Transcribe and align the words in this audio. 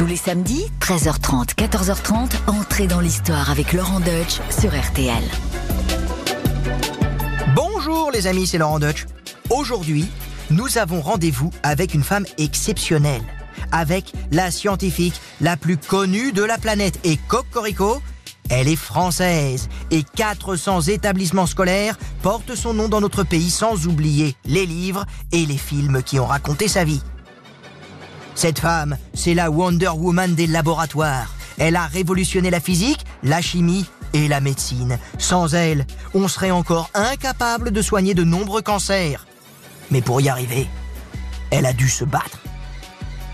Tous 0.00 0.06
les 0.06 0.16
samedis, 0.16 0.64
13h30, 0.80 1.56
14h30, 1.56 2.30
entrez 2.46 2.86
dans 2.86 3.00
l'histoire 3.00 3.50
avec 3.50 3.74
Laurent 3.74 4.00
Deutsch 4.00 4.40
sur 4.48 4.70
RTL. 4.70 5.22
Bonjour 7.54 8.10
les 8.10 8.26
amis, 8.26 8.46
c'est 8.46 8.56
Laurent 8.56 8.78
Deutsch. 8.78 9.04
Aujourd'hui, 9.50 10.08
nous 10.48 10.78
avons 10.78 11.02
rendez-vous 11.02 11.50
avec 11.62 11.92
une 11.92 12.02
femme 12.02 12.24
exceptionnelle, 12.38 13.20
avec 13.72 14.14
la 14.32 14.50
scientifique 14.50 15.20
la 15.42 15.58
plus 15.58 15.76
connue 15.76 16.32
de 16.32 16.44
la 16.44 16.56
planète. 16.56 16.98
Et 17.04 17.18
Cocorico, 17.28 18.00
elle 18.48 18.68
est 18.68 18.76
française 18.76 19.68
et 19.90 20.02
400 20.02 20.80
établissements 20.80 21.44
scolaires 21.44 21.98
portent 22.22 22.54
son 22.54 22.72
nom 22.72 22.88
dans 22.88 23.02
notre 23.02 23.22
pays 23.22 23.50
sans 23.50 23.86
oublier 23.86 24.34
les 24.46 24.64
livres 24.64 25.04
et 25.30 25.44
les 25.44 25.58
films 25.58 26.02
qui 26.02 26.18
ont 26.18 26.26
raconté 26.26 26.68
sa 26.68 26.84
vie. 26.84 27.02
Cette 28.40 28.60
femme, 28.60 28.96
c'est 29.12 29.34
la 29.34 29.50
Wonder 29.50 29.90
Woman 29.90 30.34
des 30.34 30.46
laboratoires. 30.46 31.34
Elle 31.58 31.76
a 31.76 31.84
révolutionné 31.84 32.48
la 32.48 32.58
physique, 32.58 33.04
la 33.22 33.42
chimie 33.42 33.84
et 34.14 34.28
la 34.28 34.40
médecine. 34.40 34.98
Sans 35.18 35.54
elle, 35.54 35.86
on 36.14 36.26
serait 36.26 36.50
encore 36.50 36.88
incapable 36.94 37.70
de 37.70 37.82
soigner 37.82 38.14
de 38.14 38.24
nombreux 38.24 38.62
cancers. 38.62 39.26
Mais 39.90 40.00
pour 40.00 40.22
y 40.22 40.30
arriver, 40.30 40.66
elle 41.50 41.66
a 41.66 41.74
dû 41.74 41.90
se 41.90 42.06
battre. 42.06 42.38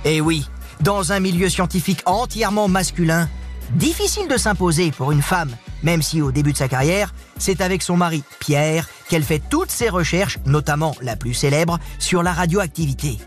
Et 0.04 0.20
oui, 0.20 0.44
dans 0.80 1.12
un 1.12 1.20
milieu 1.20 1.48
scientifique 1.48 2.02
entièrement 2.04 2.66
masculin, 2.66 3.28
difficile 3.76 4.26
de 4.26 4.36
s'imposer 4.36 4.90
pour 4.90 5.12
une 5.12 5.22
femme, 5.22 5.54
même 5.84 6.02
si 6.02 6.20
au 6.20 6.32
début 6.32 6.52
de 6.52 6.58
sa 6.58 6.66
carrière, 6.66 7.14
c'est 7.38 7.60
avec 7.60 7.82
son 7.82 7.96
mari 7.96 8.24
Pierre 8.40 8.88
qu'elle 9.08 9.22
fait 9.22 9.40
toutes 9.50 9.70
ses 9.70 9.88
recherches, 9.88 10.40
notamment 10.46 10.96
la 11.00 11.14
plus 11.14 11.34
célèbre, 11.34 11.78
sur 12.00 12.24
la 12.24 12.32
radioactivité. 12.32 13.20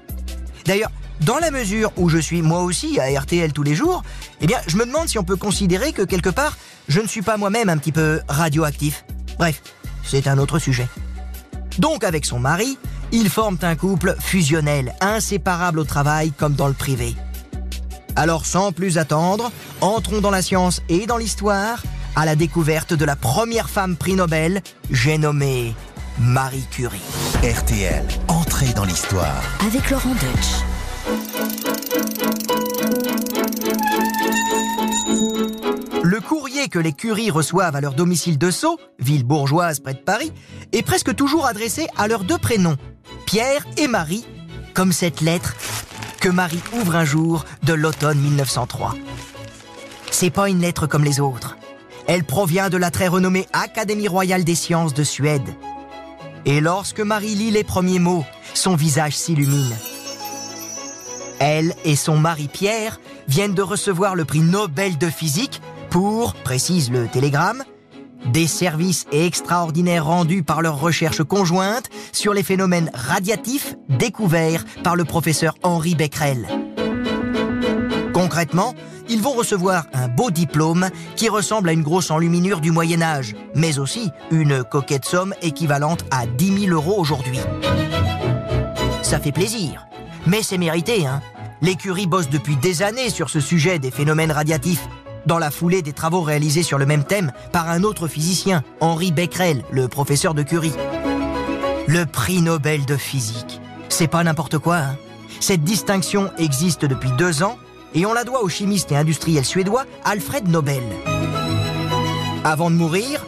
D'ailleurs, 0.65 0.91
dans 1.21 1.37
la 1.37 1.51
mesure 1.51 1.91
où 1.97 2.09
je 2.09 2.17
suis 2.17 2.41
moi 2.41 2.61
aussi 2.61 2.99
à 2.99 3.19
RTL 3.19 3.51
tous 3.53 3.63
les 3.63 3.75
jours, 3.75 4.03
eh 4.41 4.47
bien, 4.47 4.57
je 4.67 4.77
me 4.77 4.85
demande 4.85 5.07
si 5.07 5.19
on 5.19 5.23
peut 5.23 5.35
considérer 5.35 5.93
que 5.93 6.01
quelque 6.01 6.29
part, 6.29 6.57
je 6.87 7.01
ne 7.01 7.07
suis 7.07 7.21
pas 7.21 7.37
moi-même 7.37 7.69
un 7.69 7.77
petit 7.77 7.91
peu 7.91 8.21
radioactif. 8.27 9.05
Bref, 9.37 9.61
c'est 10.03 10.27
un 10.27 10.37
autre 10.37 10.59
sujet. 10.59 10.87
Donc 11.77 12.03
avec 12.03 12.25
son 12.25 12.39
mari, 12.39 12.77
ils 13.11 13.29
forment 13.29 13.59
un 13.61 13.75
couple 13.75 14.15
fusionnel, 14.19 14.93
inséparable 15.01 15.79
au 15.79 15.83
travail 15.83 16.31
comme 16.31 16.53
dans 16.53 16.67
le 16.67 16.73
privé. 16.73 17.15
Alors 18.15 18.45
sans 18.45 18.71
plus 18.71 18.97
attendre, 18.97 19.51
entrons 19.81 20.19
dans 20.21 20.31
la 20.31 20.41
science 20.41 20.81
et 20.89 21.05
dans 21.05 21.17
l'histoire 21.17 21.83
à 22.15 22.25
la 22.25 22.35
découverte 22.35 22.93
de 22.93 23.05
la 23.05 23.15
première 23.15 23.69
femme 23.69 23.95
prix 23.95 24.15
Nobel, 24.15 24.61
j'ai 24.91 25.17
nommé 25.17 25.73
Marie 26.19 26.65
Curie. 26.69 26.99
RTL, 27.43 28.03
entrée 28.27 28.73
dans 28.73 28.83
l'histoire. 28.83 29.41
Avec 29.65 29.89
Laurent 29.89 30.15
Deutsch. 30.15 30.68
Que 36.69 36.79
les 36.79 36.93
Curie 36.93 37.31
reçoivent 37.31 37.75
à 37.75 37.81
leur 37.81 37.93
domicile 37.93 38.37
de 38.37 38.51
Sceaux, 38.51 38.79
ville 38.99 39.23
bourgeoise 39.23 39.79
près 39.79 39.93
de 39.93 39.99
Paris, 39.99 40.31
est 40.71 40.83
presque 40.83 41.15
toujours 41.15 41.45
adressé 41.45 41.87
à 41.97 42.07
leurs 42.07 42.23
deux 42.23 42.37
prénoms, 42.37 42.77
Pierre 43.25 43.65
et 43.77 43.87
Marie, 43.87 44.25
comme 44.73 44.91
cette 44.91 45.21
lettre 45.21 45.55
que 46.19 46.29
Marie 46.29 46.61
ouvre 46.73 46.95
un 46.95 47.05
jour 47.05 47.45
de 47.63 47.73
l'automne 47.73 48.19
1903. 48.19 48.95
C'est 50.11 50.29
pas 50.29 50.49
une 50.49 50.61
lettre 50.61 50.87
comme 50.87 51.03
les 51.03 51.19
autres. 51.19 51.57
Elle 52.07 52.23
provient 52.23 52.69
de 52.69 52.77
la 52.77 52.91
très 52.91 53.07
renommée 53.07 53.47
Académie 53.53 54.07
royale 54.07 54.43
des 54.43 54.55
sciences 54.55 54.93
de 54.93 55.03
Suède. 55.03 55.55
Et 56.45 56.61
lorsque 56.61 56.99
Marie 56.99 57.35
lit 57.35 57.51
les 57.51 57.63
premiers 57.63 57.99
mots, 57.99 58.25
son 58.53 58.75
visage 58.75 59.15
s'illumine. 59.15 59.75
Elle 61.39 61.73
et 61.85 61.95
son 61.95 62.17
mari 62.17 62.49
Pierre 62.51 62.99
viennent 63.27 63.53
de 63.53 63.61
recevoir 63.61 64.15
le 64.15 64.25
prix 64.25 64.41
Nobel 64.41 64.97
de 64.97 65.07
physique 65.09 65.61
pour, 65.89 66.33
précise 66.33 66.91
le 66.91 67.07
télégramme, 67.07 67.63
des 68.25 68.47
services 68.47 69.05
extraordinaires 69.11 70.05
rendus 70.05 70.43
par 70.43 70.61
leurs 70.61 70.79
recherches 70.79 71.23
conjointes 71.23 71.89
sur 72.11 72.33
les 72.33 72.43
phénomènes 72.43 72.91
radiatifs 72.93 73.75
découverts 73.87 74.65
par 74.83 74.95
le 74.95 75.05
professeur 75.05 75.55
Henri 75.63 75.95
Becquerel. 75.95 76.47
Concrètement, 78.13 78.75
ils 79.07 79.21
vont 79.21 79.31
recevoir 79.31 79.85
un 79.93 80.07
beau 80.07 80.29
diplôme 80.29 80.89
qui 81.15 81.29
ressemble 81.29 81.69
à 81.69 81.73
une 81.73 81.83
grosse 81.83 82.11
enluminure 82.11 82.59
du 82.59 82.71
Moyen 82.71 83.01
Âge, 83.01 83.35
mais 83.55 83.79
aussi 83.79 84.11
une 84.29 84.63
coquette 84.63 85.05
somme 85.05 85.33
équivalente 85.41 86.05
à 86.11 86.25
10 86.27 86.65
000 86.65 86.73
euros 86.73 86.99
aujourd'hui. 86.99 87.39
Ça 89.01 89.19
fait 89.19 89.31
plaisir, 89.31 89.87
mais 90.27 90.43
c'est 90.43 90.57
mérité, 90.57 91.07
hein 91.07 91.21
L'écurie 91.61 92.07
bosse 92.07 92.29
depuis 92.29 92.55
des 92.55 92.83
années 92.83 93.09
sur 93.09 93.29
ce 93.29 93.41
sujet 93.41 93.79
des 93.79 93.91
phénomènes 93.91 94.31
radiatifs, 94.31 94.87
dans 95.25 95.39
la 95.39 95.51
foulée 95.51 95.81
des 95.81 95.93
travaux 95.93 96.21
réalisés 96.21 96.63
sur 96.63 96.77
le 96.77 96.85
même 96.85 97.03
thème 97.03 97.31
par 97.51 97.69
un 97.69 97.83
autre 97.83 98.07
physicien, 98.07 98.63
Henri 98.79 99.11
Becquerel, 99.11 99.63
le 99.71 99.87
professeur 99.87 100.33
de 100.33 100.43
Curie. 100.43 100.73
Le 101.87 102.05
prix 102.05 102.41
Nobel 102.41 102.85
de 102.85 102.95
physique. 102.95 103.61
C'est 103.89 104.07
pas 104.07 104.23
n'importe 104.23 104.57
quoi, 104.57 104.77
hein 104.77 104.97
Cette 105.39 105.63
distinction 105.63 106.31
existe 106.37 106.85
depuis 106.85 107.11
deux 107.13 107.43
ans 107.43 107.57
et 107.95 108.05
on 108.05 108.13
la 108.13 108.23
doit 108.23 108.43
au 108.43 108.49
chimiste 108.49 108.91
et 108.91 108.97
industriel 108.97 109.45
suédois 109.45 109.85
Alfred 110.05 110.47
Nobel. 110.47 110.83
Avant 112.43 112.69
de 112.69 112.75
mourir, 112.75 113.25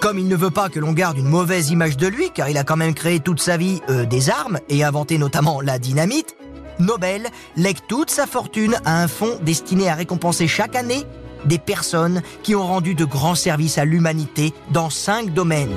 comme 0.00 0.18
il 0.18 0.28
ne 0.28 0.36
veut 0.36 0.50
pas 0.50 0.68
que 0.68 0.80
l'on 0.80 0.92
garde 0.92 1.18
une 1.18 1.28
mauvaise 1.28 1.70
image 1.70 1.96
de 1.96 2.06
lui, 2.06 2.30
car 2.30 2.48
il 2.48 2.56
a 2.56 2.64
quand 2.64 2.76
même 2.76 2.94
créé 2.94 3.20
toute 3.20 3.40
sa 3.40 3.56
vie 3.56 3.80
euh, 3.88 4.04
des 4.04 4.30
armes 4.30 4.58
et 4.68 4.84
inventé 4.84 5.18
notamment 5.18 5.60
la 5.60 5.78
dynamite, 5.78 6.36
Nobel 6.78 7.28
lègue 7.56 7.78
toute 7.88 8.10
sa 8.10 8.26
fortune 8.26 8.76
à 8.84 9.02
un 9.02 9.08
fonds 9.08 9.38
destiné 9.42 9.88
à 9.88 9.94
récompenser 9.94 10.46
chaque 10.46 10.76
année 10.76 11.04
des 11.44 11.58
personnes 11.58 12.22
qui 12.42 12.54
ont 12.54 12.66
rendu 12.66 12.94
de 12.94 13.04
grands 13.04 13.34
services 13.34 13.78
à 13.78 13.84
l'humanité 13.84 14.52
dans 14.70 14.90
cinq 14.90 15.32
domaines. 15.32 15.74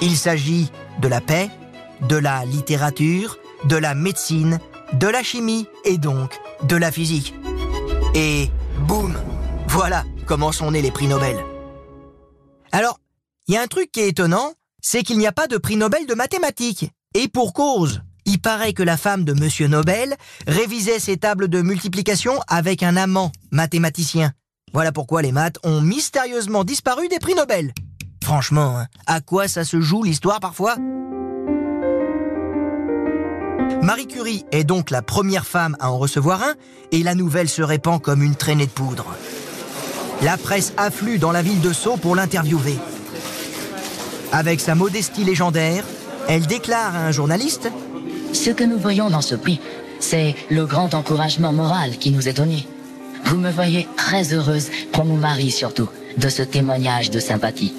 Il 0.00 0.16
s'agit 0.16 0.70
de 1.00 1.08
la 1.08 1.20
paix, 1.20 1.50
de 2.02 2.16
la 2.16 2.44
littérature, 2.44 3.38
de 3.64 3.76
la 3.76 3.94
médecine, 3.94 4.58
de 4.92 5.08
la 5.08 5.22
chimie 5.22 5.66
et 5.84 5.98
donc 5.98 6.38
de 6.62 6.76
la 6.76 6.92
physique. 6.92 7.34
Et 8.14 8.50
boum, 8.86 9.16
voilà 9.68 10.04
comment 10.26 10.52
sont 10.52 10.70
nés 10.70 10.82
les 10.82 10.90
prix 10.90 11.06
Nobel. 11.06 11.36
Alors, 12.72 12.98
il 13.48 13.54
y 13.54 13.56
a 13.56 13.62
un 13.62 13.66
truc 13.66 13.90
qui 13.92 14.00
est 14.00 14.08
étonnant, 14.08 14.52
c'est 14.80 15.02
qu'il 15.02 15.18
n'y 15.18 15.26
a 15.26 15.32
pas 15.32 15.46
de 15.46 15.56
prix 15.56 15.76
Nobel 15.76 16.06
de 16.06 16.14
mathématiques. 16.14 16.90
Et 17.14 17.28
pour 17.28 17.52
cause, 17.52 18.02
il 18.26 18.40
paraît 18.40 18.72
que 18.72 18.82
la 18.82 18.96
femme 18.96 19.24
de 19.24 19.32
Monsieur 19.32 19.68
Nobel 19.68 20.14
révisait 20.46 20.98
ses 20.98 21.16
tables 21.16 21.48
de 21.48 21.62
multiplication 21.62 22.34
avec 22.48 22.82
un 22.82 22.96
amant 22.96 23.32
mathématicien. 23.50 24.32
Voilà 24.72 24.92
pourquoi 24.92 25.22
les 25.22 25.32
maths 25.32 25.58
ont 25.62 25.80
mystérieusement 25.80 26.64
disparu 26.64 27.08
des 27.08 27.18
prix 27.18 27.34
Nobel. 27.34 27.72
Franchement, 28.22 28.78
hein, 28.78 28.86
à 29.06 29.20
quoi 29.20 29.46
ça 29.46 29.64
se 29.64 29.80
joue 29.80 30.02
l'histoire 30.02 30.40
parfois? 30.40 30.76
Marie 33.82 34.08
Curie 34.08 34.44
est 34.50 34.64
donc 34.64 34.90
la 34.90 35.00
première 35.00 35.46
femme 35.46 35.76
à 35.78 35.92
en 35.92 35.98
recevoir 35.98 36.42
un 36.42 36.54
et 36.90 37.04
la 37.04 37.14
nouvelle 37.14 37.48
se 37.48 37.62
répand 37.62 38.02
comme 38.02 38.22
une 38.22 38.34
traînée 38.34 38.66
de 38.66 38.72
poudre. 38.72 39.06
La 40.22 40.36
presse 40.36 40.72
afflue 40.76 41.18
dans 41.18 41.30
la 41.30 41.42
ville 41.42 41.60
de 41.60 41.72
Sceaux 41.72 41.96
pour 41.96 42.16
l'interviewer. 42.16 42.76
Avec 44.32 44.60
sa 44.60 44.74
modestie 44.74 45.22
légendaire, 45.22 45.84
elle 46.28 46.46
déclare 46.46 46.96
à 46.96 47.06
un 47.06 47.12
journaliste 47.12 47.70
Ce 48.36 48.50
que 48.50 48.64
nous 48.64 48.78
voyons 48.78 49.08
dans 49.08 49.22
ce 49.22 49.34
prix, 49.34 49.58
c'est 49.98 50.36
le 50.50 50.66
grand 50.66 50.92
encouragement 50.94 51.52
moral 51.52 51.96
qui 51.96 52.10
nous 52.12 52.28
est 52.28 52.34
donné. 52.34 52.68
Vous 53.24 53.38
me 53.38 53.50
voyez 53.50 53.88
très 53.96 54.34
heureuse, 54.34 54.68
pour 54.92 55.06
mon 55.06 55.16
mari 55.16 55.50
surtout, 55.50 55.88
de 56.18 56.28
ce 56.28 56.42
témoignage 56.42 57.10
de 57.10 57.18
sympathie. 57.18 57.72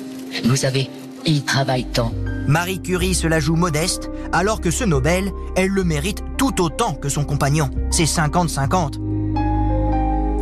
Vous 0.44 0.56
savez, 0.56 0.90
il 1.26 1.44
travaille 1.44 1.86
tant. 1.86 2.12
Marie 2.48 2.82
Curie 2.82 3.14
se 3.14 3.28
la 3.28 3.40
joue 3.40 3.56
modeste, 3.56 4.10
alors 4.34 4.60
que 4.60 4.72
ce 4.72 4.84
Nobel, 4.84 5.32
elle 5.56 5.70
le 5.70 5.84
mérite 5.84 6.24
tout 6.38 6.60
autant 6.62 6.96
que 6.96 7.08
son 7.08 7.24
compagnon. 7.24 7.70
C'est 7.92 8.06
50-50. 8.06 9.00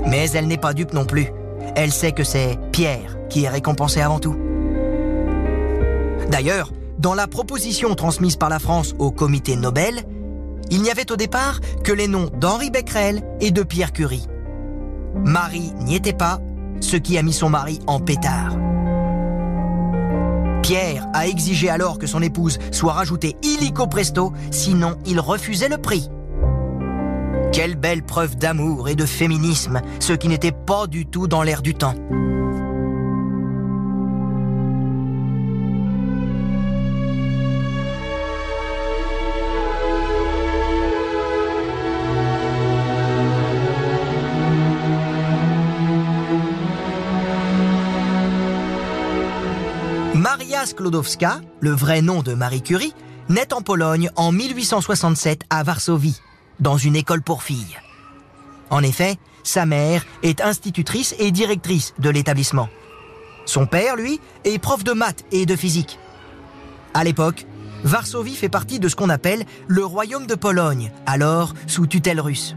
Mais 0.08 0.30
elle 0.32 0.48
n'est 0.48 0.58
pas 0.58 0.74
dupe 0.74 0.94
non 0.94 1.06
plus. 1.06 1.28
Elle 1.76 1.92
sait 1.92 2.14
que 2.14 2.24
c'est 2.24 2.58
Pierre 2.72 3.18
qui 3.30 3.44
est 3.44 3.50
récompensé 3.50 4.00
avant 4.00 4.20
tout. 4.20 4.36
D'ailleurs, 6.32 6.72
dans 7.00 7.14
la 7.14 7.28
proposition 7.28 7.94
transmise 7.96 8.38
par 8.38 8.50
la 8.50 8.60
France 8.60 8.96
au 9.00 9.12
comité 9.12 9.56
Nobel, 9.56 10.04
il 10.72 10.82
n'y 10.82 10.90
avait 10.90 11.12
au 11.12 11.16
départ 11.16 11.60
que 11.84 11.92
les 11.92 12.08
noms 12.08 12.30
d'Henri 12.40 12.72
Becquerel 12.72 13.24
et 13.40 13.52
de 13.52 13.64
Pierre 13.64 13.94
Curie. 13.94 14.28
Marie 15.16 15.72
n'y 15.82 15.96
était 15.96 16.14
pas, 16.14 16.40
ce 16.82 16.98
qui 16.98 17.18
a 17.18 17.24
mis 17.24 17.34
son 17.34 17.50
mari 17.50 17.80
en 17.88 18.00
pétard. 18.00 18.58
Pierre 20.62 21.06
a 21.14 21.28
exigé 21.28 21.70
alors 21.70 22.00
que 22.00 22.08
son 22.08 22.24
épouse 22.24 22.58
soit 22.72 22.94
rajoutée 22.94 23.36
illico 23.44 23.86
presto, 23.86 24.34
sinon 24.50 24.98
il 25.06 25.20
refusait 25.20 25.70
le 25.70 25.78
prix. 25.78 26.10
Quelle 27.52 27.76
belle 27.76 28.04
preuve 28.04 28.36
d'amour 28.36 28.90
et 28.90 28.96
de 28.96 29.06
féminisme, 29.06 29.82
ce 30.00 30.14
qui 30.14 30.28
n'était 30.28 30.52
pas 30.52 30.88
du 30.88 31.06
tout 31.06 31.28
dans 31.28 31.44
l'air 31.44 31.62
du 31.62 31.76
temps. 31.76 31.94
Maria 50.26 50.66
Sklodowska, 50.66 51.42
le 51.60 51.70
vrai 51.70 52.02
nom 52.02 52.24
de 52.24 52.34
Marie 52.34 52.64
Curie, 52.64 52.96
naît 53.30 53.54
en 53.54 53.62
Pologne 53.62 54.10
en 54.16 54.32
1867 54.32 55.44
à 55.52 55.62
Varsovie, 55.62 56.20
dans 56.60 56.78
une 56.78 56.96
école 56.96 57.22
pour 57.22 57.44
filles. 57.44 57.78
En 58.72 58.82
effet, 58.82 59.18
sa 59.44 59.68
mère 59.68 60.04
est 60.24 60.42
institutrice 60.42 61.14
et 61.20 61.30
directrice 61.30 61.94
de 62.00 62.10
l'établissement. 62.10 62.70
Son 63.46 63.68
père, 63.68 63.96
lui, 63.96 64.20
est 64.46 64.58
prof 64.58 64.84
de 64.84 64.94
maths 64.94 65.26
et 65.32 65.46
de 65.46 65.56
physique. 65.56 66.00
À 66.96 67.04
l'époque, 67.04 67.46
Varsovie 67.84 68.34
fait 68.36 68.50
partie 68.50 68.80
de 68.80 68.90
ce 68.90 68.96
qu'on 68.96 69.12
appelle 69.12 69.46
le 69.68 69.86
royaume 69.86 70.26
de 70.26 70.34
Pologne, 70.34 70.92
alors 71.06 71.54
sous 71.68 71.86
tutelle 71.86 72.20
russe. 72.20 72.56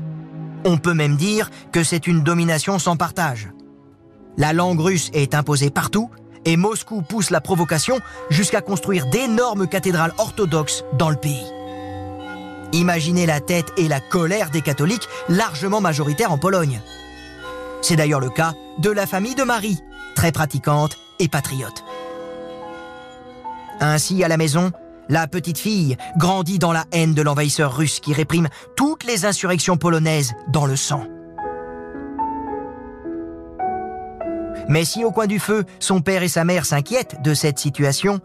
On 0.65 0.79
peut 0.79 0.95
même 0.95 1.17
dire 1.17 1.51
que 1.71 1.85
c'est 1.85 2.07
une 2.07 2.23
domination 2.23 2.79
sans 2.79 2.97
partage. 2.97 3.51
La 4.39 4.55
langue 4.55 4.81
russe 4.81 5.11
est 5.13 5.35
imposée 5.35 5.69
partout 5.69 6.09
et 6.45 6.57
Moscou 6.57 7.03
pousse 7.03 7.31
la 7.31 7.41
provocation 7.41 8.01
jusqu'à 8.31 8.61
construire 8.61 9.07
d'énormes 9.07 9.67
cathédrales 9.67 10.15
orthodoxes 10.19 10.85
dans 10.95 11.11
le 11.11 11.17
pays. 11.17 11.47
Imaginez 12.73 13.27
la 13.27 13.41
tête 13.41 13.73
et 13.77 13.89
la 13.89 14.01
colère 14.01 14.51
des 14.51 14.63
catholiques 14.63 15.09
largement 15.29 15.81
majoritaires 15.81 16.33
en 16.33 16.39
Pologne. 16.39 16.81
C'est 17.83 17.97
d'ailleurs 17.97 18.21
le 18.21 18.31
cas 18.31 18.55
de 18.79 18.91
la 18.91 19.07
famille 19.07 19.35
de 19.35 19.45
Marie, 19.45 19.79
très 20.15 20.33
pratiquante 20.33 20.97
et 21.19 21.29
patriote. 21.29 21.85
Ainsi, 23.81 24.25
à 24.25 24.29
la 24.29 24.37
maison, 24.37 24.73
la 25.09 25.27
petite 25.27 25.59
fille 25.59 25.97
grandit 26.17 26.59
dans 26.59 26.73
la 26.73 26.85
haine 26.93 27.15
de 27.15 27.23
l'envahisseur 27.23 27.77
russe 27.77 28.01
qui 28.01 28.13
réprime 28.13 28.49
toutes 28.77 29.05
les 29.05 29.25
insurrections 29.25 29.77
polonaises 29.77 30.35
dans 30.49 30.67
le 30.67 30.77
sang. 30.77 31.07
Mais 34.69 34.85
si 34.85 35.05
au 35.05 35.11
coin 35.11 35.27
du 35.27 35.39
feu, 35.39 35.65
son 35.81 36.01
père 36.01 36.23
et 36.23 36.29
sa 36.29 36.45
mère 36.45 36.67
s'inquiètent 36.67 37.23
de 37.23 37.35
cette 37.35 37.59
situation, 37.59 38.21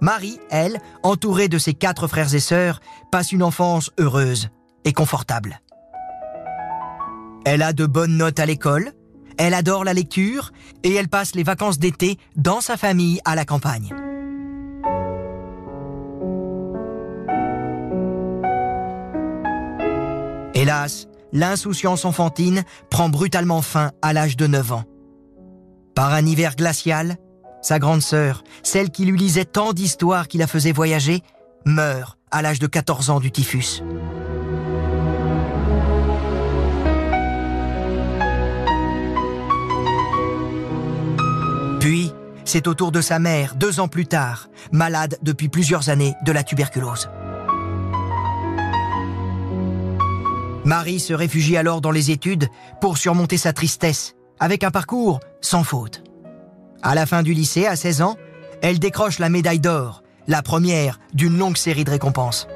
Marie, 0.00 0.40
elle, 0.50 0.80
entourée 1.02 1.48
de 1.48 1.58
ses 1.58 1.74
quatre 1.74 2.06
frères 2.06 2.34
et 2.34 2.40
sœurs, 2.40 2.80
passe 3.10 3.32
une 3.32 3.42
enfance 3.42 3.90
heureuse 3.98 4.48
et 4.84 4.92
confortable. 4.92 5.60
Elle 7.44 7.62
a 7.62 7.72
de 7.72 7.86
bonnes 7.86 8.16
notes 8.16 8.38
à 8.38 8.46
l'école, 8.46 8.92
elle 9.38 9.54
adore 9.54 9.84
la 9.84 9.94
lecture 9.94 10.52
et 10.82 10.94
elle 10.94 11.08
passe 11.08 11.34
les 11.34 11.42
vacances 11.42 11.78
d'été 11.78 12.18
dans 12.36 12.60
sa 12.60 12.76
famille 12.76 13.20
à 13.24 13.34
la 13.34 13.44
campagne. 13.44 13.94
Hélas, 20.54 21.08
l'insouciance 21.32 22.04
enfantine 22.04 22.62
prend 22.90 23.08
brutalement 23.08 23.62
fin 23.62 23.90
à 24.02 24.12
l'âge 24.12 24.36
de 24.36 24.46
9 24.46 24.72
ans. 24.72 24.84
Par 25.94 26.14
un 26.14 26.24
hiver 26.24 26.56
glacial, 26.56 27.16
sa 27.60 27.78
grande 27.78 28.00
sœur, 28.00 28.44
celle 28.62 28.90
qui 28.90 29.04
lui 29.04 29.18
lisait 29.18 29.44
tant 29.44 29.72
d'histoires 29.72 30.26
qui 30.26 30.38
la 30.38 30.46
faisait 30.46 30.72
voyager, 30.72 31.22
meurt 31.66 32.18
à 32.30 32.40
l'âge 32.40 32.58
de 32.58 32.66
14 32.66 33.10
ans 33.10 33.20
du 33.20 33.30
typhus. 33.30 33.82
Puis, 41.78 42.12
c'est 42.44 42.66
au 42.68 42.74
tour 42.74 42.90
de 42.90 43.00
sa 43.00 43.18
mère, 43.18 43.54
deux 43.54 43.78
ans 43.78 43.88
plus 43.88 44.06
tard, 44.06 44.48
malade 44.70 45.18
depuis 45.22 45.48
plusieurs 45.48 45.90
années 45.90 46.14
de 46.24 46.32
la 46.32 46.42
tuberculose. 46.42 47.10
Marie 50.64 51.00
se 51.00 51.12
réfugie 51.12 51.56
alors 51.56 51.80
dans 51.80 51.90
les 51.90 52.10
études 52.10 52.48
pour 52.80 52.96
surmonter 52.98 53.36
sa 53.36 53.52
tristesse, 53.52 54.14
avec 54.42 54.64
un 54.64 54.72
parcours 54.72 55.20
sans 55.40 55.62
faute. 55.62 56.02
À 56.82 56.96
la 56.96 57.06
fin 57.06 57.22
du 57.22 57.32
lycée, 57.32 57.64
à 57.64 57.76
16 57.76 58.02
ans, 58.02 58.16
elle 58.60 58.80
décroche 58.80 59.20
la 59.20 59.28
médaille 59.28 59.60
d'or, 59.60 60.02
la 60.26 60.42
première 60.42 60.98
d'une 61.14 61.38
longue 61.38 61.56
série 61.56 61.84
de 61.84 61.90
récompenses. 61.90 62.48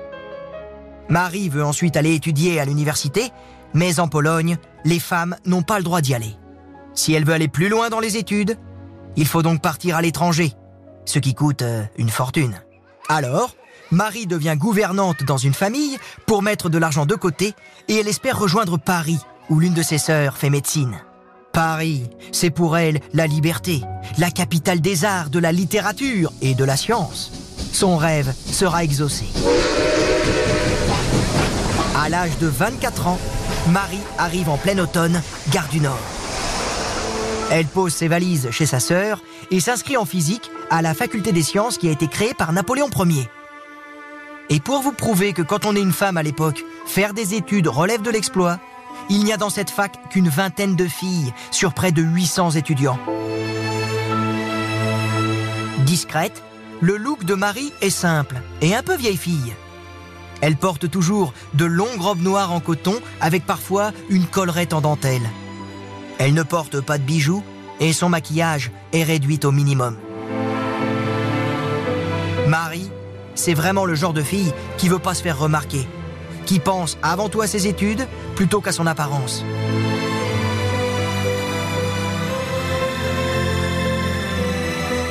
Marie 1.08 1.48
veut 1.48 1.64
ensuite 1.64 1.96
aller 1.96 2.12
étudier 2.12 2.58
à 2.58 2.64
l'université, 2.64 3.30
mais 3.72 4.00
en 4.00 4.08
Pologne, 4.08 4.58
les 4.84 4.98
femmes 4.98 5.36
n'ont 5.46 5.62
pas 5.62 5.78
le 5.78 5.84
droit 5.84 6.00
d'y 6.00 6.12
aller. 6.12 6.34
Si 6.92 7.12
elle 7.12 7.24
veut 7.24 7.34
aller 7.34 7.46
plus 7.46 7.68
loin 7.68 7.88
dans 7.88 8.00
les 8.00 8.16
études, 8.16 8.58
il 9.14 9.26
faut 9.26 9.42
donc 9.42 9.62
partir 9.62 9.94
à 9.94 10.02
l'étranger, 10.02 10.54
ce 11.04 11.20
qui 11.20 11.34
coûte 11.34 11.62
euh, 11.62 11.84
une 11.98 12.10
fortune. 12.10 12.60
Alors, 13.08 13.54
Marie 13.92 14.26
devient 14.26 14.56
gouvernante 14.58 15.22
dans 15.22 15.38
une 15.38 15.54
famille 15.54 15.98
pour 16.26 16.42
mettre 16.42 16.68
de 16.68 16.78
l'argent 16.78 17.06
de 17.06 17.14
côté 17.14 17.54
et 17.86 17.94
elle 17.94 18.08
espère 18.08 18.40
rejoindre 18.40 18.76
Paris, 18.76 19.20
où 19.50 19.60
l'une 19.60 19.74
de 19.74 19.82
ses 19.82 19.98
sœurs 19.98 20.36
fait 20.36 20.50
médecine. 20.50 20.98
Paris, 21.56 22.02
c'est 22.32 22.50
pour 22.50 22.76
elle 22.76 23.00
la 23.14 23.26
liberté, 23.26 23.80
la 24.18 24.30
capitale 24.30 24.82
des 24.82 25.06
arts, 25.06 25.30
de 25.30 25.38
la 25.38 25.52
littérature 25.52 26.30
et 26.42 26.54
de 26.54 26.64
la 26.64 26.76
science. 26.76 27.32
Son 27.72 27.96
rêve 27.96 28.30
sera 28.52 28.84
exaucé. 28.84 29.24
À 31.96 32.10
l'âge 32.10 32.36
de 32.42 32.46
24 32.46 33.06
ans, 33.06 33.18
Marie 33.70 33.96
arrive 34.18 34.50
en 34.50 34.58
plein 34.58 34.78
automne, 34.78 35.22
gare 35.50 35.68
du 35.68 35.80
Nord. 35.80 35.98
Elle 37.50 37.64
pose 37.64 37.94
ses 37.94 38.08
valises 38.08 38.50
chez 38.50 38.66
sa 38.66 38.78
sœur 38.78 39.22
et 39.50 39.60
s'inscrit 39.60 39.96
en 39.96 40.04
physique 40.04 40.50
à 40.68 40.82
la 40.82 40.92
faculté 40.92 41.32
des 41.32 41.42
sciences 41.42 41.78
qui 41.78 41.88
a 41.88 41.92
été 41.92 42.06
créée 42.06 42.34
par 42.34 42.52
Napoléon 42.52 42.90
Ier. 42.94 43.30
Et 44.50 44.60
pour 44.60 44.82
vous 44.82 44.92
prouver 44.92 45.32
que 45.32 45.40
quand 45.40 45.64
on 45.64 45.74
est 45.74 45.80
une 45.80 45.94
femme 45.94 46.18
à 46.18 46.22
l'époque, 46.22 46.62
faire 46.86 47.14
des 47.14 47.32
études 47.32 47.66
relève 47.66 48.02
de 48.02 48.10
l'exploit, 48.10 48.60
il 49.08 49.24
n'y 49.24 49.32
a 49.32 49.36
dans 49.36 49.50
cette 49.50 49.70
fac 49.70 50.08
qu'une 50.10 50.28
vingtaine 50.28 50.76
de 50.76 50.86
filles 50.86 51.32
sur 51.50 51.74
près 51.74 51.92
de 51.92 52.02
800 52.02 52.52
étudiants. 52.52 52.98
Discrète, 55.80 56.42
le 56.80 56.96
look 56.96 57.24
de 57.24 57.34
Marie 57.34 57.72
est 57.80 57.90
simple 57.90 58.36
et 58.60 58.74
un 58.74 58.82
peu 58.82 58.96
vieille 58.96 59.16
fille. 59.16 59.54
Elle 60.40 60.56
porte 60.56 60.90
toujours 60.90 61.32
de 61.54 61.64
longues 61.64 62.00
robes 62.00 62.22
noires 62.22 62.52
en 62.52 62.60
coton 62.60 62.96
avec 63.20 63.46
parfois 63.46 63.92
une 64.10 64.26
collerette 64.26 64.74
en 64.74 64.80
dentelle. 64.80 65.28
Elle 66.18 66.34
ne 66.34 66.42
porte 66.42 66.80
pas 66.80 66.98
de 66.98 67.04
bijoux 67.04 67.42
et 67.80 67.92
son 67.92 68.08
maquillage 68.08 68.70
est 68.92 69.02
réduit 69.02 69.40
au 69.44 69.52
minimum. 69.52 69.96
Marie 72.48 72.90
c'est 73.36 73.54
vraiment 73.54 73.84
le 73.84 73.94
genre 73.94 74.14
de 74.14 74.22
fille 74.22 74.52
qui 74.78 74.88
veut 74.88 74.98
pas 74.98 75.14
se 75.14 75.22
faire 75.22 75.38
remarquer, 75.38 75.86
qui 76.46 76.60
pense 76.60 76.96
avant 77.02 77.28
tout 77.28 77.42
à 77.42 77.46
ses 77.46 77.66
études 77.66 78.06
plutôt 78.34 78.60
qu'à 78.60 78.72
son 78.72 78.86
apparence. 78.86 79.44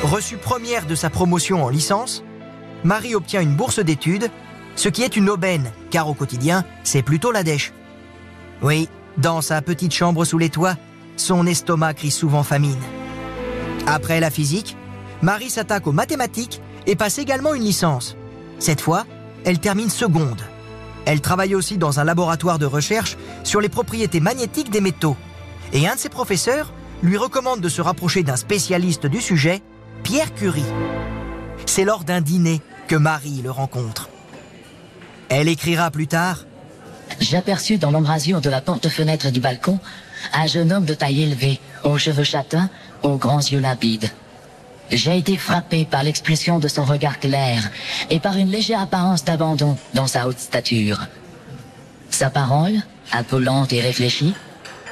Reçue 0.02 0.36
première 0.36 0.86
de 0.86 0.94
sa 0.94 1.10
promotion 1.10 1.64
en 1.64 1.68
licence, 1.68 2.22
Marie 2.84 3.14
obtient 3.14 3.40
une 3.40 3.56
bourse 3.56 3.80
d'études, 3.80 4.30
ce 4.76 4.88
qui 4.88 5.02
est 5.02 5.16
une 5.16 5.28
aubaine, 5.28 5.72
car 5.90 6.08
au 6.08 6.14
quotidien, 6.14 6.64
c'est 6.84 7.02
plutôt 7.02 7.32
la 7.32 7.42
dèche. 7.42 7.72
Oui, 8.62 8.88
dans 9.18 9.40
sa 9.40 9.62
petite 9.62 9.92
chambre 9.92 10.24
sous 10.24 10.38
les 10.38 10.50
toits, 10.50 10.76
son 11.16 11.46
estomac 11.46 11.94
crie 11.94 12.10
souvent 12.10 12.42
famine. 12.42 12.80
Après 13.86 14.20
la 14.20 14.30
physique, 14.30 14.76
Marie 15.22 15.50
s'attaque 15.50 15.86
aux 15.86 15.92
mathématiques 15.92 16.60
et 16.86 16.94
passe 16.94 17.18
également 17.18 17.54
une 17.54 17.64
licence. 17.64 18.16
Cette 18.58 18.80
fois, 18.80 19.04
elle 19.44 19.58
termine 19.58 19.90
seconde. 19.90 20.42
Elle 21.06 21.20
travaille 21.20 21.54
aussi 21.54 21.78
dans 21.78 22.00
un 22.00 22.04
laboratoire 22.04 22.58
de 22.58 22.66
recherche 22.66 23.16
sur 23.44 23.60
les 23.60 23.68
propriétés 23.68 24.20
magnétiques 24.20 24.70
des 24.70 24.80
métaux. 24.80 25.16
Et 25.72 25.88
un 25.88 25.94
de 25.94 26.00
ses 26.00 26.08
professeurs 26.08 26.72
lui 27.02 27.16
recommande 27.16 27.60
de 27.60 27.68
se 27.68 27.80
rapprocher 27.80 28.22
d'un 28.22 28.36
spécialiste 28.36 29.06
du 29.06 29.20
sujet, 29.20 29.62
Pierre 30.02 30.34
Curie. 30.34 30.64
C'est 31.64 31.84
lors 31.84 32.04
d'un 32.04 32.20
dîner 32.20 32.60
que 32.88 32.96
Marie 32.96 33.40
le 33.42 33.50
rencontre. 33.50 34.08
Elle 35.28 35.48
écrira 35.48 35.90
plus 35.90 36.06
tard 36.06 36.44
J'aperçus 37.20 37.78
dans 37.78 37.92
l'embrasure 37.92 38.40
de 38.40 38.50
la 38.50 38.60
porte-fenêtre 38.60 39.30
du 39.30 39.40
balcon 39.40 39.78
un 40.32 40.46
jeune 40.46 40.72
homme 40.72 40.84
de 40.84 40.94
taille 40.94 41.22
élevée, 41.22 41.60
aux 41.84 41.98
cheveux 41.98 42.24
châtains, 42.24 42.68
aux 43.02 43.16
grands 43.16 43.38
yeux 43.38 43.60
limpides. 43.60 44.10
J'ai 44.90 45.18
été 45.18 45.36
frappé 45.36 45.84
par 45.84 46.02
l'expression 46.02 46.58
de 46.58 46.68
son 46.68 46.84
regard 46.84 47.18
clair 47.18 47.70
et 48.10 48.20
par 48.20 48.36
une 48.36 48.50
légère 48.50 48.80
apparence 48.80 49.24
d'abandon 49.24 49.76
dans 49.94 50.06
sa 50.06 50.28
haute 50.28 50.38
stature. 50.38 51.06
Sa 52.10 52.30
parole, 52.30 52.74
lente 53.32 53.72
et 53.72 53.80
réfléchie, 53.80 54.34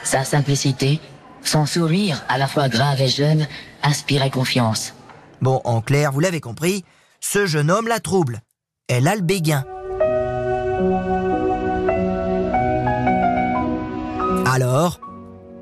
sa 0.03 0.25
simplicité, 0.25 1.01
son 1.43 1.67
sourire 1.67 2.23
à 2.29 2.39
la 2.39 2.47
fois 2.47 2.69
grave 2.69 3.01
et 3.01 3.09
jeune, 3.09 3.47
inspiraient 3.83 4.31
confiance. 4.31 4.95
Bon, 5.41 5.61
en 5.65 5.81
clair, 5.81 6.11
vous 6.13 6.21
l'avez 6.21 6.41
compris, 6.41 6.85
ce 7.21 7.47
jeune 7.47 7.71
homme 7.71 7.89
la 7.89 8.01
trouble. 8.01 8.41
Elle 8.89 9.09
a 9.09 9.15
le 9.15 9.23
béguin. 9.23 9.65
Alors, 14.47 15.01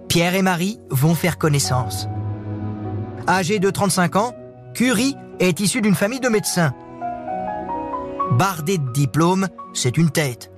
Pierre 0.09 0.35
et 0.35 0.43
Marie 0.43 0.79
vont 0.91 1.15
faire 1.15 1.39
connaissance. 1.39 2.09
Âgé 3.29 3.59
de 3.59 3.71
35 3.71 4.17
ans, 4.17 4.35
Curie 4.75 5.17
est 5.39 5.61
issu 5.61 5.81
d'une 5.81 5.95
famille 5.95 6.21
de 6.21 6.29
médecins. 6.29 6.73
Bardé 8.33 8.79
de 8.79 8.93
diplômes, 8.93 9.49
c'est 9.75 9.97
une 9.97 10.11
tête. 10.11 10.51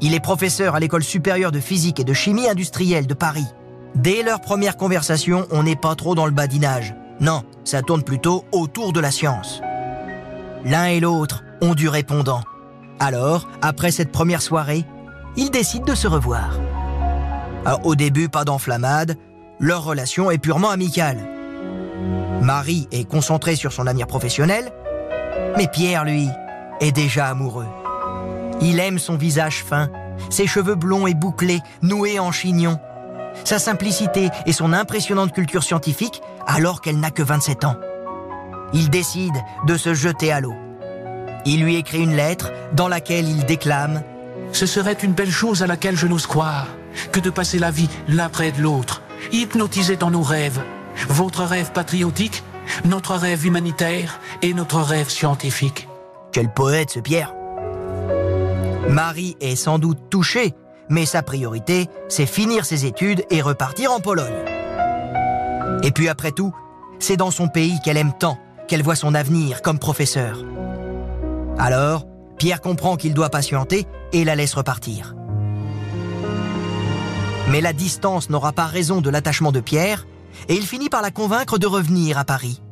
Il 0.00 0.14
est 0.14 0.20
professeur 0.20 0.74
à 0.74 0.80
l'école 0.80 1.02
supérieure 1.02 1.50
de 1.50 1.58
physique 1.58 1.98
et 1.98 2.04
de 2.04 2.12
chimie 2.12 2.48
industrielle 2.48 3.06
de 3.06 3.14
Paris. 3.14 3.46
Dès 3.96 4.22
leur 4.22 4.40
première 4.40 4.76
conversation, 4.76 5.46
on 5.50 5.64
n'est 5.64 5.76
pas 5.76 5.96
trop 5.96 6.14
dans 6.14 6.26
le 6.26 6.32
badinage. 6.32 6.94
Non, 7.20 7.42
ça 7.64 7.82
tourne 7.82 8.04
plutôt 8.04 8.44
autour 8.52 8.92
de 8.92 9.00
la 9.00 9.10
science. 9.10 9.60
L'un 10.64 10.86
et 10.86 11.00
l'autre 11.00 11.42
ont 11.60 11.74
du 11.74 11.88
répondant. 11.88 12.42
Alors, 13.00 13.48
après 13.62 13.90
cette 13.90 14.12
première 14.12 14.42
soirée, 14.42 14.84
ils 15.36 15.50
décident 15.50 15.84
de 15.84 15.94
se 15.96 16.06
revoir. 16.06 16.58
Alors, 17.64 17.84
au 17.84 17.96
début, 17.96 18.28
pas 18.28 18.44
d'enflammade, 18.44 19.16
leur 19.58 19.82
relation 19.82 20.30
est 20.30 20.38
purement 20.38 20.70
amicale. 20.70 21.37
Marie 22.40 22.88
est 22.92 23.08
concentrée 23.08 23.56
sur 23.56 23.72
son 23.72 23.86
avenir 23.86 24.06
professionnel, 24.06 24.72
mais 25.56 25.68
Pierre, 25.68 26.04
lui, 26.04 26.28
est 26.80 26.92
déjà 26.92 27.28
amoureux. 27.28 27.66
Il 28.60 28.80
aime 28.80 28.98
son 28.98 29.16
visage 29.16 29.64
fin, 29.64 29.90
ses 30.30 30.46
cheveux 30.46 30.74
blonds 30.74 31.06
et 31.06 31.14
bouclés, 31.14 31.60
noués 31.82 32.18
en 32.18 32.32
chignon, 32.32 32.78
sa 33.44 33.58
simplicité 33.58 34.30
et 34.46 34.52
son 34.52 34.72
impressionnante 34.72 35.32
culture 35.32 35.62
scientifique 35.62 36.22
alors 36.46 36.80
qu'elle 36.80 36.98
n'a 36.98 37.10
que 37.10 37.22
27 37.22 37.64
ans. 37.64 37.76
Il 38.72 38.90
décide 38.90 39.36
de 39.66 39.76
se 39.76 39.94
jeter 39.94 40.32
à 40.32 40.40
l'eau. 40.40 40.54
Il 41.44 41.62
lui 41.62 41.76
écrit 41.76 42.02
une 42.02 42.16
lettre 42.16 42.52
dans 42.72 42.88
laquelle 42.88 43.28
il 43.28 43.44
déclame⁇ 43.44 43.96
Ce 44.52 44.66
serait 44.66 44.96
une 45.02 45.12
belle 45.12 45.30
chose 45.30 45.62
à 45.62 45.66
laquelle 45.66 45.96
je 45.96 46.06
n'ose 46.06 46.26
croire, 46.26 46.66
que 47.12 47.20
de 47.20 47.30
passer 47.30 47.58
la 47.58 47.70
vie 47.70 47.88
l'un 48.08 48.28
près 48.28 48.52
de 48.52 48.60
l'autre, 48.60 49.02
hypnotisé 49.32 49.96
dans 49.96 50.10
nos 50.10 50.22
rêves. 50.22 50.60
Votre 51.08 51.44
rêve 51.44 51.72
patriotique, 51.72 52.42
notre 52.84 53.14
rêve 53.14 53.46
humanitaire 53.46 54.20
et 54.42 54.52
notre 54.52 54.80
rêve 54.80 55.08
scientifique. 55.08 55.88
Quel 56.32 56.52
poète 56.52 56.90
ce 56.90 57.00
Pierre 57.00 57.34
Marie 58.88 59.36
est 59.40 59.56
sans 59.56 59.78
doute 59.78 60.10
touchée, 60.10 60.54
mais 60.88 61.06
sa 61.06 61.22
priorité, 61.22 61.88
c'est 62.08 62.26
finir 62.26 62.64
ses 62.64 62.86
études 62.86 63.24
et 63.30 63.42
repartir 63.42 63.92
en 63.92 64.00
Pologne. 64.00 64.44
Et 65.82 65.90
puis 65.90 66.08
après 66.08 66.32
tout, 66.32 66.54
c'est 66.98 67.16
dans 67.16 67.30
son 67.30 67.48
pays 67.48 67.78
qu'elle 67.84 67.96
aime 67.96 68.12
tant 68.18 68.38
qu'elle 68.66 68.82
voit 68.82 68.96
son 68.96 69.14
avenir 69.14 69.62
comme 69.62 69.78
professeur. 69.78 70.44
Alors, 71.58 72.06
Pierre 72.38 72.60
comprend 72.60 72.96
qu'il 72.96 73.14
doit 73.14 73.30
patienter 73.30 73.86
et 74.12 74.24
la 74.24 74.36
laisse 74.36 74.54
repartir. 74.54 75.14
Mais 77.50 77.60
la 77.60 77.72
distance 77.72 78.30
n'aura 78.30 78.52
pas 78.52 78.66
raison 78.66 79.00
de 79.00 79.10
l'attachement 79.10 79.52
de 79.52 79.60
Pierre, 79.60 80.06
et 80.48 80.54
il 80.54 80.66
finit 80.66 80.88
par 80.88 81.02
la 81.02 81.10
convaincre 81.10 81.58
de 81.58 81.66
revenir 81.66 82.18
à 82.18 82.24
Paris. 82.24 82.62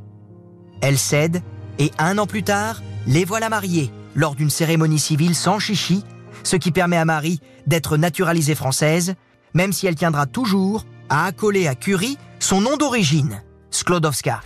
Elle 0.80 0.98
cède, 0.98 1.42
et 1.78 1.90
un 1.98 2.18
an 2.18 2.26
plus 2.26 2.42
tard, 2.42 2.82
les 3.06 3.24
voilà 3.24 3.48
mariés 3.48 3.90
lors 4.14 4.34
d'une 4.34 4.50
cérémonie 4.50 4.98
civile 4.98 5.34
sans 5.34 5.58
chichi, 5.58 6.04
ce 6.42 6.56
qui 6.56 6.70
permet 6.70 6.96
à 6.96 7.04
Marie 7.04 7.40
d'être 7.66 7.96
naturalisée 7.96 8.54
française, 8.54 9.14
même 9.54 9.72
si 9.72 9.86
elle 9.86 9.94
tiendra 9.94 10.26
toujours 10.26 10.84
à 11.08 11.26
accoler 11.26 11.66
à 11.66 11.74
Curie 11.74 12.18
son 12.38 12.60
nom 12.60 12.76
d'origine, 12.76 13.42
Sklodowska. 13.70 14.40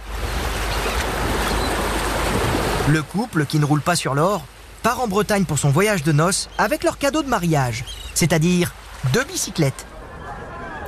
Le 2.88 3.02
couple, 3.02 3.46
qui 3.46 3.58
ne 3.58 3.64
roule 3.64 3.82
pas 3.82 3.94
sur 3.94 4.14
l'or, 4.14 4.44
part 4.82 5.00
en 5.00 5.08
Bretagne 5.08 5.44
pour 5.44 5.58
son 5.58 5.70
voyage 5.70 6.02
de 6.02 6.12
noces 6.12 6.48
avec 6.58 6.82
leur 6.82 6.98
cadeau 6.98 7.22
de 7.22 7.28
mariage, 7.28 7.84
c'est-à-dire 8.14 8.72
deux 9.12 9.24
bicyclettes. 9.24 9.86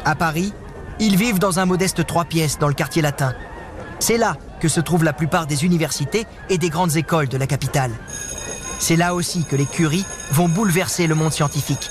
À 0.05 0.15
Paris, 0.15 0.53
ils 1.05 1.17
vivent 1.17 1.41
dans 1.41 1.59
un 1.59 1.67
modeste 1.67 2.07
trois 2.07 2.25
pièces 2.25 2.61
dans 2.61 2.69
le 2.69 2.75
quartier 2.75 3.03
latin. 3.03 3.35
C'est 3.99 4.19
là 4.19 4.37
que 4.61 4.69
se 4.69 4.79
trouvent 4.79 5.03
la 5.03 5.13
plupart 5.13 5.49
des 5.49 5.65
universités 5.65 6.27
et 6.49 6.59
des 6.59 6.69
grandes 6.69 6.97
écoles 6.97 7.27
de 7.27 7.37
la 7.37 7.49
capitale. 7.49 7.91
C'est 8.79 8.95
là 8.95 9.13
aussi 9.13 9.45
que 9.45 9.57
les 9.57 9.67
Curies 9.67 10.05
vont 10.31 10.49
bouleverser 10.49 11.09
le 11.09 11.17
monde 11.17 11.33
scientifique. 11.33 11.91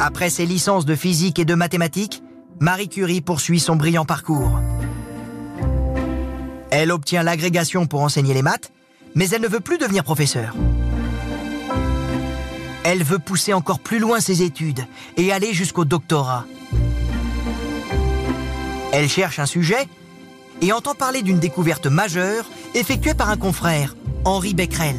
Après 0.00 0.30
ses 0.30 0.46
licences 0.46 0.86
de 0.86 0.94
physique 0.94 1.38
et 1.38 1.44
de 1.44 1.54
mathématiques, 1.54 2.22
Marie 2.60 2.88
Curie 2.88 3.20
poursuit 3.20 3.60
son 3.60 3.76
brillant 3.76 4.06
parcours. 4.06 4.58
Elle 6.70 6.90
obtient 6.90 7.22
l'agrégation 7.22 7.86
pour 7.86 8.00
enseigner 8.00 8.32
les 8.32 8.42
maths, 8.42 8.72
mais 9.14 9.28
elle 9.28 9.42
ne 9.42 9.48
veut 9.48 9.60
plus 9.60 9.76
devenir 9.76 10.02
professeure. 10.02 10.54
Elle 12.84 13.04
veut 13.04 13.18
pousser 13.18 13.52
encore 13.52 13.80
plus 13.80 13.98
loin 13.98 14.20
ses 14.20 14.42
études 14.42 14.86
et 15.16 15.32
aller 15.32 15.52
jusqu'au 15.52 15.84
doctorat. 15.84 16.46
Elle 18.92 19.08
cherche 19.08 19.38
un 19.38 19.46
sujet 19.46 19.86
et 20.62 20.72
entend 20.72 20.94
parler 20.94 21.22
d'une 21.22 21.38
découverte 21.38 21.86
majeure 21.86 22.44
effectuée 22.74 23.14
par 23.14 23.30
un 23.30 23.36
confrère, 23.36 23.94
Henri 24.24 24.54
Becquerel. 24.54 24.96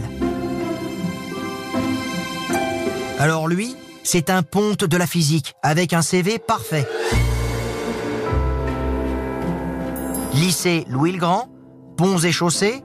Alors 3.19 3.47
lui, 3.47 3.75
c'est 4.03 4.29
un 4.29 4.43
ponte 4.43 4.83
de 4.83 4.97
la 4.97 5.05
physique, 5.05 5.53
avec 5.61 5.93
un 5.93 6.01
CV 6.01 6.39
parfait. 6.39 6.87
Lycée 10.33 10.85
Louis 10.87 11.11
le 11.11 11.19
Grand, 11.19 11.49
ponts 11.97 12.17
et 12.17 12.31
chaussées, 12.31 12.83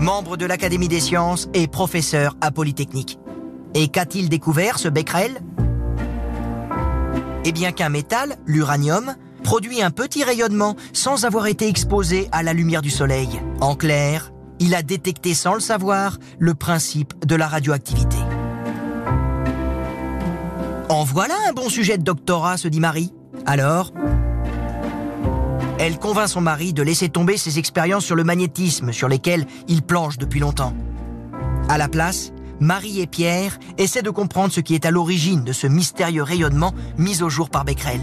membre 0.00 0.36
de 0.36 0.46
l'Académie 0.46 0.88
des 0.88 1.00
sciences 1.00 1.48
et 1.54 1.68
professeur 1.68 2.34
à 2.40 2.50
Polytechnique. 2.50 3.18
Et 3.74 3.88
qu'a-t-il 3.88 4.28
découvert, 4.28 4.78
ce 4.78 4.88
Becquerel? 4.88 5.40
Eh 7.44 7.52
bien 7.52 7.72
qu'un 7.72 7.88
métal, 7.88 8.36
l'uranium, 8.46 9.14
produit 9.42 9.82
un 9.82 9.90
petit 9.90 10.24
rayonnement 10.24 10.76
sans 10.92 11.24
avoir 11.24 11.46
été 11.46 11.68
exposé 11.68 12.28
à 12.32 12.42
la 12.42 12.52
lumière 12.52 12.82
du 12.82 12.90
soleil. 12.90 13.28
En 13.60 13.74
clair, 13.74 14.32
il 14.58 14.74
a 14.74 14.82
détecté 14.82 15.34
sans 15.34 15.54
le 15.54 15.60
savoir 15.60 16.18
le 16.38 16.54
principe 16.54 17.26
de 17.26 17.36
la 17.36 17.46
radioactivité. 17.46 18.18
En 20.88 21.04
voilà 21.04 21.34
un 21.48 21.52
bon 21.52 21.68
sujet 21.68 21.98
de 21.98 22.02
doctorat, 22.02 22.56
se 22.56 22.68
dit 22.68 22.80
Marie. 22.80 23.12
Alors? 23.46 23.92
Elle 25.78 25.98
convainc 25.98 26.28
son 26.28 26.40
mari 26.40 26.72
de 26.72 26.82
laisser 26.82 27.08
tomber 27.08 27.36
ses 27.36 27.58
expériences 27.58 28.04
sur 28.04 28.16
le 28.16 28.24
magnétisme 28.24 28.92
sur 28.92 29.08
lesquelles 29.08 29.46
il 29.68 29.82
planche 29.82 30.18
depuis 30.18 30.40
longtemps. 30.40 30.74
À 31.68 31.78
la 31.78 31.88
place, 31.88 32.32
Marie 32.60 33.00
et 33.00 33.06
Pierre 33.06 33.58
essaient 33.76 34.02
de 34.02 34.10
comprendre 34.10 34.52
ce 34.52 34.60
qui 34.60 34.74
est 34.74 34.86
à 34.86 34.90
l'origine 34.90 35.44
de 35.44 35.52
ce 35.52 35.66
mystérieux 35.66 36.22
rayonnement 36.22 36.74
mis 36.96 37.22
au 37.22 37.28
jour 37.28 37.50
par 37.50 37.64
Becquerel. 37.64 38.00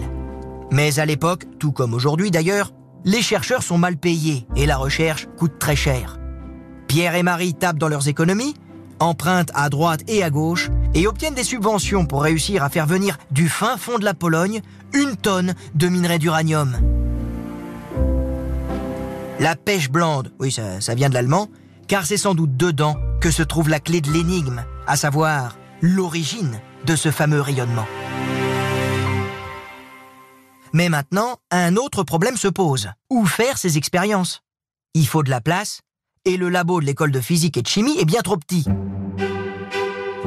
Mais 0.71 0.99
à 0.99 1.05
l'époque, 1.05 1.45
tout 1.59 1.71
comme 1.71 1.93
aujourd'hui 1.93 2.31
d'ailleurs, 2.31 2.71
les 3.03 3.21
chercheurs 3.21 3.63
sont 3.63 3.77
mal 3.77 3.97
payés 3.97 4.47
et 4.55 4.65
la 4.65 4.77
recherche 4.77 5.27
coûte 5.37 5.59
très 5.59 5.75
cher. 5.75 6.19
Pierre 6.87 7.15
et 7.15 7.23
Marie 7.23 7.53
tapent 7.53 7.79
dans 7.79 7.89
leurs 7.89 8.07
économies 8.07 8.55
empruntent 8.99 9.51
à 9.53 9.69
droite 9.69 10.01
et 10.07 10.23
à 10.23 10.29
gauche 10.29 10.69
et 10.93 11.07
obtiennent 11.07 11.35
des 11.35 11.43
subventions 11.43 12.05
pour 12.05 12.23
réussir 12.23 12.63
à 12.63 12.69
faire 12.69 12.85
venir 12.85 13.17
du 13.31 13.49
fin 13.49 13.77
fond 13.77 13.99
de 13.99 14.05
la 14.05 14.13
Pologne 14.13 14.61
une 14.93 15.15
tonne 15.15 15.55
de 15.73 15.87
minerai 15.87 16.19
d'uranium. 16.19 16.75
La 19.39 19.55
pêche 19.55 19.89
blande, 19.89 20.31
oui 20.39 20.51
ça, 20.51 20.79
ça 20.79 20.95
vient 20.95 21.09
de 21.09 21.13
l'allemand, 21.13 21.49
car 21.87 22.05
c'est 22.05 22.17
sans 22.17 22.35
doute 22.35 22.57
dedans 22.57 22.97
que 23.21 23.31
se 23.31 23.43
trouve 23.43 23.69
la 23.69 23.79
clé 23.79 24.01
de 24.01 24.11
l'énigme, 24.11 24.63
à 24.87 24.95
savoir 24.95 25.57
l'origine 25.81 26.59
de 26.85 26.95
ce 26.95 27.11
fameux 27.11 27.41
rayonnement. 27.41 27.87
Mais 30.73 30.89
maintenant, 30.89 31.37
un 31.51 31.77
autre 31.77 32.03
problème 32.03 32.37
se 32.37 32.47
pose. 32.47 32.89
Où 33.09 33.25
faire 33.25 33.57
ces 33.57 33.77
expériences? 33.77 34.41
Il 34.93 35.07
faut 35.07 35.23
de 35.23 35.29
la 35.29 35.41
place 35.41 35.81
et 36.25 36.37
le 36.37 36.49
labo 36.49 36.81
de 36.81 36.85
l'école 36.85 37.11
de 37.11 37.21
physique 37.21 37.57
et 37.57 37.61
de 37.61 37.67
chimie 37.67 37.97
est 37.99 38.05
bien 38.05 38.21
trop 38.21 38.37
petit. 38.37 38.65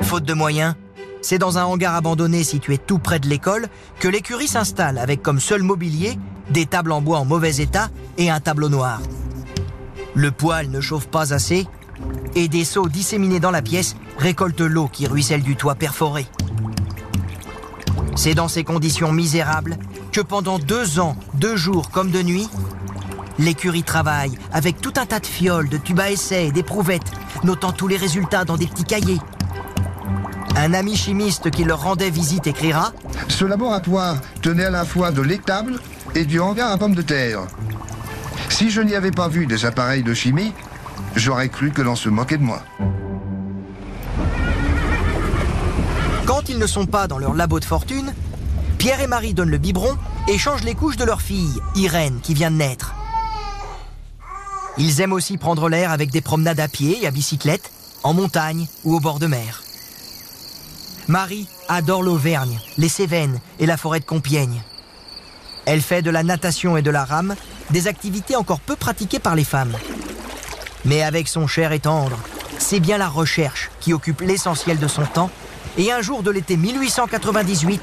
Faute 0.00 0.24
de 0.24 0.34
moyens, 0.34 0.74
c'est 1.20 1.38
dans 1.38 1.58
un 1.58 1.64
hangar 1.64 1.94
abandonné 1.94 2.44
situé 2.44 2.78
tout 2.78 2.98
près 2.98 3.18
de 3.18 3.28
l'école 3.28 3.68
que 3.98 4.08
l'écurie 4.08 4.48
s'installe 4.48 4.98
avec 4.98 5.22
comme 5.22 5.40
seul 5.40 5.62
mobilier 5.62 6.18
des 6.50 6.66
tables 6.66 6.92
en 6.92 7.02
bois 7.02 7.18
en 7.18 7.24
mauvais 7.24 7.56
état 7.56 7.90
et 8.16 8.30
un 8.30 8.40
tableau 8.40 8.68
noir. 8.68 9.00
Le 10.14 10.30
poêle 10.30 10.70
ne 10.70 10.80
chauffe 10.80 11.08
pas 11.08 11.32
assez 11.32 11.66
et 12.34 12.48
des 12.48 12.64
seaux 12.64 12.88
disséminés 12.88 13.40
dans 13.40 13.50
la 13.50 13.62
pièce 13.62 13.96
récoltent 14.18 14.60
l'eau 14.60 14.88
qui 14.92 15.06
ruisselle 15.06 15.42
du 15.42 15.56
toit 15.56 15.74
perforé. 15.74 16.26
C'est 18.16 18.34
dans 18.34 18.48
ces 18.48 18.64
conditions 18.64 19.12
misérables 19.12 19.76
que 20.12 20.20
pendant 20.20 20.58
deux 20.58 20.98
ans, 20.98 21.16
deux 21.34 21.56
jours 21.56 21.90
comme 21.90 22.10
de 22.10 22.22
nuit, 22.22 22.48
L'écurie 23.38 23.84
travaille 23.84 24.36
avec 24.52 24.80
tout 24.80 24.92
un 24.96 25.06
tas 25.06 25.20
de 25.20 25.26
fioles, 25.26 25.68
de 25.68 25.76
tubes 25.76 26.00
à 26.00 26.10
essai 26.10 26.48
et 26.48 26.52
d'éprouvettes, 26.52 27.12
notant 27.44 27.72
tous 27.72 27.86
les 27.86 27.96
résultats 27.96 28.44
dans 28.44 28.56
des 28.56 28.66
petits 28.66 28.84
cahiers. 28.84 29.20
Un 30.56 30.74
ami 30.74 30.96
chimiste 30.96 31.50
qui 31.52 31.62
leur 31.62 31.82
rendait 31.82 32.10
visite 32.10 32.48
écrira 32.48 32.92
Ce 33.28 33.44
laboratoire 33.44 34.16
tenait 34.42 34.64
à 34.64 34.70
la 34.70 34.84
fois 34.84 35.12
de 35.12 35.22
l'étable 35.22 35.78
et 36.16 36.24
du 36.24 36.40
hangar 36.40 36.72
à 36.72 36.78
pommes 36.78 36.96
de 36.96 37.02
terre. 37.02 37.42
Si 38.48 38.70
je 38.70 38.80
n'y 38.80 38.94
avais 38.94 39.10
pas 39.10 39.28
vu 39.28 39.46
des 39.46 39.64
appareils 39.64 40.02
de 40.02 40.14
chimie, 40.14 40.52
j'aurais 41.14 41.48
cru 41.48 41.70
que 41.70 41.82
l'on 41.82 41.96
se 41.96 42.08
moquait 42.08 42.38
de 42.38 42.42
moi. 42.42 42.62
Quand 46.26 46.48
ils 46.48 46.58
ne 46.58 46.66
sont 46.66 46.86
pas 46.86 47.06
dans 47.06 47.18
leur 47.18 47.34
labo 47.34 47.60
de 47.60 47.64
fortune, 47.64 48.12
Pierre 48.78 49.00
et 49.00 49.06
Marie 49.06 49.34
donnent 49.34 49.50
le 49.50 49.58
biberon 49.58 49.96
et 50.28 50.38
changent 50.38 50.64
les 50.64 50.74
couches 50.74 50.96
de 50.96 51.04
leur 51.04 51.22
fille, 51.22 51.60
Irène, 51.74 52.20
qui 52.22 52.34
vient 52.34 52.50
de 52.50 52.56
naître. 52.56 52.94
Ils 54.76 55.00
aiment 55.00 55.12
aussi 55.12 55.38
prendre 55.38 55.68
l'air 55.68 55.90
avec 55.90 56.10
des 56.10 56.20
promenades 56.20 56.60
à 56.60 56.68
pied 56.68 57.02
et 57.02 57.06
à 57.06 57.10
bicyclette, 57.10 57.72
en 58.04 58.14
montagne 58.14 58.66
ou 58.84 58.94
au 58.94 59.00
bord 59.00 59.18
de 59.18 59.26
mer. 59.26 59.62
Marie 61.08 61.48
adore 61.68 62.02
l'Auvergne, 62.02 62.60
les 62.76 62.88
Cévennes 62.88 63.40
et 63.58 63.66
la 63.66 63.76
forêt 63.76 64.00
de 64.00 64.04
Compiègne. 64.04 64.62
Elle 65.64 65.80
fait 65.80 66.02
de 66.02 66.10
la 66.10 66.22
natation 66.22 66.76
et 66.76 66.82
de 66.82 66.90
la 66.90 67.04
rame 67.04 67.34
des 67.70 67.86
activités 67.86 68.36
encore 68.36 68.60
peu 68.60 68.76
pratiquées 68.76 69.18
par 69.18 69.34
les 69.34 69.44
femmes. 69.44 69.76
Mais 70.84 71.02
avec 71.02 71.28
son 71.28 71.46
cher 71.46 71.72
et 71.72 71.80
tendre, 71.80 72.18
c'est 72.58 72.80
bien 72.80 72.98
la 72.98 73.08
recherche 73.08 73.70
qui 73.80 73.92
occupe 73.92 74.20
l'essentiel 74.20 74.78
de 74.78 74.88
son 74.88 75.04
temps. 75.04 75.30
Et 75.76 75.92
un 75.92 76.00
jour 76.00 76.22
de 76.22 76.30
l'été 76.30 76.56
1898, 76.56 77.80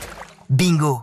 bingo 0.49 1.01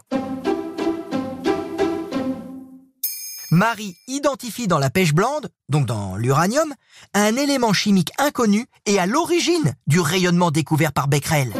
Marie 3.50 3.96
identifie 4.08 4.66
dans 4.66 4.78
la 4.78 4.88
pêche 4.88 5.12
blande, 5.12 5.50
donc 5.68 5.84
dans 5.84 6.16
l'uranium, 6.16 6.72
un 7.12 7.36
élément 7.36 7.74
chimique 7.74 8.10
inconnu 8.18 8.66
et 8.86 8.98
à 8.98 9.04
l'origine 9.04 9.74
du 9.86 10.00
rayonnement 10.00 10.50
découvert 10.50 10.92
par 10.92 11.06
Becquerel. 11.06 11.52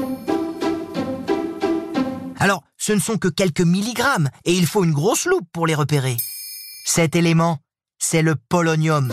Alors, 2.38 2.64
ce 2.78 2.92
ne 2.92 2.98
sont 2.98 3.18
que 3.18 3.28
quelques 3.28 3.60
milligrammes 3.60 4.30
et 4.46 4.54
il 4.54 4.66
faut 4.66 4.84
une 4.84 4.92
grosse 4.92 5.26
loupe 5.26 5.46
pour 5.52 5.66
les 5.66 5.74
repérer. 5.74 6.16
Cet 6.84 7.14
élément, 7.14 7.58
c'est 7.98 8.22
le 8.22 8.34
polonium. 8.34 9.12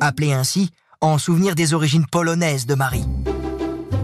Appelé 0.00 0.32
ainsi 0.32 0.70
en 1.00 1.18
souvenir 1.18 1.54
des 1.54 1.74
origines 1.74 2.06
polonaises 2.06 2.66
de 2.66 2.74
Marie. 2.74 3.04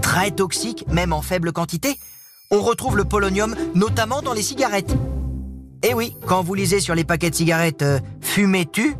Très 0.03 0.31
toxique, 0.31 0.85
même 0.89 1.13
en 1.13 1.23
faible 1.23 1.53
quantité, 1.53 1.99
on 2.51 2.61
retrouve 2.61 2.97
le 2.99 3.05
polonium 3.05 3.57
notamment 3.75 4.21
dans 4.21 4.35
les 4.35 4.43
cigarettes. 4.43 4.93
Et 5.83 5.89
eh 5.91 5.95
oui, 5.95 6.15
quand 6.27 6.43
vous 6.43 6.55
lisez 6.55 6.81
sur 6.81 6.95
les 6.95 7.05
paquets 7.05 7.31
de 7.31 7.35
cigarettes 7.35 7.83
euh, 7.83 7.99
Fumez 8.21 8.67
tu, 8.67 8.95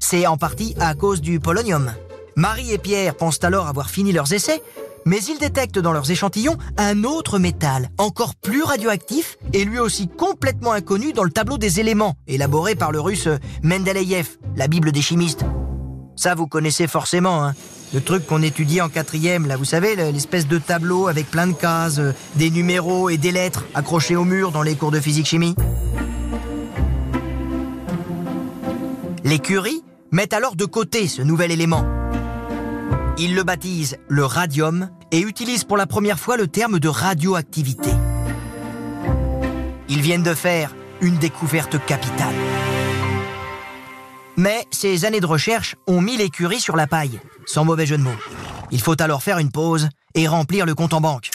c'est 0.00 0.26
en 0.26 0.36
partie 0.36 0.74
à 0.78 0.94
cause 0.94 1.20
du 1.20 1.40
polonium. 1.40 1.92
Marie 2.34 2.72
et 2.72 2.78
Pierre 2.78 3.16
pensent 3.16 3.42
alors 3.42 3.68
avoir 3.68 3.88
fini 3.88 4.12
leurs 4.12 4.32
essais, 4.34 4.60
mais 5.06 5.22
ils 5.22 5.38
détectent 5.38 5.78
dans 5.78 5.92
leurs 5.92 6.10
échantillons 6.10 6.58
un 6.76 7.04
autre 7.04 7.38
métal, 7.38 7.88
encore 7.96 8.34
plus 8.34 8.62
radioactif 8.62 9.38
et 9.54 9.64
lui 9.64 9.78
aussi 9.78 10.08
complètement 10.08 10.72
inconnu 10.72 11.14
dans 11.14 11.24
le 11.24 11.30
tableau 11.30 11.56
des 11.56 11.80
éléments, 11.80 12.16
élaboré 12.26 12.74
par 12.74 12.92
le 12.92 13.00
russe 13.00 13.28
Mendeleïev, 13.62 14.36
la 14.56 14.68
Bible 14.68 14.92
des 14.92 15.00
chimistes. 15.00 15.44
Ça, 16.16 16.34
vous 16.34 16.46
connaissez 16.46 16.86
forcément, 16.86 17.44
hein. 17.44 17.54
Le 17.94 18.00
truc 18.00 18.26
qu'on 18.26 18.42
étudie 18.42 18.80
en 18.80 18.88
quatrième, 18.88 19.46
là, 19.46 19.56
vous 19.56 19.64
savez, 19.64 19.94
l'espèce 19.94 20.48
de 20.48 20.58
tableau 20.58 21.06
avec 21.06 21.30
plein 21.30 21.46
de 21.46 21.52
cases, 21.52 21.98
euh, 21.98 22.12
des 22.34 22.50
numéros 22.50 23.08
et 23.10 23.16
des 23.16 23.30
lettres 23.30 23.64
accrochés 23.74 24.16
au 24.16 24.24
mur 24.24 24.50
dans 24.50 24.62
les 24.62 24.74
cours 24.74 24.90
de 24.90 24.98
physique-chimie. 24.98 25.54
Les 29.22 29.38
Curie 29.38 29.84
mettent 30.10 30.34
alors 30.34 30.56
de 30.56 30.64
côté 30.64 31.06
ce 31.06 31.22
nouvel 31.22 31.52
élément. 31.52 31.95
Ils 33.18 33.34
le 33.34 33.44
baptisent 33.44 33.96
le 34.08 34.26
radium 34.26 34.90
et 35.10 35.20
utilisent 35.20 35.64
pour 35.64 35.78
la 35.78 35.86
première 35.86 36.18
fois 36.18 36.36
le 36.36 36.48
terme 36.48 36.78
de 36.78 36.88
radioactivité. 36.88 37.88
Ils 39.88 40.02
viennent 40.02 40.22
de 40.22 40.34
faire 40.34 40.74
une 41.00 41.16
découverte 41.16 41.82
capitale. 41.86 42.34
Mais 44.36 44.66
ces 44.70 45.06
années 45.06 45.20
de 45.20 45.26
recherche 45.26 45.76
ont 45.86 46.02
mis 46.02 46.18
les 46.18 46.28
Curie 46.28 46.60
sur 46.60 46.76
la 46.76 46.86
paille, 46.86 47.18
sans 47.46 47.64
mauvais 47.64 47.86
jeu 47.86 47.96
de 47.96 48.02
mots. 48.02 48.10
Il 48.70 48.82
faut 48.82 49.00
alors 49.00 49.22
faire 49.22 49.38
une 49.38 49.50
pause 49.50 49.88
et 50.14 50.28
remplir 50.28 50.66
le 50.66 50.74
compte 50.74 50.92
en 50.92 51.00
banque. 51.00 51.30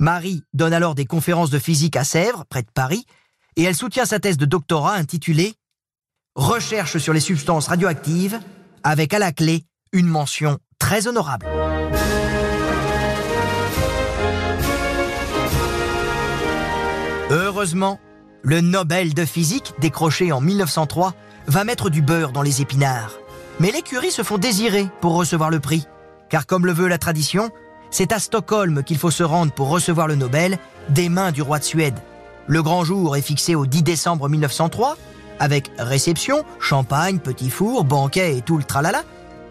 Marie 0.00 0.42
donne 0.54 0.72
alors 0.72 0.96
des 0.96 1.04
conférences 1.04 1.50
de 1.50 1.60
physique 1.60 1.94
à 1.94 2.02
Sèvres, 2.02 2.46
près 2.48 2.62
de 2.62 2.70
Paris, 2.74 3.06
et 3.54 3.62
elle 3.62 3.76
soutient 3.76 4.06
sa 4.06 4.18
thèse 4.18 4.38
de 4.38 4.46
doctorat 4.46 4.94
intitulée 4.94 5.54
Recherche 6.34 6.98
sur 6.98 7.12
les 7.12 7.20
substances 7.20 7.68
radioactives, 7.68 8.40
avec 8.82 9.14
à 9.14 9.20
la 9.20 9.30
clé 9.30 9.64
une 9.92 10.06
mention 10.06 10.58
très 10.78 11.06
honorable. 11.06 11.46
Heureusement, 17.30 18.00
le 18.42 18.60
Nobel 18.62 19.12
de 19.12 19.24
physique, 19.26 19.74
décroché 19.80 20.32
en 20.32 20.40
1903, 20.40 21.14
va 21.46 21.64
mettre 21.64 21.90
du 21.90 22.00
beurre 22.00 22.32
dans 22.32 22.42
les 22.42 22.62
épinards. 22.62 23.18
Mais 23.60 23.70
les 23.70 23.82
Curie 23.82 24.10
se 24.10 24.22
font 24.22 24.38
désirer 24.38 24.88
pour 25.02 25.14
recevoir 25.14 25.50
le 25.50 25.60
prix, 25.60 25.86
car 26.30 26.46
comme 26.46 26.64
le 26.64 26.72
veut 26.72 26.88
la 26.88 26.98
tradition, 26.98 27.50
c'est 27.90 28.12
à 28.12 28.18
Stockholm 28.18 28.82
qu'il 28.84 28.96
faut 28.96 29.10
se 29.10 29.22
rendre 29.22 29.52
pour 29.52 29.68
recevoir 29.68 30.08
le 30.08 30.14
Nobel 30.14 30.58
des 30.88 31.10
mains 31.10 31.32
du 31.32 31.42
roi 31.42 31.58
de 31.58 31.64
Suède. 31.64 31.98
Le 32.46 32.62
grand 32.62 32.84
jour 32.84 33.14
est 33.14 33.22
fixé 33.22 33.54
au 33.54 33.66
10 33.66 33.82
décembre 33.82 34.30
1903, 34.30 34.96
avec 35.38 35.70
réception, 35.78 36.44
champagne, 36.60 37.18
petit 37.18 37.50
four, 37.50 37.84
banquet 37.84 38.38
et 38.38 38.40
tout 38.40 38.56
le 38.56 38.64
tralala. 38.64 39.02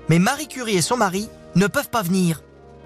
Mais 0.09 0.19
Marie 0.19 0.47
Curie 0.47 0.77
et 0.77 0.81
son 0.81 0.97
mari 0.97 1.29
ne 1.55 1.67
peuvent 1.67 1.89
pas 1.89 2.01
venir. 2.01 2.41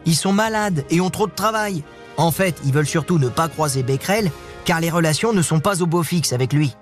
Ils 0.05 0.15
sont 0.15 0.33
malades 0.33 0.85
et 0.89 1.01
ont 1.01 1.09
trop 1.09 1.27
de 1.27 1.33
travail. 1.33 1.83
En 2.17 2.31
fait, 2.31 2.55
ils 2.65 2.73
veulent 2.73 2.85
surtout 2.85 3.19
ne 3.19 3.29
pas 3.29 3.49
croiser 3.49 3.83
Becquerel, 3.83 4.31
car 4.63 4.79
les 4.79 4.89
relations 4.89 5.33
ne 5.33 5.41
sont 5.41 5.59
pas 5.59 5.81
au 5.81 5.85
beau 5.85 6.03
fixe 6.03 6.33
avec 6.33 6.53
lui. 6.53 6.75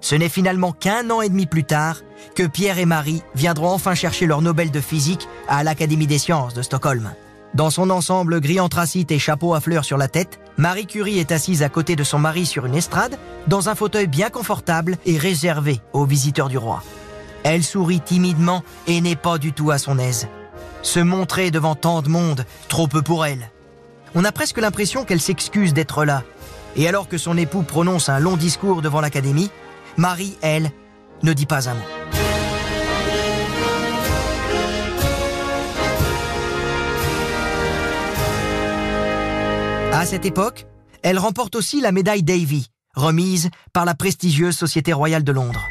Ce 0.00 0.14
n'est 0.14 0.28
finalement 0.28 0.72
qu'un 0.72 1.10
an 1.10 1.22
et 1.22 1.28
demi 1.28 1.46
plus 1.46 1.64
tard 1.64 1.96
que 2.36 2.46
Pierre 2.46 2.78
et 2.78 2.86
Marie 2.86 3.22
viendront 3.34 3.70
enfin 3.70 3.94
chercher 3.94 4.26
leur 4.26 4.42
Nobel 4.42 4.70
de 4.70 4.80
physique 4.80 5.28
à 5.48 5.64
l'Académie 5.64 6.06
des 6.06 6.18
sciences 6.18 6.54
de 6.54 6.62
Stockholm. 6.62 7.10
Dans 7.54 7.70
son 7.70 7.90
ensemble 7.90 8.40
gris 8.40 8.60
anthracite 8.60 9.10
et 9.10 9.18
chapeau 9.18 9.54
à 9.54 9.60
fleurs 9.60 9.84
sur 9.84 9.98
la 9.98 10.08
tête, 10.08 10.38
Marie 10.58 10.86
Curie 10.86 11.18
est 11.18 11.32
assise 11.32 11.62
à 11.62 11.68
côté 11.68 11.96
de 11.96 12.04
son 12.04 12.18
mari 12.18 12.46
sur 12.46 12.66
une 12.66 12.74
estrade, 12.74 13.18
dans 13.46 13.68
un 13.68 13.74
fauteuil 13.74 14.06
bien 14.06 14.28
confortable 14.28 14.98
et 15.06 15.16
réservé 15.16 15.80
aux 15.92 16.04
visiteurs 16.04 16.48
du 16.48 16.58
roi. 16.58 16.82
Elle 17.44 17.64
sourit 17.64 18.00
timidement 18.00 18.62
et 18.86 19.00
n'est 19.00 19.16
pas 19.16 19.38
du 19.38 19.52
tout 19.52 19.70
à 19.70 19.78
son 19.78 19.98
aise. 19.98 20.28
Se 20.82 21.00
montrer 21.00 21.50
devant 21.50 21.74
tant 21.74 22.02
de 22.02 22.08
monde, 22.08 22.44
trop 22.68 22.88
peu 22.88 23.02
pour 23.02 23.26
elle. 23.26 23.50
On 24.14 24.24
a 24.24 24.32
presque 24.32 24.58
l'impression 24.58 25.04
qu'elle 25.04 25.20
s'excuse 25.20 25.74
d'être 25.74 26.04
là. 26.04 26.22
Et 26.76 26.88
alors 26.88 27.08
que 27.08 27.18
son 27.18 27.36
époux 27.36 27.62
prononce 27.62 28.08
un 28.08 28.18
long 28.18 28.36
discours 28.36 28.82
devant 28.82 29.00
l'Académie, 29.00 29.50
Marie, 29.96 30.36
elle, 30.42 30.70
ne 31.22 31.32
dit 31.32 31.46
pas 31.46 31.68
un 31.68 31.74
mot. 31.74 31.80
À 39.92 40.06
cette 40.06 40.24
époque, 40.24 40.66
elle 41.02 41.18
remporte 41.18 41.56
aussi 41.56 41.80
la 41.80 41.90
médaille 41.90 42.22
Davy, 42.22 42.68
remise 42.94 43.50
par 43.72 43.84
la 43.84 43.94
prestigieuse 43.94 44.56
Société 44.56 44.92
royale 44.92 45.24
de 45.24 45.32
Londres. 45.32 45.64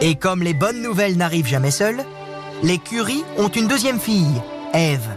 Et 0.00 0.14
comme 0.14 0.42
les 0.42 0.54
bonnes 0.54 0.82
nouvelles 0.82 1.16
n'arrivent 1.16 1.46
jamais 1.46 1.70
seules, 1.70 2.04
les 2.62 2.78
Curie 2.78 3.24
ont 3.38 3.48
une 3.48 3.66
deuxième 3.66 3.98
fille, 3.98 4.42
Ève. 4.74 5.08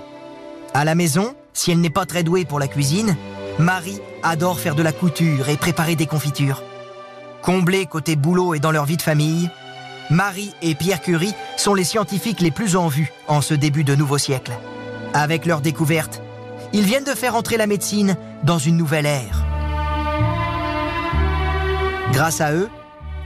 À 0.74 0.86
la 0.86 0.96
maison, 0.96 1.36
si 1.54 1.72
elle 1.72 1.82
n'est 1.82 1.90
pas 1.90 2.06
très 2.06 2.24
douée 2.24 2.46
pour 2.46 2.60
la 2.60 2.68
cuisine, 2.68 3.18
Marie 3.58 4.00
adore 4.24 4.60
faire 4.60 4.76
de 4.76 4.84
la 4.84 4.94
couture 4.94 5.50
et 5.50 5.58
préparer 5.58 5.96
des 5.96 6.06
confitures. 6.06 6.64
Comblée 7.42 7.86
côté 7.86 8.16
boulot 8.16 8.54
et 8.54 8.60
dans 8.60 8.72
leur 8.72 8.86
vie 8.86 8.98
de 8.98 9.02
famille, 9.02 9.50
Marie 10.10 10.54
et 10.62 10.76
Pierre 10.76 11.02
Curie 11.02 11.34
sont 11.58 11.74
les 11.74 11.84
scientifiques 11.84 12.42
les 12.42 12.52
plus 12.52 12.76
en 12.76 12.88
vue 12.88 13.12
en 13.28 13.42
ce 13.42 13.54
début 13.54 13.84
de 13.84 13.96
nouveau 13.96 14.18
siècle. 14.18 14.54
Avec 15.14 15.46
leur 15.46 15.60
découverte, 15.60 16.22
ils 16.72 16.86
viennent 16.86 17.04
de 17.04 17.12
faire 17.12 17.36
entrer 17.36 17.58
la 17.58 17.68
médecine 17.68 18.16
dans 18.44 18.60
une 18.60 18.78
nouvelle 18.78 19.06
ère. 19.06 19.44
Grâce 22.14 22.42
à 22.42 22.54
eux, 22.54 22.70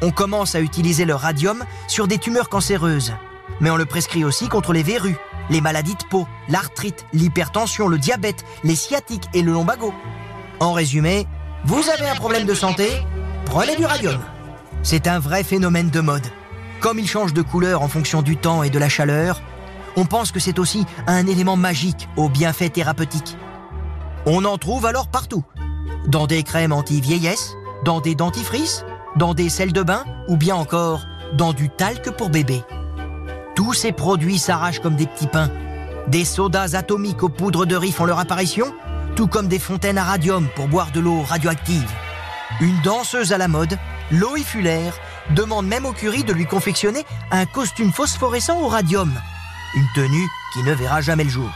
on 0.04 0.12
commence 0.12 0.54
à 0.54 0.60
utiliser 0.60 1.06
le 1.06 1.16
radium 1.16 1.64
sur 1.88 2.08
des 2.10 2.18
tumeurs 2.18 2.50
cancéreuses, 2.50 3.14
mais 3.62 3.70
on 3.70 3.78
le 3.78 3.86
prescrit 3.86 4.26
aussi 4.26 4.50
contre 4.50 4.74
les 4.74 4.84
verrues, 4.84 5.16
les 5.50 5.62
maladies 5.62 5.96
de 5.96 6.04
peau, 6.10 6.28
l'arthrite, 6.50 7.06
l'hypertension, 7.14 7.88
le 7.88 7.98
diabète, 7.98 8.44
les 8.66 8.76
sciatiques 8.76 9.30
et 9.34 9.42
le 9.42 9.54
lombago. 9.54 9.94
En 10.60 10.74
résumé, 10.74 11.26
vous 11.64 11.90
avez 11.90 12.10
un 12.10 12.16
problème 12.16 12.46
de 12.46 12.54
santé 12.54 12.90
Prenez 13.46 13.78
du 13.78 13.86
radium. 13.86 14.20
C'est 14.84 15.08
un 15.08 15.20
vrai 15.20 15.44
phénomène 15.44 15.90
de 15.90 16.02
mode. 16.02 16.28
Comme 16.82 17.00
il 17.00 17.08
change 17.08 17.34
de 17.34 17.42
couleur 17.42 17.82
en 17.82 17.88
fonction 17.88 18.22
du 18.22 18.36
temps 18.36 18.64
et 18.64 18.70
de 18.70 18.80
la 18.80 18.90
chaleur, 18.90 19.42
on 19.96 20.04
pense 20.04 20.34
que 20.34 20.40
c'est 20.42 20.60
aussi 20.60 20.86
un 21.08 21.28
élément 21.28 21.56
magique 21.56 22.10
aux 22.18 22.28
bienfaits 22.28 22.74
thérapeutiques. 22.74 23.38
On 24.26 24.44
en 24.44 24.58
trouve 24.58 24.86
alors 24.86 25.08
partout. 25.08 25.46
Dans 26.08 26.28
des 26.28 26.44
crèmes 26.44 26.74
anti-vieillesse, 26.74 27.54
dans 27.86 28.02
des 28.02 28.16
dentifrices, 28.16 28.84
dans 29.16 29.34
des 29.34 29.50
sels 29.50 29.74
de 29.74 29.84
bain 29.84 30.04
ou 30.28 30.38
bien 30.38 30.56
encore 30.56 31.06
dans 31.34 31.54
du 31.54 31.70
talc 31.70 32.10
pour 32.12 32.30
bébé. 32.30 32.64
Tous 33.56 33.74
ces 33.74 33.92
produits 33.92 34.40
s'arrachent 34.40 34.80
comme 34.80 34.96
des 34.96 35.08
petits 35.08 35.28
pains. 35.28 35.52
Des 36.08 36.26
sodas 36.26 36.76
atomiques 36.76 37.24
aux 37.24 37.30
poudres 37.30 37.66
de 37.66 37.76
riz 37.76 37.92
font 37.92 38.06
leur 38.06 38.20
apparition, 38.20 38.74
tout 39.16 39.28
comme 39.28 39.48
des 39.48 39.60
fontaines 39.60 39.98
à 39.98 40.04
radium 40.04 40.48
pour 40.56 40.68
boire 40.68 40.92
de 40.92 41.00
l'eau 41.00 41.22
radioactive. 41.22 41.90
Une 42.62 42.80
danseuse 42.82 43.32
à 43.32 43.38
la 43.38 43.48
mode, 43.48 43.78
Loïc 44.12 44.46
Fuller, 44.46 44.92
demande 45.32 45.68
même 45.68 45.86
au 45.86 45.94
Curie 45.94 46.24
de 46.24 46.34
lui 46.34 46.46
confectionner 46.46 47.06
un 47.32 47.46
costume 47.46 47.92
phosphorescent 47.92 48.60
au 48.60 48.68
radium. 48.68 49.12
Une 49.76 49.88
tenue 49.96 50.28
qui 50.54 50.64
ne 50.64 50.74
verra 50.74 51.02
jamais 51.02 51.24
le 51.24 51.30
jour. 51.30 51.50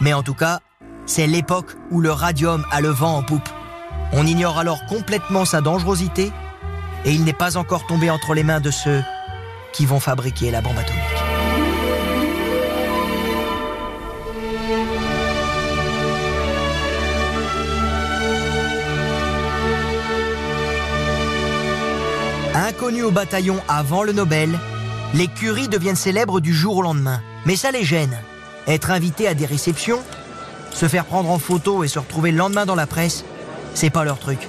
Mais 0.00 0.12
en 0.12 0.22
tout 0.22 0.34
cas, 0.34 0.60
c'est 1.06 1.26
l'époque 1.26 1.76
où 1.90 2.00
le 2.00 2.10
radium 2.10 2.64
a 2.70 2.80
le 2.80 2.88
vent 2.88 3.16
en 3.16 3.22
poupe. 3.22 3.48
On 4.12 4.26
ignore 4.26 4.58
alors 4.58 4.84
complètement 4.86 5.44
sa 5.44 5.60
dangerosité 5.60 6.32
et 7.04 7.12
il 7.12 7.24
n'est 7.24 7.32
pas 7.32 7.56
encore 7.56 7.86
tombé 7.86 8.10
entre 8.10 8.34
les 8.34 8.42
mains 8.42 8.60
de 8.60 8.70
ceux 8.70 9.02
qui 9.72 9.86
vont 9.86 10.00
fabriquer 10.00 10.50
la 10.50 10.60
bombe 10.60 10.78
atomique. 10.78 11.00
Inconnus 22.54 23.04
au 23.04 23.10
bataillon 23.10 23.60
avant 23.68 24.02
le 24.02 24.12
Nobel, 24.12 24.58
les 25.14 25.28
Curie 25.28 25.68
deviennent 25.68 25.96
célèbres 25.96 26.40
du 26.40 26.54
jour 26.54 26.78
au 26.78 26.82
lendemain. 26.82 27.22
Mais 27.46 27.56
ça 27.56 27.70
les 27.70 27.84
gêne. 27.84 28.18
Être 28.66 28.90
invité 28.90 29.26
à 29.26 29.34
des 29.34 29.46
réceptions, 29.46 30.00
se 30.72 30.86
faire 30.86 31.04
prendre 31.04 31.30
en 31.30 31.38
photo 31.38 31.84
et 31.84 31.88
se 31.88 31.98
retrouver 31.98 32.30
le 32.32 32.38
lendemain 32.38 32.66
dans 32.66 32.74
la 32.74 32.86
presse, 32.86 33.24
c'est 33.74 33.90
pas 33.90 34.04
leur 34.04 34.18
truc. 34.18 34.48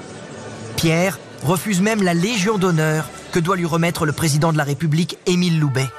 Pierre, 0.76 1.20
refuse 1.44 1.82
même 1.82 2.04
la 2.04 2.14
Légion 2.14 2.58
d'honneur 2.58 3.10
que 3.32 3.40
doit 3.40 3.56
lui 3.56 3.66
remettre 3.66 4.06
le 4.06 4.12
président 4.12 4.52
de 4.52 4.58
la 4.58 4.64
République, 4.64 5.18
Émile 5.26 5.60
Loubet. 5.60 5.90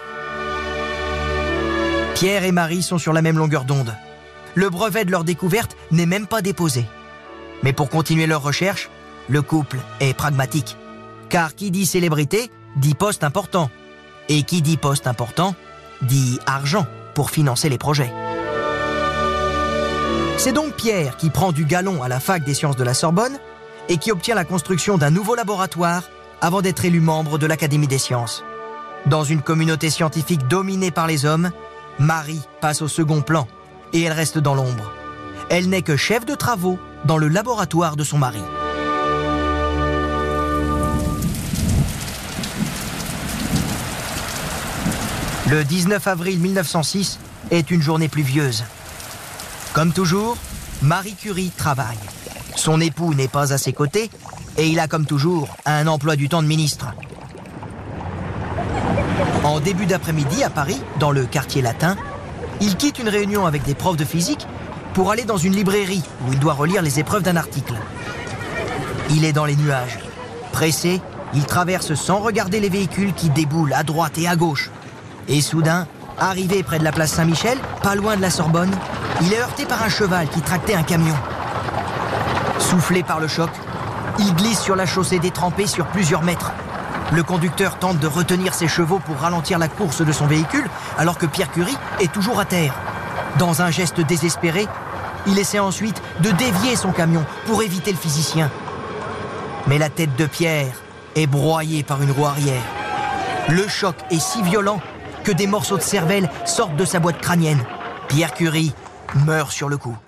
Pierre 2.15 2.45
et 2.45 2.53
Marie 2.53 2.83
sont 2.83 2.99
sur 2.99 3.13
la 3.13 3.23
même 3.23 3.39
longueur 3.39 3.65
d'onde. 3.65 3.95
Le 4.55 4.71
brevet 4.71 5.05
de 5.05 5.11
leur 5.11 5.25
découverte 5.25 5.77
n'est 5.91 6.07
même 6.07 6.27
pas 6.27 6.43
déposé. 6.43 6.85
Mais 7.63 7.73
pour 7.73 7.89
continuer 7.89 8.27
leur 8.27 8.43
recherche, 8.43 8.91
le 9.29 9.43
couple 9.43 9.79
est 10.01 10.15
pragmatique. 10.15 10.77
Car 11.29 11.55
qui 11.55 11.71
dit 11.71 11.87
célébrité 11.87 12.51
dit 12.77 12.95
poste 12.95 13.25
important. 13.25 13.71
Et 14.29 14.43
qui 14.43 14.63
dit 14.63 14.77
poste 14.77 15.07
important 15.07 15.55
dit 16.03 16.39
argent 16.47 16.87
pour 17.15 17.31
financer 17.31 17.69
les 17.69 17.79
projets. 17.79 18.13
C'est 20.37 20.53
donc 20.53 20.75
Pierre 20.75 21.17
qui 21.17 21.31
prend 21.31 21.53
du 21.53 21.65
galon 21.65 22.03
à 22.03 22.09
la 22.09 22.21
fac 22.21 22.45
des 22.45 22.55
sciences 22.55 22.77
de 22.77 22.85
la 22.85 22.95
Sorbonne 22.95 23.39
et 23.89 23.99
qui 23.99 24.13
obtient 24.13 24.35
la 24.35 24.45
construction 24.45 24.99
d'un 24.99 25.11
nouveau 25.11 25.35
laboratoire 25.35 26.05
avant 26.41 26.63
d'être 26.63 26.85
élu 26.85 27.01
membre 27.01 27.39
de 27.39 27.47
l'Académie 27.47 27.87
des 27.87 27.99
sciences. 27.99 28.45
Dans 29.07 29.25
une 29.25 29.43
communauté 29.43 29.91
scientifique 29.91 30.47
dominée 30.49 30.91
par 30.91 31.07
les 31.07 31.25
hommes, 31.25 31.51
Marie 31.99 32.43
passe 32.61 32.83
au 32.83 32.89
second 32.89 33.21
plan 33.21 33.49
et 33.93 34.03
elle 34.03 34.13
reste 34.13 34.39
dans 34.39 34.55
l'ombre. 34.55 34.93
Elle 35.51 35.69
n'est 35.69 35.83
que 35.83 35.97
chef 35.97 36.25
de 36.25 36.35
travaux 36.35 36.79
dans 37.05 37.19
le 37.19 37.29
laboratoire 37.29 37.97
de 37.97 38.05
son 38.05 38.19
mari. 38.19 38.43
Le 45.51 45.65
19 45.65 46.07
avril 46.07 46.39
1906 46.39 47.19
est 47.51 47.71
une 47.71 47.83
journée 47.83 48.09
pluvieuse. 48.09 48.65
Comme 49.75 49.93
toujours, 49.93 50.37
Marie 50.81 51.15
Curie 51.15 51.51
travaille. 51.57 51.99
Son 52.63 52.81
époux 52.81 53.13
n'est 53.13 53.27
pas 53.27 53.53
à 53.53 53.59
ses 53.59 53.73
côtés 53.73 54.09
et 54.57 54.69
il 54.69 54.79
a 54.79 54.87
comme 54.87 55.05
toujours 55.05 55.49
un 55.67 55.89
emploi 55.89 56.15
du 56.15 56.29
temps 56.29 56.45
de 56.45 56.47
ministre. 56.47 56.95
En 59.43 59.59
début 59.59 59.87
d'après-midi 59.87 60.45
à 60.45 60.49
Paris, 60.49 60.81
dans 61.01 61.11
le 61.11 61.27
quartier 61.27 61.61
latin, 61.61 61.97
il 62.61 62.77
quitte 62.77 63.01
une 63.01 63.09
réunion 63.09 63.47
avec 63.47 63.65
des 63.65 63.75
profs 63.75 63.97
de 63.97 64.05
physique 64.05 64.47
pour 64.95 65.11
aller 65.11 65.25
dans 65.25 65.39
une 65.39 65.57
librairie 65.57 66.05
où 66.25 66.33
il 66.33 66.39
doit 66.39 66.53
relire 66.53 66.83
les 66.83 67.01
épreuves 67.01 67.25
d'un 67.25 67.35
article. 67.35 67.75
Il 69.11 69.25
est 69.25 69.33
dans 69.33 69.45
les 69.45 69.57
nuages. 69.57 69.99
Pressé, 70.53 71.01
il 71.35 71.45
traverse 71.45 71.95
sans 71.95 72.21
regarder 72.21 72.61
les 72.61 72.69
véhicules 72.69 73.13
qui 73.13 73.29
déboulent 73.29 73.73
à 73.73 73.83
droite 73.83 74.19
et 74.19 74.29
à 74.29 74.37
gauche. 74.37 74.71
Et 75.27 75.41
soudain, 75.41 75.89
arrivé 76.17 76.63
près 76.63 76.79
de 76.79 76.85
la 76.85 76.93
place 76.93 77.11
Saint-Michel, 77.11 77.59
pas 77.83 77.97
loin 77.97 78.17
de 78.17 78.23
la 78.23 78.31
Sorbonne, 78.31 78.71
il 79.21 79.33
est 79.33 79.41
heurté 79.41 79.65
par 79.65 79.83
un 79.83 79.89
cheval 79.89 80.29
qui 80.29 80.41
tractait 80.43 80.77
un 80.77 80.85
camion. 80.85 81.17
Soufflé 82.73 83.03
par 83.03 83.21
le 83.21 83.29
choc, 83.29 83.51
il 84.19 84.35
glisse 84.35 84.59
sur 84.59 84.77
la 84.77 84.87
chaussée 84.87 85.19
détrempée 85.19 85.67
sur 85.67 85.85
plusieurs 85.89 86.23
mètres. 86.23 86.53
Le 87.13 87.23
conducteur 87.23 87.79
tente 87.79 87.99
de 87.99 88.07
retenir 88.07 88.55
ses 88.55 88.67
chevaux 88.67 88.99
pour 88.99 89.19
ralentir 89.19 89.59
la 89.59 89.69
course 89.69 90.01
de 90.01 90.11
son 90.11 90.27
véhicule, 90.27 90.71
alors 90.97 91.19
que 91.19 91.27
Pierre 91.27 91.53
Curie 91.53 91.77
est 92.01 92.11
toujours 92.11 92.41
à 92.41 92.47
terre. 92.47 92.73
Dans 93.39 93.61
un 93.61 93.71
geste 93.71 94.01
désespéré, 94.01 94.67
il 95.27 95.39
essaie 95.39 95.59
ensuite 95.59 96.01
de 96.21 96.31
dévier 96.31 96.75
son 96.75 96.93
camion 96.93 97.27
pour 97.45 97.63
éviter 97.63 97.93
le 97.93 97.99
physicien. 97.99 98.51
Mais 99.67 99.77
la 99.77 99.91
tête 99.91 100.17
de 100.17 100.25
Pierre 100.25 100.73
est 101.15 101.27
broyée 101.27 101.83
par 101.83 102.01
une 102.01 102.11
roue 102.11 102.25
arrière. 102.25 102.63
Le 103.51 103.69
choc 103.69 103.97
est 104.11 104.19
si 104.19 104.41
violent 104.41 104.81
que 105.25 105.33
des 105.33 105.47
morceaux 105.47 105.77
de 105.77 105.83
cervelle 105.83 106.31
sortent 106.47 106.77
de 106.77 106.87
sa 106.87 107.01
boîte 107.01 107.21
crânienne. 107.21 107.63
Pierre 108.09 108.33
Curie 108.33 108.73
meurt 109.27 109.53
sur 109.53 109.69
le 109.69 109.77
coup. 109.77 109.99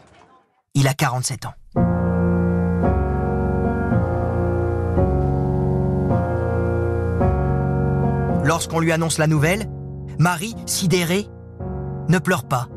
Il 0.73 0.89
a 0.89 0.95
47 0.95 1.45
ans. 1.45 1.55
Lorsqu'on 8.45 8.79
lui 8.79 8.93
annonce 8.93 9.19
la 9.19 9.27
nouvelle, 9.27 9.65
Marie, 10.19 10.55
sidérée, 10.67 11.27
ne 12.09 12.19
pleure 12.19 12.45
pas 12.45 12.69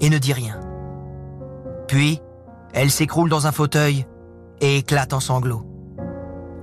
et 0.00 0.10
ne 0.10 0.18
dit 0.18 0.32
rien. 0.32 0.60
Puis, 1.88 2.20
elle 2.72 2.90
s'écroule 2.90 3.28
dans 3.28 3.48
un 3.48 3.52
fauteuil 3.52 4.06
et 4.60 4.78
éclate 4.78 5.12
en 5.12 5.20
sanglots. 5.20 5.64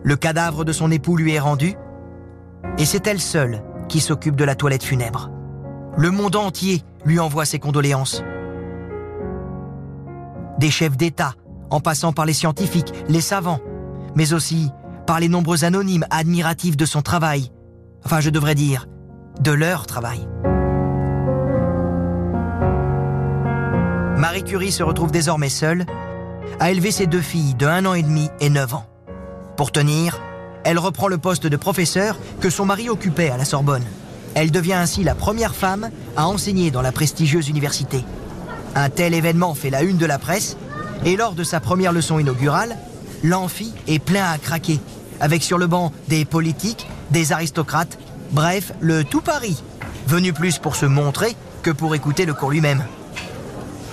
Le 0.03 0.15
cadavre 0.15 0.63
de 0.63 0.71
son 0.71 0.89
époux 0.89 1.17
lui 1.17 1.33
est 1.33 1.39
rendu, 1.39 1.75
et 2.77 2.85
c'est 2.85 3.07
elle 3.07 3.19
seule 3.19 3.61
qui 3.89 3.99
s'occupe 3.99 4.35
de 4.35 4.45
la 4.45 4.55
toilette 4.55 4.83
funèbre. 4.83 5.29
Le 5.97 6.11
monde 6.11 6.35
entier 6.37 6.83
lui 7.05 7.19
envoie 7.19 7.45
ses 7.45 7.59
condoléances. 7.59 8.23
Des 10.59 10.71
chefs 10.71 10.95
d'État, 10.95 11.33
en 11.69 11.81
passant 11.81 12.13
par 12.13 12.25
les 12.25 12.33
scientifiques, 12.33 12.93
les 13.09 13.21
savants, 13.21 13.59
mais 14.15 14.33
aussi 14.33 14.71
par 15.05 15.19
les 15.19 15.27
nombreux 15.27 15.65
anonymes 15.65 16.05
admiratifs 16.09 16.77
de 16.77 16.85
son 16.85 17.01
travail, 17.01 17.51
enfin 18.05 18.21
je 18.21 18.29
devrais 18.29 18.55
dire, 18.55 18.87
de 19.41 19.51
leur 19.51 19.85
travail. 19.85 20.27
Marie 24.17 24.43
Curie 24.43 24.71
se 24.71 24.83
retrouve 24.83 25.11
désormais 25.11 25.49
seule, 25.49 25.85
à 26.59 26.71
élever 26.71 26.91
ses 26.91 27.07
deux 27.07 27.21
filles 27.21 27.55
de 27.55 27.65
1 27.65 27.85
an 27.85 27.93
et 27.93 28.03
demi 28.03 28.29
et 28.39 28.49
9 28.49 28.75
ans. 28.75 28.85
Pour 29.57 29.71
tenir, 29.71 30.21
elle 30.63 30.79
reprend 30.79 31.07
le 31.07 31.17
poste 31.17 31.47
de 31.47 31.57
professeur 31.57 32.17
que 32.39 32.49
son 32.49 32.65
mari 32.65 32.89
occupait 32.89 33.29
à 33.29 33.37
la 33.37 33.45
Sorbonne. 33.45 33.83
Elle 34.35 34.51
devient 34.51 34.73
ainsi 34.73 35.03
la 35.03 35.15
première 35.15 35.55
femme 35.55 35.89
à 36.15 36.27
enseigner 36.27 36.71
dans 36.71 36.81
la 36.81 36.91
prestigieuse 36.91 37.49
université. 37.49 38.03
Un 38.75 38.89
tel 38.89 39.13
événement 39.13 39.53
fait 39.53 39.69
la 39.69 39.83
une 39.83 39.97
de 39.97 40.05
la 40.05 40.19
presse, 40.19 40.57
et 41.05 41.15
lors 41.15 41.33
de 41.33 41.43
sa 41.43 41.59
première 41.59 41.91
leçon 41.93 42.19
inaugurale, 42.19 42.77
l'amphi 43.23 43.73
est 43.87 43.99
plein 43.99 44.29
à 44.29 44.37
craquer, 44.37 44.79
avec 45.19 45.43
sur 45.43 45.57
le 45.57 45.67
banc 45.67 45.91
des 46.07 46.25
politiques, 46.25 46.87
des 47.11 47.31
aristocrates, 47.31 47.97
bref, 48.31 48.73
le 48.79 49.03
tout 49.03 49.21
Paris, 49.21 49.61
venu 50.07 50.33
plus 50.33 50.57
pour 50.57 50.75
se 50.75 50.85
montrer 50.85 51.35
que 51.63 51.71
pour 51.71 51.95
écouter 51.95 52.25
le 52.25 52.33
cours 52.33 52.51
lui-même. 52.51 52.83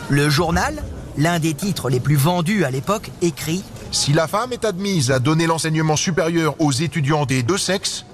Le 0.09 0.29
journal, 0.29 0.83
l'un 1.17 1.39
des 1.39 1.55
titres 1.55 1.89
les 1.89 2.01
plus 2.01 2.17
vendus 2.17 2.65
à 2.65 2.71
l'époque, 2.71 3.11
écrit 3.23 3.65
Si 3.91 4.13
la 4.13 4.27
femme 4.27 4.53
est 4.53 4.65
admise 4.65 5.11
à 5.11 5.19
donner 5.19 5.47
l'enseignement 5.47 5.97
supérieur 5.97 6.55
aux 6.59 6.73
étudiants 6.73 7.25
des 7.25 7.43
deux 7.43 7.59
sexes, 7.59 8.05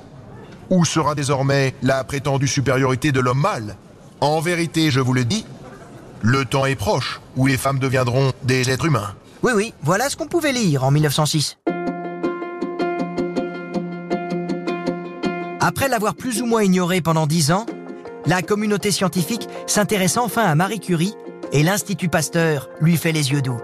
où 0.71 0.85
sera 0.85 1.15
désormais 1.15 1.75
la 1.83 2.05
prétendue 2.05 2.49
supériorité 2.49 3.11
de 3.13 3.21
l'homme 3.21 3.41
mâle? 3.41 3.77
En 4.21 4.41
vérité, 4.41 4.91
je 4.91 5.01
vous 5.01 5.13
le 5.13 5.25
dis, 5.25 5.45
le 6.23 6.45
temps 6.45 6.67
est 6.67 6.75
proche 6.75 7.21
où 7.37 7.47
les 7.47 7.57
femmes 7.57 7.79
deviendront 7.79 8.33
des 8.43 8.71
êtres 8.71 8.87
humains. 8.87 9.15
Oui, 9.43 9.53
oui, 9.55 9.75
voilà 9.83 10.11
ce 10.11 10.17
qu'on 10.17 10.27
pouvait 10.27 10.53
lire 10.53 10.85
en 10.85 10.91
1906. 10.91 11.59
Après 15.61 15.89
l'avoir 15.89 16.15
plus 16.15 16.41
ou 16.41 16.47
moins 16.47 16.63
ignoré 16.63 17.01
pendant 17.01 17.27
dix 17.27 17.51
ans, 17.51 17.67
la 18.27 18.43
communauté 18.43 18.93
scientifique 18.93 19.49
s'intéresse 19.67 20.17
enfin 20.17 20.45
à 20.45 20.55
Marie 20.55 20.79
Curie 20.79 21.15
et 21.53 21.65
l'Institut 21.65 22.09
Pasteur 22.09 22.69
lui 22.81 22.97
fait 22.97 23.11
les 23.11 23.33
yeux 23.33 23.43
doux. 23.43 23.59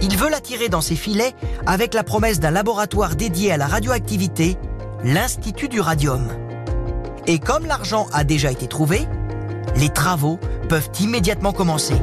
Il 0.00 0.16
veut 0.16 0.28
l'attirer 0.28 0.68
dans 0.68 0.80
ses 0.80 0.96
filets 0.96 1.32
avec 1.64 1.94
la 1.94 2.02
promesse 2.02 2.40
d'un 2.40 2.50
laboratoire 2.50 3.14
dédié 3.14 3.52
à 3.52 3.56
la 3.56 3.68
radioactivité, 3.68 4.56
l'Institut 5.04 5.68
du 5.68 5.80
Radium. 5.80 6.26
Et 7.28 7.38
comme 7.38 7.66
l'argent 7.66 8.08
a 8.12 8.24
déjà 8.24 8.50
été 8.50 8.66
trouvé, 8.66 9.06
les 9.76 9.90
travaux 9.90 10.40
peuvent 10.68 10.90
immédiatement 11.00 11.52
commencer. 11.52 11.94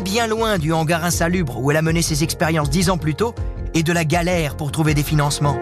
Bien 0.00 0.26
loin 0.26 0.58
du 0.58 0.72
hangar 0.72 1.04
insalubre 1.04 1.60
où 1.60 1.70
elle 1.70 1.76
a 1.76 1.82
mené 1.82 2.02
ses 2.02 2.24
expériences 2.24 2.70
dix 2.70 2.90
ans 2.90 2.98
plus 2.98 3.14
tôt 3.14 3.34
et 3.72 3.82
de 3.82 3.92
la 3.92 4.04
galère 4.04 4.56
pour 4.56 4.72
trouver 4.72 4.94
des 4.94 5.02
financements. 5.02 5.58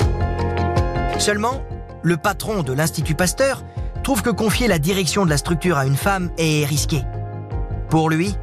Seulement, 1.18 1.62
le 2.02 2.16
patron 2.16 2.62
de 2.62 2.72
l'Institut 2.72 3.14
Pasteur 3.14 3.62
trouve 4.02 4.22
que 4.22 4.30
confier 4.30 4.66
la 4.66 4.78
direction 4.78 5.24
de 5.24 5.30
la 5.30 5.36
structure 5.36 5.76
à 5.76 5.86
une 5.86 5.96
femme 5.96 6.30
est 6.38 6.64
risqué. 6.64 7.02
Pour 7.90 8.08
lui, 8.08 8.34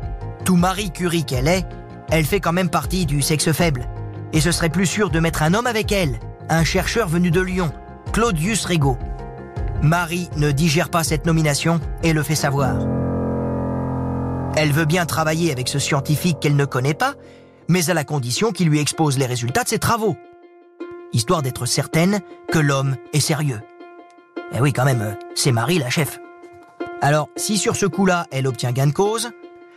tout 0.45 0.55
Marie 0.55 0.91
Curie 0.91 1.25
qu'elle 1.25 1.47
est, 1.47 1.65
elle 2.11 2.25
fait 2.25 2.39
quand 2.39 2.53
même 2.53 2.69
partie 2.69 3.05
du 3.05 3.21
sexe 3.21 3.51
faible. 3.51 3.89
Et 4.33 4.39
ce 4.39 4.51
serait 4.51 4.69
plus 4.69 4.85
sûr 4.85 5.09
de 5.09 5.19
mettre 5.19 5.41
un 5.41 5.53
homme 5.55 5.67
avec 5.67 5.91
elle, 5.91 6.19
un 6.47 6.63
chercheur 6.63 7.09
venu 7.09 7.31
de 7.31 7.41
Lyon, 7.41 7.71
Claudius 8.13 8.65
Rego. 8.65 8.97
Marie 9.81 10.29
ne 10.37 10.51
digère 10.51 10.89
pas 10.89 11.03
cette 11.03 11.25
nomination 11.25 11.81
et 12.03 12.13
le 12.13 12.23
fait 12.23 12.35
savoir. 12.35 12.96
Elle 14.59 14.71
veut 14.71 14.85
bien 14.85 15.05
travailler 15.05 15.51
avec 15.51 15.67
ce 15.67 15.77
scientifique 15.77 16.39
qu'elle 16.39 16.55
ne 16.55 16.65
connaît 16.65 16.95
pas, 16.95 17.13
mais 17.67 17.91
à 17.91 17.93
la 17.93 18.03
condition 18.03 18.51
qu'il 18.51 18.69
lui 18.69 18.79
expose 18.79 19.19
les 19.19 19.27
résultats 19.27 19.63
de 19.63 19.69
ses 19.69 19.77
travaux, 19.77 20.17
histoire 21.13 21.43
d'être 21.43 21.67
certaine 21.67 22.21
que 22.51 22.57
l'homme 22.57 22.95
est 23.13 23.19
sérieux. 23.19 23.61
Eh 24.55 24.59
oui, 24.59 24.73
quand 24.73 24.83
même, 24.83 25.01
euh, 25.03 25.13
c'est 25.35 25.51
Marie 25.51 25.77
la 25.77 25.91
chef. 25.91 26.19
Alors, 27.01 27.29
si 27.35 27.59
sur 27.59 27.75
ce 27.75 27.85
coup-là, 27.85 28.25
elle 28.31 28.47
obtient 28.47 28.71
gain 28.71 28.87
de 28.87 28.93
cause, 28.93 29.29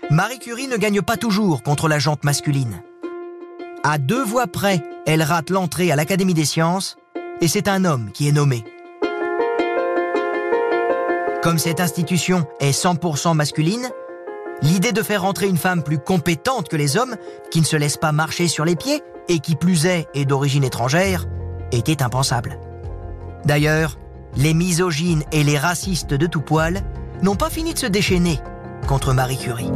Marie 0.08 0.38
Curie 0.38 0.66
ne 0.66 0.78
gagne 0.78 1.02
pas 1.02 1.18
toujours 1.18 1.62
contre 1.62 1.86
la 1.86 1.98
jante 1.98 2.24
masculine. 2.24 2.82
À 3.82 3.98
deux 3.98 4.24
voix 4.24 4.46
près, 4.46 4.82
elle 5.04 5.22
rate 5.22 5.50
l'entrée 5.50 5.92
à 5.92 5.96
l'Académie 5.96 6.32
des 6.32 6.46
sciences 6.46 6.96
et 7.42 7.48
c'est 7.48 7.68
un 7.68 7.84
homme 7.84 8.12
qui 8.12 8.28
est 8.28 8.32
nommé. 8.32 8.64
Comme 11.42 11.58
cette 11.58 11.80
institution 11.80 12.46
est 12.60 12.70
100% 12.70 13.34
masculine, 13.34 13.90
l'idée 14.62 14.92
de 14.92 15.02
faire 15.02 15.22
rentrer 15.22 15.48
une 15.48 15.56
femme 15.56 15.82
plus 15.82 15.98
compétente 15.98 16.68
que 16.68 16.76
les 16.76 16.96
hommes, 16.96 17.16
qui 17.50 17.60
ne 17.60 17.66
se 17.66 17.76
laisse 17.76 17.96
pas 17.96 18.12
marcher 18.12 18.48
sur 18.48 18.64
les 18.64 18.76
pieds 18.76 19.02
et 19.28 19.38
qui 19.38 19.56
plus 19.56 19.86
est 19.86 20.08
est 20.14 20.24
d'origine 20.24 20.64
étrangère, 20.64 21.26
était 21.72 22.02
impensable. 22.02 22.58
D'ailleurs, 23.44 23.98
les 24.36 24.54
misogynes 24.54 25.24
et 25.32 25.44
les 25.44 25.58
racistes 25.58 26.14
de 26.14 26.26
tout 26.26 26.40
poil 26.40 26.82
n'ont 27.22 27.36
pas 27.36 27.50
fini 27.50 27.74
de 27.74 27.78
se 27.78 27.86
déchaîner 27.86 28.40
contre 28.86 29.12
Marie 29.12 29.38
Curie. 29.38 29.70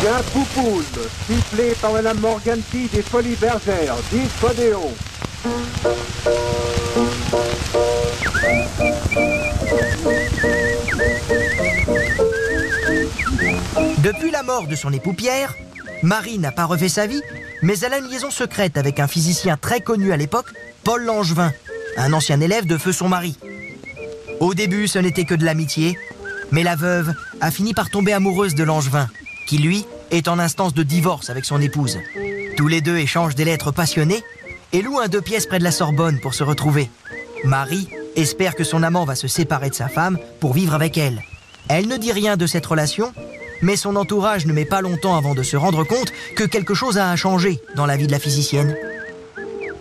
Bien 0.00 0.16
Poupoule, 0.32 0.84
sifflé 1.26 1.74
par 1.80 1.92
Madame 1.92 2.18
Morganti 2.20 2.88
des 2.88 3.02
Folies 3.02 3.36
Bergères, 3.36 3.96
10 4.10 4.20
Fodéo. 4.28 4.80
Depuis 14.02 14.30
la 14.30 14.42
mort 14.42 14.66
de 14.66 14.76
son 14.76 14.94
époux 14.94 15.12
Pierre, 15.12 15.54
Marie 16.02 16.38
n'a 16.38 16.52
pas 16.52 16.64
refait 16.64 16.88
sa 16.88 17.06
vie, 17.06 17.20
mais 17.60 17.78
elle 17.80 17.92
a 17.92 17.98
une 17.98 18.08
liaison 18.08 18.30
secrète 18.30 18.78
avec 18.78 18.98
un 18.98 19.06
physicien 19.06 19.58
très 19.58 19.82
connu 19.82 20.10
à 20.10 20.16
l'époque, 20.16 20.46
Paul 20.84 21.04
Langevin, 21.04 21.52
un 21.98 22.14
ancien 22.14 22.40
élève 22.40 22.64
de 22.64 22.78
feu 22.78 22.92
son 22.92 23.10
mari. 23.10 23.36
Au 24.40 24.54
début, 24.54 24.88
ce 24.88 24.98
n'était 24.98 25.26
que 25.26 25.34
de 25.34 25.44
l'amitié, 25.44 25.98
mais 26.50 26.62
la 26.62 26.76
veuve 26.76 27.12
a 27.42 27.50
fini 27.50 27.74
par 27.74 27.90
tomber 27.90 28.14
amoureuse 28.14 28.54
de 28.54 28.64
Langevin, 28.64 29.06
qui 29.46 29.58
lui 29.58 29.84
est 30.10 30.28
en 30.28 30.38
instance 30.38 30.72
de 30.72 30.82
divorce 30.82 31.28
avec 31.28 31.44
son 31.44 31.60
épouse. 31.60 31.98
Tous 32.56 32.68
les 32.68 32.80
deux 32.80 32.96
échangent 32.96 33.34
des 33.34 33.44
lettres 33.44 33.70
passionnées 33.70 34.22
et 34.72 34.80
louent 34.80 35.00
un 35.00 35.08
deux 35.08 35.20
pièces 35.20 35.46
près 35.46 35.58
de 35.58 35.64
la 35.64 35.72
Sorbonne 35.72 36.20
pour 36.20 36.32
se 36.32 36.42
retrouver. 36.42 36.90
Marie 37.44 37.88
espère 38.16 38.54
que 38.54 38.64
son 38.64 38.82
amant 38.82 39.04
va 39.04 39.14
se 39.14 39.28
séparer 39.28 39.68
de 39.68 39.74
sa 39.74 39.88
femme 39.88 40.18
pour 40.40 40.54
vivre 40.54 40.72
avec 40.72 40.96
elle. 40.96 41.22
Elle 41.68 41.86
ne 41.86 41.98
dit 41.98 42.12
rien 42.12 42.38
de 42.38 42.46
cette 42.46 42.66
relation, 42.66 43.12
mais 43.62 43.76
son 43.76 43.96
entourage 43.96 44.46
ne 44.46 44.52
met 44.52 44.64
pas 44.64 44.80
longtemps 44.80 45.16
avant 45.16 45.34
de 45.34 45.42
se 45.42 45.56
rendre 45.56 45.84
compte 45.84 46.12
que 46.36 46.44
quelque 46.44 46.74
chose 46.74 46.98
a 46.98 47.14
changé 47.16 47.60
dans 47.76 47.86
la 47.86 47.96
vie 47.96 48.06
de 48.06 48.12
la 48.12 48.18
physicienne. 48.18 48.76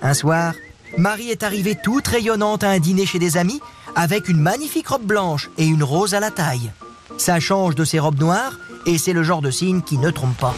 Un 0.01 0.13
soir, 0.13 0.53
Marie 0.97 1.29
est 1.29 1.43
arrivée 1.43 1.75
toute 1.75 2.07
rayonnante 2.07 2.63
à 2.63 2.69
un 2.69 2.79
dîner 2.79 3.05
chez 3.05 3.19
des 3.19 3.37
amis 3.37 3.61
avec 3.95 4.29
une 4.29 4.39
magnifique 4.39 4.87
robe 4.87 5.03
blanche 5.03 5.49
et 5.57 5.65
une 5.65 5.83
rose 5.83 6.13
à 6.13 6.19
la 6.19 6.31
taille. 6.31 6.71
Ça 7.17 7.39
change 7.39 7.75
de 7.75 7.83
ses 7.83 7.99
robes 7.99 8.19
noires 8.19 8.53
et 8.85 8.97
c'est 8.97 9.13
le 9.13 9.23
genre 9.23 9.41
de 9.41 9.51
signe 9.51 9.81
qui 9.81 9.97
ne 9.97 10.09
trompe 10.09 10.37
pas. 10.37 10.55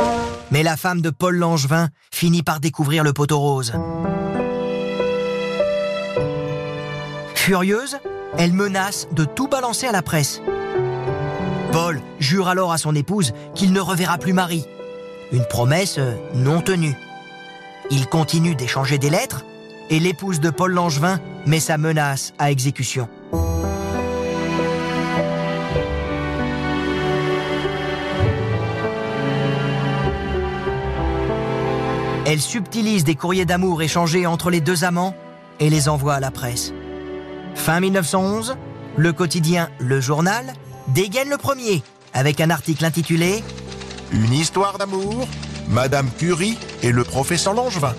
Mais 0.52 0.64
la 0.64 0.78
femme 0.78 1.02
de 1.02 1.10
Paul 1.10 1.36
Langevin 1.36 1.90
finit 2.12 2.44
par 2.44 2.60
découvrir 2.60 3.04
le 3.04 3.14
poteau 3.14 3.40
rose. 3.40 3.74
Furieuse, 7.36 7.98
elle 8.38 8.54
menace 8.54 9.08
de 9.12 9.26
tout 9.26 9.48
balancer 9.48 9.88
à 9.88 9.92
la 9.92 10.04
presse. 10.04 10.42
Paul 11.72 12.02
jure 12.20 12.50
alors 12.50 12.74
à 12.74 12.78
son 12.78 12.94
épouse 12.96 13.34
qu'il 13.56 13.72
ne 13.72 13.80
reverra 13.80 14.18
plus 14.18 14.34
Marie. 14.34 14.66
Une 15.32 15.46
promesse 15.46 15.98
euh, 16.00 16.16
non 16.36 16.60
tenue. 16.60 16.96
Il 17.90 18.08
continue 18.08 18.56
d'échanger 18.56 18.98
des 18.98 19.10
lettres 19.10 19.46
et 19.90 20.00
l'épouse 20.00 20.42
de 20.42 20.50
Paul 20.50 20.74
Langevin 20.74 21.20
met 21.46 21.62
sa 21.62 21.78
menace 21.78 22.34
à 22.40 22.52
exécution. 22.52 23.08
Elle 32.26 32.42
subtilise 32.42 33.06
des 33.06 33.16
courriers 33.16 33.46
d'amour 33.46 33.82
échangés 33.82 34.26
entre 34.26 34.50
les 34.50 34.62
deux 34.62 34.84
amants 34.84 35.16
et 35.62 35.70
les 35.70 35.88
envoie 35.88 36.16
à 36.16 36.20
la 36.20 36.32
presse. 36.32 36.74
Fin 37.56 37.80
1911, 37.80 38.58
le 38.98 39.14
quotidien 39.14 39.70
Le 39.80 40.02
Journal 40.02 40.54
dégaine 40.88 41.30
le 41.30 41.38
premier 41.38 41.84
avec 42.14 42.42
un 42.42 42.50
article 42.50 42.86
intitulé 42.86 43.44
Une 44.12 44.34
histoire 44.34 44.78
d'amour, 44.78 45.28
Madame 45.70 46.10
Curie 46.18 46.58
et 46.84 46.92
le 46.92 47.04
professeur 47.04 47.54
Langevin. 47.54 47.96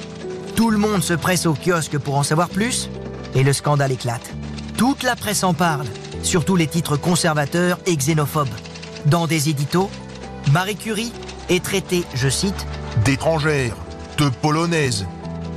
Tout 0.57 0.71
le 0.71 0.79
monde 0.79 1.03
se 1.03 1.15
presse 1.15 1.47
au 1.47 1.55
kiosque 1.55 1.99
pour 1.99 2.17
en 2.17 2.23
savoir 2.23 2.49
plus 2.49 2.91
et 3.35 3.43
le 3.43 3.53
scandale 3.53 3.93
éclate. 3.93 4.33
Toute 4.77 5.03
la 5.03 5.17
presse 5.17 5.45
en 5.45 5.55
parle, 5.55 5.87
surtout 6.23 6.57
les 6.57 6.67
titres 6.67 6.97
conservateurs 6.97 7.79
et 7.87 7.97
xénophobes. 7.97 8.49
Dans 9.07 9.27
des 9.27 9.49
éditos, 9.49 9.91
Marie 10.53 10.77
Curie 10.77 11.13
est 11.49 11.65
traitée, 11.65 12.05
je 12.15 12.29
cite, 12.29 12.67
d'étrangère, 13.05 13.75
de 14.19 14.29
polonaise, 14.29 15.07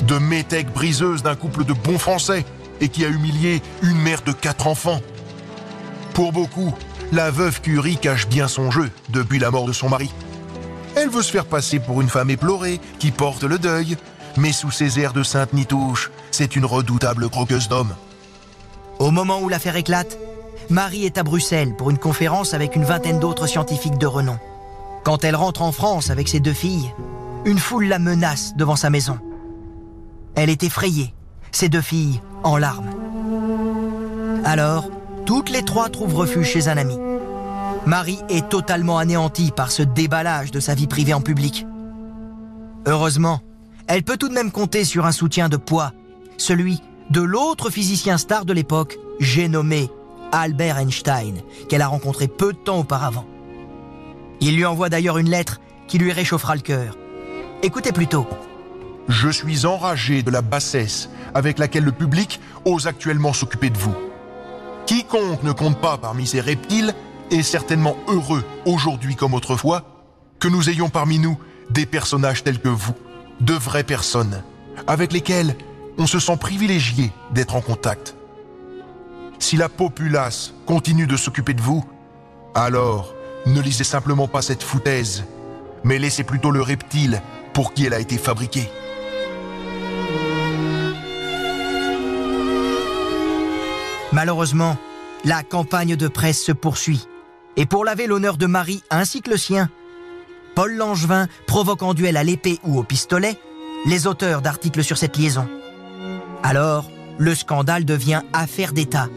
de 0.07 0.17
métèque 0.17 0.71
briseuse 0.71 1.23
d'un 1.23 1.35
couple 1.35 1.65
de 1.65 1.73
bons 1.73 1.99
Français 1.99 2.45
et 2.81 2.89
qui 2.89 3.05
a 3.05 3.09
humilié 3.09 3.61
une 3.81 3.97
mère 3.97 4.21
de 4.21 4.31
quatre 4.31 4.67
enfants. 4.67 5.01
Pour 6.13 6.31
beaucoup, 6.31 6.73
la 7.11 7.31
veuve 7.31 7.61
Curie 7.61 7.97
cache 7.97 8.27
bien 8.27 8.47
son 8.47 8.71
jeu 8.71 8.89
depuis 9.09 9.39
la 9.39 9.51
mort 9.51 9.65
de 9.65 9.73
son 9.73 9.89
mari. 9.89 10.11
Elle 10.95 11.09
veut 11.09 11.21
se 11.21 11.31
faire 11.31 11.45
passer 11.45 11.79
pour 11.79 12.01
une 12.01 12.09
femme 12.09 12.29
éplorée 12.29 12.79
qui 12.99 13.11
porte 13.11 13.43
le 13.43 13.59
deuil, 13.59 13.97
mais 14.37 14.51
sous 14.51 14.71
ses 14.71 14.99
airs 14.99 15.13
de 15.13 15.23
sainte 15.23 15.53
nitouche, 15.53 16.11
c'est 16.31 16.55
une 16.55 16.65
redoutable 16.65 17.29
croqueuse 17.29 17.67
d'hommes. 17.67 17.95
Au 18.99 19.11
moment 19.11 19.39
où 19.41 19.49
l'affaire 19.49 19.75
éclate, 19.75 20.17
Marie 20.69 21.05
est 21.05 21.17
à 21.17 21.23
Bruxelles 21.23 21.75
pour 21.77 21.89
une 21.89 21.97
conférence 21.97 22.53
avec 22.53 22.75
une 22.75 22.85
vingtaine 22.85 23.19
d'autres 23.19 23.47
scientifiques 23.47 23.97
de 23.97 24.07
renom. 24.07 24.39
Quand 25.03 25.23
elle 25.23 25.35
rentre 25.35 25.61
en 25.61 25.71
France 25.71 26.09
avec 26.09 26.27
ses 26.27 26.39
deux 26.39 26.53
filles, 26.53 26.91
une 27.45 27.59
foule 27.59 27.85
la 27.85 27.99
menace 27.99 28.55
devant 28.55 28.75
sa 28.75 28.89
maison. 28.89 29.19
Elle 30.35 30.49
est 30.49 30.63
effrayée, 30.63 31.13
ses 31.51 31.69
deux 31.69 31.81
filles 31.81 32.21
en 32.43 32.57
larmes. 32.57 32.89
Alors, 34.43 34.89
toutes 35.25 35.49
les 35.49 35.63
trois 35.63 35.89
trouvent 35.89 36.15
refuge 36.15 36.47
chez 36.47 36.67
un 36.67 36.77
ami. 36.77 36.97
Marie 37.85 38.19
est 38.29 38.49
totalement 38.49 38.97
anéantie 38.97 39.51
par 39.51 39.71
ce 39.71 39.83
déballage 39.83 40.51
de 40.51 40.59
sa 40.59 40.75
vie 40.75 40.87
privée 40.87 41.13
en 41.13 41.21
public. 41.21 41.65
Heureusement, 42.87 43.41
elle 43.87 44.03
peut 44.03 44.17
tout 44.17 44.29
de 44.29 44.33
même 44.33 44.51
compter 44.51 44.85
sur 44.85 45.05
un 45.05 45.11
soutien 45.11 45.49
de 45.49 45.57
poids, 45.57 45.93
celui 46.37 46.81
de 47.11 47.21
l'autre 47.21 47.69
physicien 47.69 48.17
star 48.17 48.45
de 48.45 48.53
l'époque, 48.53 48.97
j'ai 49.19 49.47
nommé 49.47 49.89
Albert 50.31 50.79
Einstein, 50.79 51.41
qu'elle 51.69 51.81
a 51.81 51.87
rencontré 51.87 52.27
peu 52.27 52.53
de 52.53 52.57
temps 52.57 52.79
auparavant. 52.79 53.25
Il 54.41 54.55
lui 54.55 54.65
envoie 54.65 54.89
d'ailleurs 54.89 55.17
une 55.17 55.29
lettre 55.29 55.61
qui 55.87 55.97
lui 55.97 56.11
réchauffera 56.11 56.55
le 56.55 56.61
cœur. 56.61 56.97
Écoutez 57.63 57.91
plutôt. 57.91 58.27
Je 59.07 59.29
suis 59.29 59.65
enragé 59.65 60.23
de 60.23 60.31
la 60.31 60.41
bassesse 60.41 61.09
avec 61.33 61.59
laquelle 61.59 61.83
le 61.83 61.91
public 61.91 62.39
ose 62.65 62.87
actuellement 62.87 63.33
s'occuper 63.33 63.69
de 63.69 63.77
vous. 63.77 63.95
Quiconque 64.85 65.41
ne 65.43 65.51
compte 65.51 65.79
pas 65.79 65.97
parmi 65.97 66.27
ces 66.27 66.41
reptiles 66.41 66.93
est 67.31 67.41
certainement 67.41 67.97
heureux, 68.07 68.43
aujourd'hui 68.65 69.15
comme 69.15 69.33
autrefois, 69.33 69.83
que 70.39 70.47
nous 70.47 70.69
ayons 70.69 70.89
parmi 70.89 71.17
nous 71.17 71.37
des 71.71 71.85
personnages 71.85 72.43
tels 72.43 72.59
que 72.59 72.69
vous, 72.69 72.93
de 73.41 73.53
vraies 73.53 73.83
personnes, 73.83 74.43
avec 74.85 75.11
lesquelles 75.11 75.55
on 75.97 76.05
se 76.05 76.19
sent 76.19 76.37
privilégié 76.37 77.11
d'être 77.31 77.55
en 77.55 77.61
contact. 77.61 78.15
Si 79.39 79.57
la 79.57 79.69
populace 79.69 80.53
continue 80.65 81.07
de 81.07 81.17
s'occuper 81.17 81.53
de 81.53 81.61
vous, 81.61 81.83
alors 82.53 83.13
ne 83.47 83.61
lisez 83.61 83.83
simplement 83.83 84.27
pas 84.27 84.41
cette 84.41 84.63
foutaise, 84.63 85.25
mais 85.83 85.97
laissez 85.97 86.23
plutôt 86.23 86.51
le 86.51 86.61
reptile 86.61 87.21
pour 87.53 87.73
qui 87.73 87.85
elle 87.85 87.93
a 87.93 87.99
été 87.99 88.17
fabriquée. 88.17 88.69
Malheureusement, 94.15 94.77
la 95.25 95.43
campagne 95.43 95.97
de 95.97 96.07
presse 96.07 96.41
se 96.41 96.53
poursuit. 96.53 97.05
Et 97.57 97.65
pour 97.65 97.83
laver 97.83 98.07
l'honneur 98.07 98.37
de 98.37 98.45
Marie 98.45 98.81
ainsi 98.89 99.21
que 99.21 99.29
le 99.29 99.35
sien, 99.35 99.69
Paul 100.55 100.73
Langevin 100.73 101.27
provoque 101.47 101.83
en 101.83 101.93
duel 101.93 102.15
à 102.15 102.23
l'épée 102.23 102.57
ou 102.63 102.79
au 102.79 102.83
pistolet 102.83 103.37
les 103.85 104.07
auteurs 104.07 104.41
d'articles 104.41 104.85
sur 104.85 104.97
cette 104.97 105.17
liaison. 105.17 105.49
Alors, 106.43 106.89
le 107.17 107.35
scandale 107.35 107.83
devient 107.83 108.21
affaire 108.31 108.71
d'État. 108.71 109.09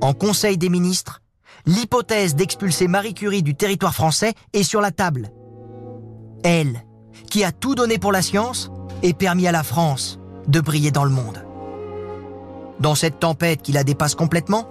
En 0.00 0.14
Conseil 0.14 0.58
des 0.58 0.68
ministres, 0.68 1.22
l'hypothèse 1.64 2.34
d'expulser 2.34 2.88
Marie 2.88 3.14
Curie 3.14 3.44
du 3.44 3.54
territoire 3.54 3.94
français 3.94 4.34
est 4.52 4.64
sur 4.64 4.80
la 4.80 4.90
table. 4.90 5.30
Elle, 6.42 6.84
qui 7.30 7.44
a 7.44 7.52
tout 7.52 7.76
donné 7.76 7.98
pour 7.98 8.10
la 8.10 8.22
science 8.22 8.68
et 9.04 9.14
permis 9.14 9.46
à 9.46 9.52
la 9.52 9.62
France 9.62 10.18
de 10.48 10.60
briller 10.60 10.90
dans 10.90 11.04
le 11.04 11.10
monde. 11.10 11.44
Dans 12.80 12.94
cette 12.94 13.20
tempête 13.20 13.62
qui 13.62 13.72
la 13.72 13.84
dépasse 13.84 14.14
complètement, 14.14 14.66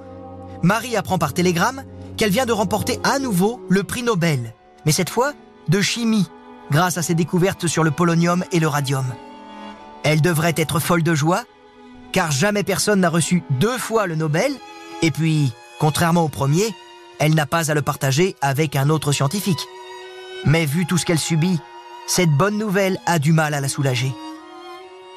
Marie 0.63 0.97
apprend 0.97 1.17
par 1.17 1.33
télégramme 1.33 1.83
qu'elle 2.17 2.31
vient 2.31 2.45
de 2.45 2.51
remporter 2.51 2.99
à 3.03 3.19
nouveau 3.19 3.61
le 3.69 3.83
prix 3.83 4.03
Nobel, 4.03 4.53
mais 4.85 4.91
cette 4.91 5.09
fois 5.09 5.33
de 5.67 5.79
chimie, 5.79 6.27
grâce 6.71 6.97
à 6.97 7.03
ses 7.03 7.15
découvertes 7.15 7.67
sur 7.67 7.83
le 7.83 7.91
polonium 7.91 8.43
et 8.51 8.59
le 8.59 8.67
radium. 8.67 9.05
Elle 10.03 10.21
devrait 10.21 10.55
être 10.57 10.79
folle 10.79 11.03
de 11.03 11.13
joie, 11.13 11.43
car 12.11 12.31
jamais 12.31 12.63
personne 12.63 12.99
n'a 12.99 13.09
reçu 13.09 13.43
deux 13.51 13.77
fois 13.77 14.07
le 14.07 14.15
Nobel, 14.15 14.51
et 15.01 15.11
puis, 15.11 15.53
contrairement 15.79 16.23
au 16.23 16.29
premier, 16.29 16.73
elle 17.19 17.35
n'a 17.35 17.45
pas 17.45 17.69
à 17.69 17.73
le 17.73 17.81
partager 17.81 18.35
avec 18.41 18.75
un 18.75 18.89
autre 18.89 19.11
scientifique. 19.11 19.67
Mais 20.45 20.65
vu 20.65 20.85
tout 20.85 20.97
ce 20.97 21.05
qu'elle 21.05 21.19
subit, 21.19 21.59
cette 22.07 22.31
bonne 22.31 22.57
nouvelle 22.57 22.99
a 23.05 23.19
du 23.19 23.33
mal 23.33 23.53
à 23.53 23.61
la 23.61 23.67
soulager. 23.67 24.11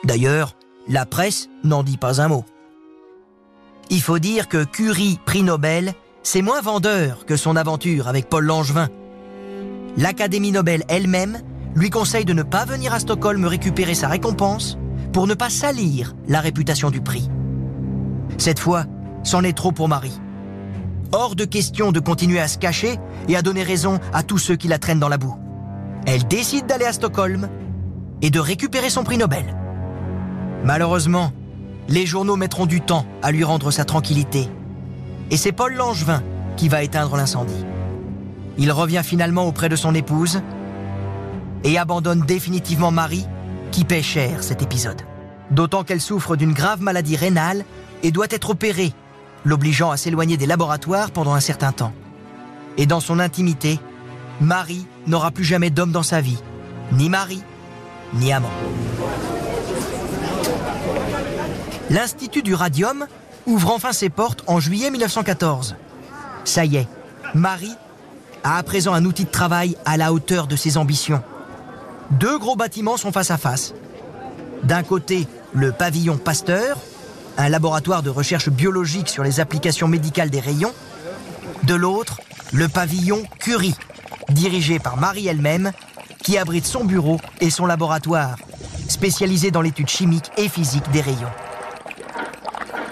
D'ailleurs, 0.05 0.57
la 0.89 1.07
presse 1.07 1.49
n'en 1.65 1.83
dit 1.83 1.97
pas 1.97 2.21
un 2.21 2.29
mot. 2.29 2.45
Il 3.91 4.01
faut 4.01 4.19
dire 4.19 4.49
que 4.49 4.65
Curie, 4.65 5.19
prix 5.25 5.43
Nobel, 5.43 5.93
c'est 6.23 6.43
moins 6.43 6.61
vendeur 6.61 7.27
que 7.27 7.37
son 7.37 7.57
aventure 7.57 8.09
avec 8.09 8.29
Paul 8.29 8.45
Langevin. 8.45 8.89
L'Académie 9.97 10.53
Nobel 10.53 10.85
elle-même 10.89 11.41
lui 11.75 11.91
conseille 11.91 12.25
de 12.25 12.33
ne 12.33 12.43
pas 12.43 12.65
venir 12.65 12.95
à 12.95 13.01
Stockholm 13.01 13.45
récupérer 13.45 13.95
sa 13.95 14.09
récompense 14.09 14.79
pour 15.13 15.27
ne 15.27 15.35
pas 15.35 15.51
salir 15.51 16.15
la 16.29 16.41
réputation 16.41 16.91
du 16.91 17.01
prix. 17.01 17.29
Cette 18.39 18.59
fois, 18.59 18.85
c'en 19.23 19.45
est 19.45 19.57
trop 19.57 19.73
pour 19.73 19.89
Marie. 19.89 20.19
Hors 21.13 21.37
de 21.37 21.45
question 21.45 21.93
de 21.93 22.01
continuer 22.01 22.41
à 22.41 22.49
se 22.49 22.59
cacher 22.59 22.99
et 23.29 23.37
à 23.37 23.43
donner 23.43 23.63
raison 23.63 24.01
à 24.15 24.23
tous 24.23 24.39
ceux 24.39 24.57
qui 24.57 24.69
la 24.69 24.79
traînent 24.79 25.01
dans 25.01 25.11
la 25.11 25.19
boue. 25.19 25.37
Elle 26.07 26.27
décide 26.27 26.67
d'aller 26.67 26.87
à 26.87 26.93
Stockholm 26.93 27.49
et 28.23 28.31
de 28.31 28.41
récupérer 28.41 28.89
son 28.89 29.05
prix 29.05 29.19
Nobel. 29.19 29.45
Malheureusement, 30.65 31.33
les 31.89 32.07
journaux 32.07 32.37
mettront 32.37 32.67
du 32.67 32.81
temps 32.81 33.07
à 33.23 33.33
lui 33.33 33.45
rendre 33.45 33.71
sa 33.71 33.85
tranquillité. 33.85 34.49
Et 35.31 35.37
c'est 35.37 35.53
Paul 35.53 35.75
Langevin 35.75 36.23
qui 36.57 36.69
va 36.69 36.83
éteindre 36.83 37.17
l'incendie. 37.17 37.65
Il 38.59 38.71
revient 38.71 39.03
finalement 39.05 39.47
auprès 39.47 39.69
de 39.69 39.77
son 39.77 39.95
épouse 39.95 40.43
et 41.65 41.79
abandonne 41.79 42.23
définitivement 42.23 42.91
Marie, 42.91 43.27
qui 43.71 43.85
paie 43.85 44.03
cher 44.03 44.43
cet 44.43 44.63
épisode. 44.63 45.03
D'autant 45.51 45.85
qu'elle 45.85 46.01
souffre 46.01 46.37
d'une 46.37 46.53
grave 46.53 46.83
maladie 46.83 47.17
rénale 47.17 47.65
et 48.03 48.11
doit 48.11 48.27
être 48.31 48.51
opérée, 48.51 48.93
l'obligeant 49.45 49.91
à 49.91 49.97
s'éloigner 49.97 50.37
des 50.37 50.47
laboratoires 50.47 51.11
pendant 51.11 51.35
un 51.35 51.41
certain 51.41 51.73
temps. 51.73 51.93
Et 52.77 52.87
dans 52.87 53.01
son 53.01 53.19
intimité, 53.19 53.79
Marie 54.41 54.87
n'aura 55.07 55.31
plus 55.31 55.45
jamais 55.45 55.71
d'homme 55.71 55.93
dans 55.93 56.03
sa 56.03 56.21
vie, 56.21 56.39
ni 56.93 57.09
mari, 57.09 57.43
ni 58.15 58.33
amant. 58.33 58.51
L'Institut 61.93 62.43
du 62.43 62.55
Radium 62.55 63.07
ouvre 63.45 63.71
enfin 63.71 63.93
ses 63.93 64.09
portes 64.09 64.45
en 64.47 64.61
juillet 64.61 64.91
1914. 64.91 65.77
Ça 66.43 66.65
y 66.65 66.77
est, 66.77 66.89
Marie 67.35 67.75
a 68.45 68.57
à 68.57 68.63
présent 68.63 68.95
un 68.95 69.05
outil 69.05 69.27
de 69.27 69.31
travail 69.31 69.77
à 69.85 69.99
la 69.99 70.15
hauteur 70.15 70.47
de 70.47 70.57
ses 70.57 70.79
ambitions. 70.79 71.23
Deux 72.13 72.39
gros 72.39 72.57
bâtiments 72.57 72.97
sont 72.97 73.13
face 73.13 73.31
à 73.31 73.37
face. 73.37 73.75
D'un 74.63 74.83
côté, 74.83 75.29
le 75.53 75.71
pavillon 75.71 76.17
Pasteur, 76.17 76.79
un 77.37 77.51
laboratoire 77.51 78.03
de 78.03 78.09
recherche 78.09 78.49
biologique 78.49 79.11
sur 79.11 79.23
les 79.23 79.39
applications 79.39 79.87
médicales 79.87 80.31
des 80.31 80.41
rayons. 80.41 80.73
De 81.65 81.75
l'autre, 81.75 82.23
le 82.55 82.69
pavillon 82.69 83.23
Curie, 83.39 83.77
dirigé 84.31 84.79
par 84.79 84.97
Marie 84.97 85.29
elle-même, 85.29 85.73
qui 86.23 86.39
abrite 86.39 86.65
son 86.65 86.85
bureau 86.85 87.21
et 87.43 87.51
son 87.51 87.67
laboratoire, 87.67 88.37
spécialisé 88.89 89.51
dans 89.51 89.61
l'étude 89.61 89.91
chimique 89.91 90.31
et 90.39 90.49
physique 90.49 90.91
des 90.91 91.03
rayons. 91.03 91.29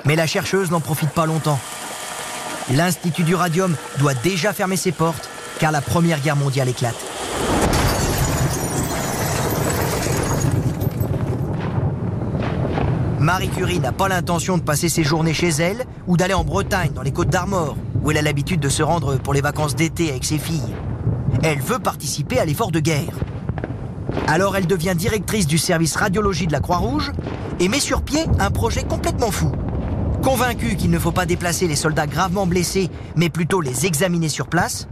Mais 0.05 0.17
la 0.17 0.27
chercheuse 0.27 0.71
n'en 0.71 0.81
profite 0.81 1.11
pas 1.11 1.27
longtemps. 1.27 1.59
L'Institut 2.73 3.25
du 3.25 3.35
Radium 3.35 3.75
doit 3.99 4.15
déjà 4.15 4.53
fermer 4.53 4.77
ses 4.77 4.93
portes 4.93 5.29
car 5.59 5.73
la 5.73 5.81
Première 5.81 6.21
Guerre 6.21 6.37
mondiale 6.37 6.69
éclate. 6.69 6.97
Marie 13.19 13.51
Curie 13.51 13.81
n'a 13.81 13.93
pas 13.93 14.09
l'intention 14.09 14.57
de 14.57 14.63
passer 14.63 14.89
ses 14.89 15.05
journées 15.05 15.35
chez 15.35 15.51
elle 15.51 15.85
ou 16.07 16.17
d'aller 16.17 16.33
en 16.33 16.43
Bretagne, 16.43 16.93
dans 16.95 17.03
les 17.03 17.13
Côtes 17.13 17.29
d'Armor, 17.29 17.77
où 18.03 18.11
elle 18.11 18.17
a 18.17 18.23
l'habitude 18.23 18.61
de 18.61 18.71
se 18.71 18.83
rendre 18.83 19.19
pour 19.19 19.35
les 19.35 19.43
vacances 19.43 19.77
d'été 19.77 20.09
avec 20.09 20.25
ses 20.25 20.39
filles. 20.39 20.75
Elle 21.43 21.61
veut 21.61 21.79
participer 21.79 22.39
à 22.39 22.47
l'effort 22.47 22.71
de 22.71 22.81
guerre. 22.81 23.13
Alors 24.27 24.57
elle 24.57 24.67
devient 24.67 24.95
directrice 24.97 25.47
du 25.47 25.59
service 25.59 25.97
radiologie 25.97 26.47
de 26.47 26.53
la 26.53 26.61
Croix-Rouge 26.61 27.13
et 27.61 27.69
met 27.69 27.79
sur 27.79 28.03
pied 28.03 28.25
un 28.39 28.51
projet 28.51 28.85
complètement 28.85 29.31
fou. 29.31 29.53
Convaincue 30.23 30.77
qu'il 30.77 30.91
ne 30.91 30.99
faut 30.99 31.13
pas 31.13 31.25
déplacer 31.25 31.67
les 31.67 31.77
soldats 31.77 32.07
gravement 32.07 32.47
blessés, 32.47 32.91
mais 33.17 33.31
plutôt 33.31 33.63
les 33.63 33.87
examiner 33.87 34.29
sur 34.29 34.49
place, 34.49 34.87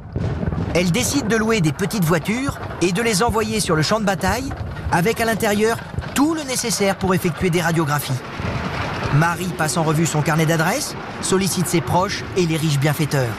elle 0.75 0.91
décide 0.91 1.29
de 1.29 1.37
louer 1.37 1.61
des 1.61 1.73
petites 1.73 2.05
voitures 2.05 2.59
et 2.81 2.93
de 2.93 3.03
les 3.03 3.23
envoyer 3.23 3.61
sur 3.61 3.77
le 3.77 3.83
champ 3.83 4.01
de 4.01 4.07
bataille, 4.07 4.51
avec 4.91 5.21
à 5.21 5.27
l'intérieur 5.27 5.77
tout 6.14 6.35
le 6.35 6.43
nécessaire 6.45 6.97
pour 6.97 7.14
effectuer 7.14 7.51
des 7.51 7.61
radiographies. 7.61 8.19
Marie 9.17 9.53
passe 9.57 9.77
en 9.77 9.83
revue 9.83 10.07
son 10.07 10.23
carnet 10.23 10.47
d'adresses, 10.47 10.95
sollicite 11.21 11.67
ses 11.67 11.81
proches 11.81 12.25
et 12.37 12.47
les 12.47 12.57
riches 12.57 12.79
bienfaiteurs. 12.79 13.35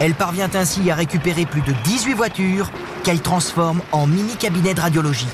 Elle 0.00 0.14
parvient 0.14 0.50
ainsi 0.54 0.90
à 0.90 0.94
récupérer 0.94 1.46
plus 1.46 1.62
de 1.62 1.72
18 1.84 2.14
voitures 2.14 2.70
qu'elle 3.02 3.20
transforme 3.20 3.80
en 3.92 4.06
mini 4.06 4.36
cabinets 4.36 4.74
de 4.74 4.80
radiologie. 4.80 5.28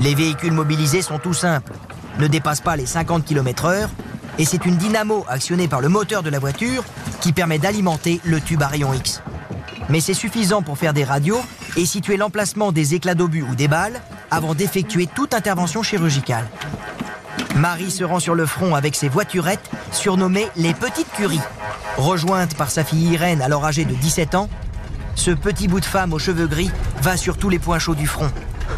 Les 0.00 0.14
véhicules 0.14 0.52
mobilisés 0.52 1.02
sont 1.02 1.18
tout 1.18 1.34
simples, 1.34 1.72
ne 2.18 2.26
dépassent 2.26 2.60
pas 2.60 2.76
les 2.76 2.86
50 2.86 3.24
km/h 3.24 3.88
et 4.38 4.44
c'est 4.44 4.66
une 4.66 4.76
dynamo 4.76 5.24
actionnée 5.28 5.68
par 5.68 5.80
le 5.80 5.88
moteur 5.88 6.22
de 6.22 6.30
la 6.30 6.38
voiture 6.38 6.84
qui 7.20 7.32
permet 7.32 7.58
d'alimenter 7.58 8.20
le 8.24 8.40
tube 8.40 8.62
à 8.62 8.68
rayon 8.68 8.92
X. 8.92 9.22
Mais 9.88 10.00
c'est 10.00 10.14
suffisant 10.14 10.62
pour 10.62 10.78
faire 10.78 10.92
des 10.92 11.04
radios 11.04 11.40
et 11.76 11.86
situer 11.86 12.16
l'emplacement 12.16 12.72
des 12.72 12.94
éclats 12.94 13.14
d'obus 13.14 13.42
ou 13.42 13.54
des 13.54 13.68
balles 13.68 14.00
avant 14.30 14.54
d'effectuer 14.54 15.06
toute 15.06 15.34
intervention 15.34 15.82
chirurgicale. 15.82 16.46
Marie 17.56 17.90
se 17.90 18.02
rend 18.02 18.18
sur 18.18 18.34
le 18.34 18.46
front 18.46 18.74
avec 18.74 18.96
ses 18.96 19.08
voiturettes 19.08 19.70
surnommées 19.92 20.48
les 20.56 20.74
Petites 20.74 21.12
Curies. 21.12 21.40
Rejointe 21.96 22.56
par 22.56 22.70
sa 22.70 22.82
fille 22.82 23.12
Irène, 23.12 23.42
alors 23.42 23.64
âgée 23.64 23.84
de 23.84 23.94
17 23.94 24.34
ans, 24.34 24.48
ce 25.14 25.30
petit 25.30 25.68
bout 25.68 25.80
de 25.80 25.84
femme 25.84 26.12
aux 26.12 26.18
cheveux 26.18 26.48
gris 26.48 26.70
va 27.02 27.16
sur 27.16 27.36
tous 27.36 27.48
les 27.48 27.60
points 27.60 27.78
chauds 27.78 27.94
du 27.94 28.08
front. 28.08 28.30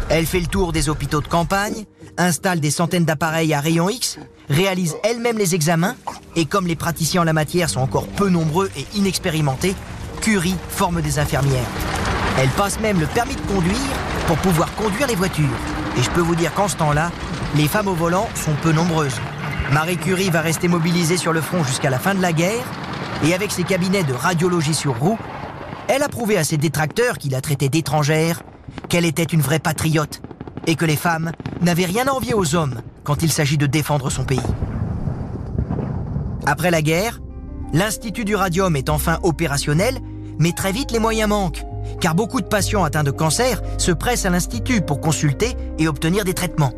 Elle 0.09 0.25
fait 0.25 0.39
le 0.39 0.47
tour 0.47 0.71
des 0.71 0.87
hôpitaux 0.87 1.19
de 1.19 1.27
campagne, 1.27 1.85
installe 2.17 2.61
des 2.61 2.71
centaines 2.71 3.03
d'appareils 3.03 3.53
à 3.53 3.59
rayon 3.59 3.89
X, 3.89 4.19
réalise 4.49 4.95
elle-même 5.03 5.37
les 5.37 5.53
examens, 5.53 5.95
et 6.35 6.45
comme 6.45 6.65
les 6.65 6.77
praticiens 6.77 7.21
en 7.21 7.25
la 7.25 7.33
matière 7.33 7.69
sont 7.69 7.81
encore 7.81 8.07
peu 8.07 8.29
nombreux 8.29 8.69
et 8.77 8.85
inexpérimentés, 8.95 9.75
Curie 10.21 10.55
forme 10.69 11.01
des 11.01 11.19
infirmières. 11.19 11.67
Elle 12.39 12.49
passe 12.49 12.79
même 12.79 12.99
le 12.99 13.05
permis 13.07 13.35
de 13.35 13.41
conduire 13.41 13.75
pour 14.27 14.37
pouvoir 14.37 14.73
conduire 14.75 15.07
les 15.07 15.15
voitures. 15.15 15.45
Et 15.97 16.03
je 16.03 16.09
peux 16.11 16.21
vous 16.21 16.35
dire 16.35 16.53
qu'en 16.53 16.67
ce 16.67 16.77
temps-là, 16.77 17.11
les 17.55 17.67
femmes 17.67 17.87
au 17.87 17.93
volant 17.93 18.29
sont 18.35 18.53
peu 18.61 18.71
nombreuses. 18.71 19.19
Marie 19.73 19.97
Curie 19.97 20.29
va 20.29 20.41
rester 20.41 20.69
mobilisée 20.69 21.17
sur 21.17 21.33
le 21.33 21.41
front 21.41 21.63
jusqu'à 21.63 21.89
la 21.89 21.99
fin 21.99 22.15
de 22.15 22.21
la 22.21 22.31
guerre, 22.31 22.65
et 23.25 23.33
avec 23.33 23.51
ses 23.51 23.63
cabinets 23.63 24.03
de 24.03 24.13
radiologie 24.13 24.73
sur 24.73 24.97
roue, 24.97 25.19
elle 25.89 26.03
a 26.03 26.09
prouvé 26.09 26.37
à 26.37 26.45
ses 26.45 26.57
détracteurs 26.57 27.17
qui 27.17 27.29
la 27.29 27.41
traitaient 27.41 27.69
d'étrangère 27.69 28.41
qu'elle 28.89 29.05
était 29.05 29.23
une 29.23 29.41
vraie 29.41 29.59
patriote 29.59 30.21
et 30.65 30.75
que 30.75 30.85
les 30.85 30.95
femmes 30.95 31.31
n'avaient 31.61 31.85
rien 31.85 32.07
à 32.07 32.11
envier 32.11 32.33
aux 32.33 32.55
hommes 32.55 32.81
quand 33.03 33.23
il 33.23 33.31
s'agit 33.31 33.57
de 33.57 33.65
défendre 33.65 34.09
son 34.09 34.25
pays. 34.25 34.39
Après 36.45 36.71
la 36.71 36.81
guerre, 36.81 37.19
l'Institut 37.73 38.25
du 38.25 38.35
Radium 38.35 38.75
est 38.75 38.89
enfin 38.89 39.19
opérationnel, 39.23 39.99
mais 40.39 40.51
très 40.51 40.71
vite 40.71 40.91
les 40.91 40.99
moyens 40.99 41.29
manquent, 41.29 41.63
car 41.99 42.15
beaucoup 42.15 42.41
de 42.41 42.47
patients 42.47 42.83
atteints 42.83 43.03
de 43.03 43.11
cancer 43.11 43.61
se 43.77 43.91
pressent 43.91 44.25
à 44.25 44.29
l'Institut 44.29 44.81
pour 44.81 45.01
consulter 45.01 45.55
et 45.79 45.87
obtenir 45.87 46.23
des 46.23 46.33
traitements. 46.33 46.73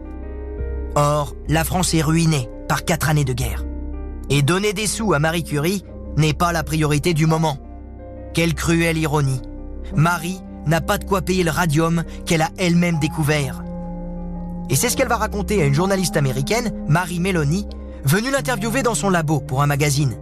Or, 0.95 1.35
la 1.47 1.63
France 1.63 1.93
est 1.93 2.01
ruinée 2.01 2.49
par 2.67 2.85
quatre 2.85 3.09
années 3.09 3.25
de 3.25 3.33
guerre. 3.33 3.65
Et 4.29 4.41
donner 4.41 4.73
des 4.73 4.87
sous 4.87 5.13
à 5.13 5.19
Marie 5.19 5.43
Curie 5.43 5.83
n'est 6.17 6.33
pas 6.33 6.51
la 6.51 6.63
priorité 6.63 7.13
du 7.13 7.25
moment. 7.25 7.57
Quelle 8.33 8.53
cruelle 8.53 8.97
ironie. 8.97 9.41
Marie 9.95 10.39
n'a 10.69 10.81
pas 10.81 10.97
de 10.97 11.03
quoi 11.03 11.21
payer 11.21 11.43
le 11.43 11.51
radium 11.51 12.03
qu'elle 12.25 12.41
a 12.41 12.49
elle-même 12.57 12.99
découvert. 12.99 13.63
Et 14.69 14.75
c'est 14.75 14.89
ce 14.89 14.95
qu'elle 14.95 15.07
va 15.07 15.17
raconter 15.17 15.61
à 15.61 15.65
une 15.65 15.73
journaliste 15.73 16.15
américaine, 16.15 16.71
Marie 16.87 17.19
Meloni, 17.19 17.67
venue 18.03 18.31
l'interviewer 18.31 18.83
dans 18.83 18.95
son 18.95 19.09
labo 19.09 19.39
pour 19.39 19.61
un 19.61 19.67
magazine. 19.67 20.15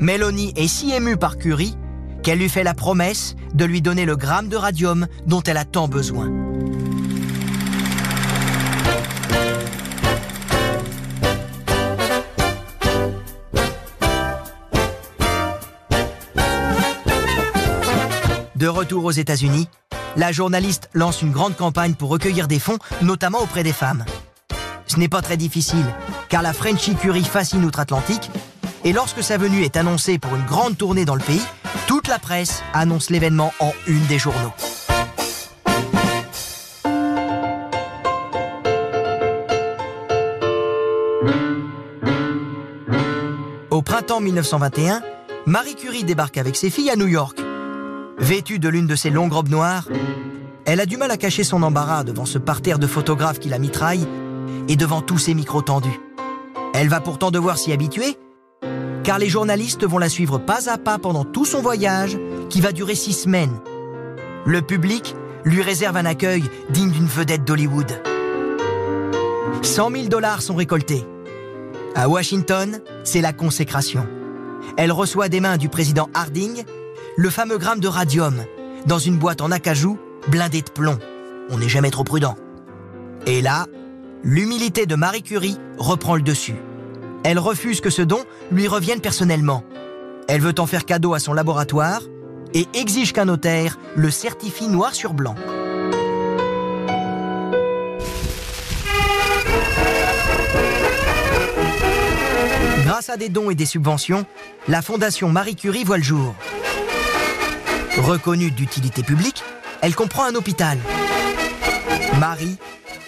Meloni 0.00 0.52
est 0.56 0.68
si 0.68 0.92
émue 0.92 1.16
par 1.16 1.38
Curie 1.38 1.76
qu'elle 2.22 2.38
lui 2.38 2.48
fait 2.48 2.64
la 2.64 2.74
promesse 2.74 3.36
de 3.54 3.64
lui 3.64 3.80
donner 3.80 4.04
le 4.04 4.16
gramme 4.16 4.48
de 4.48 4.56
radium 4.56 5.06
dont 5.26 5.42
elle 5.42 5.56
a 5.56 5.64
tant 5.64 5.88
besoin. 5.88 6.30
De 18.60 18.68
retour 18.68 19.06
aux 19.06 19.10
États-Unis, 19.10 19.68
la 20.16 20.32
journaliste 20.32 20.90
lance 20.92 21.22
une 21.22 21.30
grande 21.30 21.56
campagne 21.56 21.94
pour 21.94 22.10
recueillir 22.10 22.46
des 22.46 22.58
fonds, 22.58 22.76
notamment 23.00 23.38
auprès 23.40 23.62
des 23.62 23.72
femmes. 23.72 24.04
Ce 24.86 24.98
n'est 24.98 25.08
pas 25.08 25.22
très 25.22 25.38
difficile, 25.38 25.86
car 26.28 26.42
la 26.42 26.52
Frenchy 26.52 26.94
Curie 26.94 27.24
fascine 27.24 27.64
outre-Atlantique, 27.64 28.30
et 28.84 28.92
lorsque 28.92 29.22
sa 29.22 29.38
venue 29.38 29.62
est 29.62 29.78
annoncée 29.78 30.18
pour 30.18 30.36
une 30.36 30.44
grande 30.44 30.76
tournée 30.76 31.06
dans 31.06 31.14
le 31.14 31.22
pays, 31.22 31.40
toute 31.86 32.06
la 32.06 32.18
presse 32.18 32.62
annonce 32.74 33.08
l'événement 33.08 33.54
en 33.60 33.72
une 33.86 34.04
des 34.08 34.18
journaux. 34.18 34.52
Au 43.70 43.80
printemps 43.80 44.20
1921, 44.20 45.00
Marie 45.46 45.76
Curie 45.76 46.04
débarque 46.04 46.36
avec 46.36 46.56
ses 46.56 46.68
filles 46.68 46.90
à 46.90 46.96
New 46.96 47.08
York. 47.08 47.40
Vêtue 48.20 48.58
de 48.58 48.68
l'une 48.68 48.86
de 48.86 48.96
ses 48.96 49.08
longues 49.08 49.32
robes 49.32 49.48
noires, 49.48 49.88
Elle 50.66 50.80
a 50.80 50.86
du 50.86 50.98
mal 50.98 51.10
à 51.10 51.16
cacher 51.16 51.42
son 51.42 51.62
embarras 51.62 52.04
devant 52.04 52.26
ce 52.26 52.38
parterre 52.38 52.78
de 52.78 52.86
photographes 52.86 53.38
qui 53.38 53.48
la 53.48 53.58
mitraillent 53.58 54.06
et 54.68 54.76
devant 54.76 55.00
tous 55.00 55.16
ces 55.16 55.34
micros 55.34 55.62
tendus. 55.62 55.98
Elle 56.74 56.88
va 56.88 57.00
pourtant 57.00 57.30
devoir 57.30 57.56
s'y 57.56 57.72
habituer, 57.72 58.18
car 59.02 59.18
les 59.18 59.30
journalistes 59.30 59.84
vont 59.84 59.98
la 59.98 60.10
suivre 60.10 60.38
pas 60.38 60.70
à 60.70 60.76
pas 60.76 60.98
pendant 60.98 61.24
tout 61.24 61.46
son 61.46 61.62
voyage, 61.62 62.18
qui 62.50 62.60
va 62.60 62.72
durer 62.72 62.94
six 62.94 63.14
semaines. 63.14 63.58
Le 64.44 64.60
public 64.60 65.16
lui 65.44 65.62
réserve 65.62 65.96
un 65.96 66.04
accueil 66.04 66.44
digne 66.68 66.90
d'une 66.90 67.06
vedette 67.06 67.44
d'Hollywood. 67.44 68.02
100 69.62 69.90
000 69.90 70.04
dollars 70.08 70.42
sont 70.42 70.54
récoltés. 70.54 71.06
À 71.94 72.08
Washington, 72.08 72.80
c'est 73.02 73.22
la 73.22 73.32
consécration. 73.32 74.06
Elle 74.76 74.92
reçoit 74.92 75.28
des 75.28 75.40
mains 75.40 75.56
du 75.56 75.68
président 75.68 76.08
Harding 76.14 76.64
le 77.16 77.30
fameux 77.30 77.58
gramme 77.58 77.80
de 77.80 77.88
radium 77.88 78.44
dans 78.86 78.98
une 78.98 79.18
boîte 79.18 79.40
en 79.40 79.50
acajou 79.50 79.98
blindée 80.28 80.62
de 80.62 80.70
plomb. 80.70 80.98
On 81.50 81.58
n'est 81.58 81.68
jamais 81.68 81.90
trop 81.90 82.04
prudent. 82.04 82.36
Et 83.26 83.42
là, 83.42 83.66
l'humilité 84.22 84.86
de 84.86 84.94
Marie 84.94 85.22
Curie 85.22 85.58
reprend 85.78 86.16
le 86.16 86.22
dessus. 86.22 86.56
Elle 87.24 87.38
refuse 87.38 87.80
que 87.80 87.90
ce 87.90 88.02
don 88.02 88.20
lui 88.50 88.68
revienne 88.68 89.00
personnellement. 89.00 89.64
Elle 90.28 90.40
veut 90.40 90.54
en 90.58 90.66
faire 90.66 90.86
cadeau 90.86 91.12
à 91.14 91.18
son 91.18 91.32
laboratoire 91.32 92.02
et 92.54 92.66
exige 92.74 93.12
qu'un 93.12 93.26
notaire 93.26 93.78
le 93.96 94.10
certifie 94.10 94.68
noir 94.68 94.94
sur 94.94 95.12
blanc. 95.12 95.34
Grâce 102.84 103.10
à 103.10 103.16
des 103.16 103.28
dons 103.28 103.50
et 103.50 103.54
des 103.54 103.66
subventions, 103.66 104.24
la 104.68 104.82
Fondation 104.82 105.28
Marie 105.28 105.56
Curie 105.56 105.84
voit 105.84 105.98
le 105.98 106.02
jour. 106.02 106.34
Reconnue 107.98 108.50
d'utilité 108.50 109.02
publique, 109.02 109.42
elle 109.80 109.94
comprend 109.94 110.24
un 110.24 110.34
hôpital. 110.34 110.78
Marie 112.18 112.56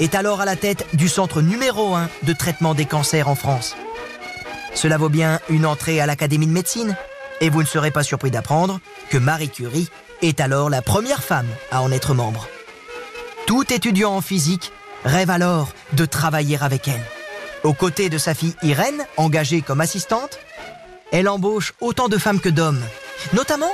est 0.01 0.15
alors 0.15 0.41
à 0.41 0.45
la 0.45 0.57
tête 0.57 0.87
du 0.93 1.09
centre 1.09 1.41
numéro 1.41 1.95
1 1.95 2.09
de 2.25 2.33
traitement 2.33 2.75
des 2.75 2.85
cancers 2.85 3.29
en 3.29 3.35
France. 3.35 3.77
Cela 4.75 4.99
vaut 4.99 5.09
bien 5.09 5.39
une 5.49 5.67
entrée 5.67 6.01
à 6.01 6.07
l'Académie 6.07 6.47
de 6.47 6.53
médecine, 6.53 6.97
et 7.41 7.49
vous 7.49 7.63
ne 7.63 7.67
serez 7.67 7.91
pas 7.91 8.03
surpris 8.03 8.31
d'apprendre 8.31 8.81
que 9.09 9.19
Marie 9.19 9.51
Curie 9.51 9.89
est 10.21 10.41
alors 10.41 10.69
la 10.69 10.83
première 10.83 11.23
femme 11.23 11.49
à 11.71 11.83
en 11.83 11.93
être 11.93 12.15
membre. 12.15 12.49
Tout 13.47 13.73
étudiant 13.73 14.15
en 14.15 14.21
physique 14.21 14.73
rêve 15.05 15.31
alors 15.31 15.69
de 15.93 16.05
travailler 16.05 16.59
avec 16.61 16.89
elle. 16.89 17.05
Aux 17.63 17.75
côtés 17.75 18.09
de 18.09 18.19
sa 18.19 18.35
fille 18.35 18.57
Irène, 18.63 19.07
engagée 19.17 19.63
comme 19.63 19.81
assistante, 19.81 20.39
elle 21.13 21.29
embauche 21.29 21.75
autant 21.81 22.09
de 22.09 22.19
femmes 22.19 22.41
que 22.41 22.49
d'hommes, 22.49 22.83
notamment 23.33 23.73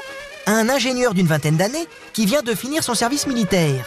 un 0.52 0.68
ingénieur 0.68 1.14
d'une 1.14 1.26
vingtaine 1.26 1.56
d'années 1.56 1.86
qui 2.12 2.24
vient 2.26 2.42
de 2.42 2.54
finir 2.54 2.82
son 2.82 2.94
service 2.94 3.26
militaire, 3.26 3.84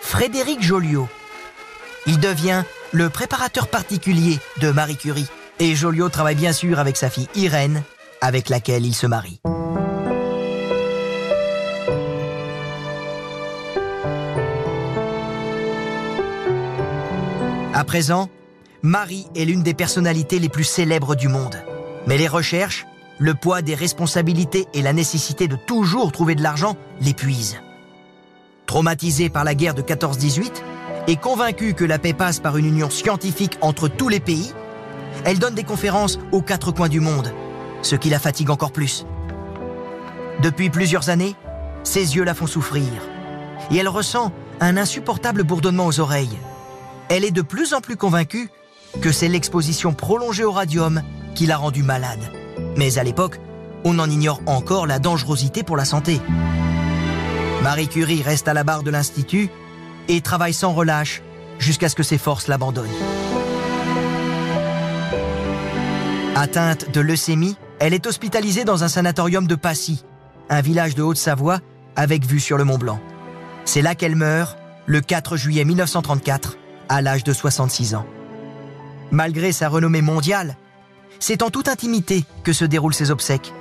Frédéric 0.00 0.62
Joliot. 0.62 1.08
Il 2.06 2.18
devient 2.18 2.64
le 2.92 3.08
préparateur 3.08 3.68
particulier 3.68 4.38
de 4.60 4.70
Marie 4.70 4.96
Curie 4.96 5.28
et 5.58 5.74
Joliot 5.74 6.08
travaille 6.08 6.34
bien 6.34 6.52
sûr 6.52 6.78
avec 6.78 6.96
sa 6.96 7.08
fille 7.08 7.28
Irène, 7.34 7.82
avec 8.20 8.48
laquelle 8.48 8.84
il 8.84 8.94
se 8.94 9.06
marie. 9.06 9.40
À 17.74 17.84
présent, 17.84 18.28
Marie 18.82 19.26
est 19.36 19.44
l'une 19.44 19.62
des 19.62 19.74
personnalités 19.74 20.38
les 20.38 20.48
plus 20.48 20.64
célèbres 20.64 21.14
du 21.14 21.28
monde. 21.28 21.62
Mais 22.06 22.16
les 22.16 22.28
recherches, 22.28 22.86
le 23.18 23.34
poids 23.34 23.62
des 23.62 23.74
responsabilités 23.74 24.66
et 24.74 24.82
la 24.82 24.92
nécessité 24.92 25.48
de 25.48 25.56
toujours 25.56 26.12
trouver 26.12 26.34
de 26.34 26.42
l'argent 26.42 26.76
l'épuisent. 27.00 27.60
Traumatisée 28.66 29.28
par 29.30 29.44
la 29.44 29.54
guerre 29.54 29.74
de 29.74 29.82
14-18 29.82 30.62
et 31.08 31.16
convaincue 31.16 31.74
que 31.74 31.84
la 31.84 31.98
paix 31.98 32.12
passe 32.12 32.40
par 32.40 32.56
une 32.56 32.66
union 32.66 32.90
scientifique 32.90 33.58
entre 33.60 33.88
tous 33.88 34.08
les 34.08 34.20
pays, 34.20 34.52
elle 35.24 35.38
donne 35.38 35.54
des 35.54 35.64
conférences 35.64 36.18
aux 36.32 36.42
quatre 36.42 36.72
coins 36.72 36.88
du 36.88 37.00
monde, 37.00 37.32
ce 37.82 37.96
qui 37.96 38.10
la 38.10 38.18
fatigue 38.18 38.50
encore 38.50 38.72
plus. 38.72 39.06
Depuis 40.42 40.68
plusieurs 40.68 41.08
années, 41.08 41.34
ses 41.84 42.16
yeux 42.16 42.24
la 42.24 42.34
font 42.34 42.46
souffrir 42.46 42.86
et 43.70 43.76
elle 43.76 43.88
ressent 43.88 44.32
un 44.60 44.76
insupportable 44.76 45.44
bourdonnement 45.44 45.86
aux 45.86 46.00
oreilles. 46.00 46.36
Elle 47.08 47.24
est 47.24 47.30
de 47.30 47.42
plus 47.42 47.72
en 47.72 47.80
plus 47.80 47.96
convaincue 47.96 48.50
que 49.00 49.12
c'est 49.12 49.28
l'exposition 49.28 49.92
prolongée 49.92 50.44
au 50.44 50.52
radium 50.52 51.02
qui 51.34 51.46
l'a 51.46 51.56
rendue 51.56 51.82
malade. 51.82 52.30
Mais 52.76 52.98
à 52.98 53.04
l'époque, 53.04 53.40
on 53.84 53.98
en 53.98 54.10
ignore 54.10 54.40
encore 54.46 54.86
la 54.86 54.98
dangerosité 54.98 55.62
pour 55.62 55.76
la 55.76 55.84
santé. 55.84 56.20
Marie 57.62 57.88
Curie 57.88 58.22
reste 58.22 58.48
à 58.48 58.54
la 58.54 58.64
barre 58.64 58.82
de 58.82 58.90
l'Institut 58.90 59.48
et 60.08 60.20
travaille 60.20 60.54
sans 60.54 60.72
relâche 60.72 61.22
jusqu'à 61.58 61.88
ce 61.88 61.94
que 61.94 62.02
ses 62.02 62.18
forces 62.18 62.48
l'abandonnent. 62.48 62.88
Atteinte 66.34 66.90
de 66.92 67.00
leucémie, 67.00 67.56
elle 67.78 67.94
est 67.94 68.06
hospitalisée 68.06 68.64
dans 68.64 68.84
un 68.84 68.88
sanatorium 68.88 69.46
de 69.46 69.54
Passy, 69.54 70.04
un 70.50 70.60
village 70.60 70.94
de 70.94 71.02
Haute-Savoie 71.02 71.60
avec 71.96 72.26
vue 72.26 72.40
sur 72.40 72.58
le 72.58 72.64
Mont 72.64 72.78
Blanc. 72.78 73.00
C'est 73.64 73.82
là 73.82 73.94
qu'elle 73.94 74.16
meurt, 74.16 74.58
le 74.86 75.00
4 75.00 75.36
juillet 75.36 75.64
1934, 75.64 76.58
à 76.88 77.02
l'âge 77.02 77.24
de 77.24 77.32
66 77.32 77.94
ans. 77.94 78.06
Malgré 79.10 79.52
sa 79.52 79.68
renommée 79.68 80.02
mondiale, 80.02 80.56
c'est 81.18 81.42
en 81.42 81.50
toute 81.50 81.68
intimité 81.68 82.24
que 82.44 82.52
se 82.52 82.64
déroulent 82.64 82.94
ses 82.94 83.10
obsèques. 83.10 83.52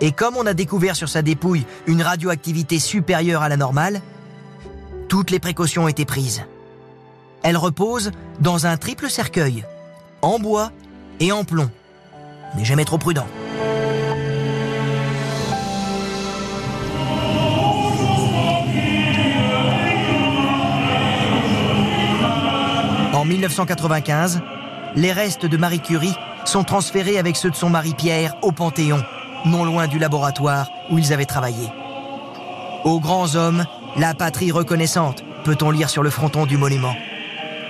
Et 0.00 0.12
comme 0.12 0.36
on 0.36 0.46
a 0.46 0.54
découvert 0.54 0.96
sur 0.96 1.08
sa 1.08 1.22
dépouille 1.22 1.66
une 1.86 2.02
radioactivité 2.02 2.78
supérieure 2.78 3.42
à 3.42 3.48
la 3.48 3.56
normale, 3.56 4.00
toutes 5.08 5.30
les 5.30 5.40
précautions 5.40 5.84
ont 5.84 5.88
été 5.88 6.04
prises. 6.04 6.44
Elle 7.42 7.56
repose 7.56 8.12
dans 8.40 8.66
un 8.66 8.76
triple 8.76 9.08
cercueil, 9.08 9.64
en 10.22 10.38
bois 10.38 10.70
et 11.20 11.32
en 11.32 11.44
plomb. 11.44 11.70
N'est 12.56 12.64
jamais 12.64 12.84
trop 12.84 12.98
prudent. 12.98 13.26
En 23.12 23.24
1995, 23.24 24.40
les 24.94 25.12
restes 25.12 25.44
de 25.44 25.56
Marie 25.56 25.80
Curie 25.80 26.14
sont 26.48 26.64
transférés 26.64 27.18
avec 27.18 27.36
ceux 27.36 27.50
de 27.50 27.54
son 27.54 27.68
mari 27.68 27.94
Pierre 27.94 28.34
au 28.42 28.52
Panthéon, 28.52 29.02
non 29.44 29.64
loin 29.64 29.86
du 29.86 29.98
laboratoire 29.98 30.68
où 30.90 30.98
ils 30.98 31.12
avaient 31.12 31.26
travaillé. 31.26 31.68
Aux 32.84 33.00
grands 33.00 33.36
hommes, 33.36 33.66
la 33.96 34.14
patrie 34.14 34.50
reconnaissante, 34.50 35.22
peut-on 35.44 35.70
lire 35.70 35.90
sur 35.90 36.02
le 36.02 36.10
fronton 36.10 36.46
du 36.46 36.56
monument. 36.56 36.94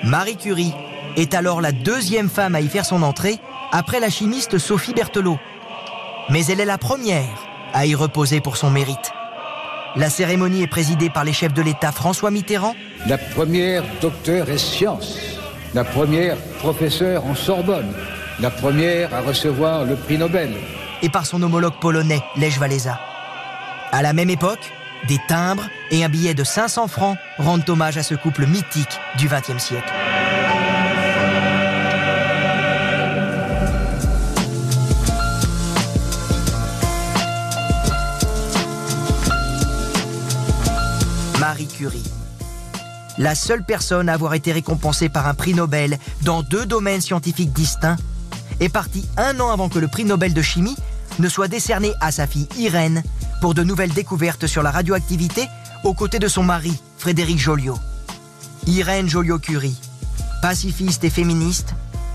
Marie 0.04 0.36
Curie 0.36 0.72
est 1.16 1.34
alors 1.34 1.60
la 1.60 1.72
deuxième 1.72 2.28
femme 2.28 2.54
à 2.54 2.60
y 2.60 2.68
faire 2.68 2.86
son 2.86 3.02
entrée 3.02 3.38
après 3.72 3.98
la 3.98 4.10
chimiste 4.10 4.58
Sophie 4.58 4.94
Berthelot. 4.94 5.38
Mais 6.30 6.46
elle 6.46 6.60
est 6.60 6.64
la 6.64 6.78
première 6.78 7.48
à 7.74 7.84
y 7.84 7.96
reposer 7.96 8.40
pour 8.40 8.56
son 8.56 8.70
mérite. 8.70 9.12
La 9.96 10.08
cérémonie 10.08 10.62
est 10.62 10.68
présidée 10.68 11.10
par 11.10 11.24
les 11.24 11.32
chefs 11.32 11.54
de 11.54 11.62
l'État 11.62 11.90
François 11.90 12.30
Mitterrand, 12.30 12.76
la 13.08 13.18
première 13.18 13.82
docteur 14.00 14.48
et 14.48 14.58
sciences, 14.58 15.18
la 15.74 15.82
première 15.82 16.36
professeure 16.58 17.24
en 17.24 17.34
Sorbonne, 17.34 17.92
la 18.40 18.50
première 18.50 19.12
à 19.14 19.20
recevoir 19.20 19.84
le 19.84 19.96
prix 19.96 20.18
Nobel. 20.18 20.50
et 21.02 21.08
par 21.08 21.26
son 21.26 21.42
homologue 21.42 21.78
polonais 21.80 22.22
Lech 22.36 22.60
Walesa. 22.60 22.98
À 23.92 24.02
la 24.02 24.12
même 24.12 24.30
époque, 24.30 24.72
des 25.06 25.18
timbres 25.28 25.68
et 25.90 26.04
un 26.04 26.08
billet 26.08 26.34
de 26.34 26.44
500 26.44 26.88
francs 26.88 27.16
rendent 27.38 27.68
hommage 27.68 27.96
à 27.98 28.02
ce 28.02 28.14
couple 28.14 28.46
mythique 28.46 28.98
du 29.16 29.28
XXe 29.28 29.62
siècle. 29.62 29.92
Marie 41.38 41.68
Curie. 41.68 42.02
La 43.18 43.34
seule 43.34 43.64
personne 43.64 44.08
à 44.08 44.14
avoir 44.14 44.34
été 44.34 44.52
récompensée 44.52 45.08
par 45.08 45.26
un 45.26 45.34
prix 45.34 45.54
Nobel 45.54 45.98
dans 46.22 46.42
deux 46.42 46.66
domaines 46.66 47.00
scientifiques 47.00 47.52
distincts 47.52 47.96
est 48.60 48.68
partie 48.68 49.06
un 49.16 49.38
an 49.40 49.50
avant 49.50 49.68
que 49.68 49.78
le 49.78 49.88
prix 49.88 50.04
Nobel 50.04 50.34
de 50.34 50.42
chimie 50.42 50.76
ne 51.18 51.28
soit 51.28 51.48
décerné 51.48 51.92
à 52.00 52.12
sa 52.12 52.26
fille 52.26 52.48
Irène 52.56 53.02
pour 53.40 53.54
de 53.54 53.62
nouvelles 53.62 53.92
découvertes 53.92 54.46
sur 54.46 54.62
la 54.62 54.70
radioactivité 54.70 55.48
aux 55.84 55.94
côtés 55.94 56.18
de 56.18 56.28
son 56.28 56.42
mari, 56.42 56.76
Frédéric 56.98 57.38
Joliot. 57.38 57.78
Irène 58.66 59.08
Joliot-Curie, 59.08 59.78
pacifiste 60.42 61.04
et 61.04 61.10
féministe, 61.10 61.74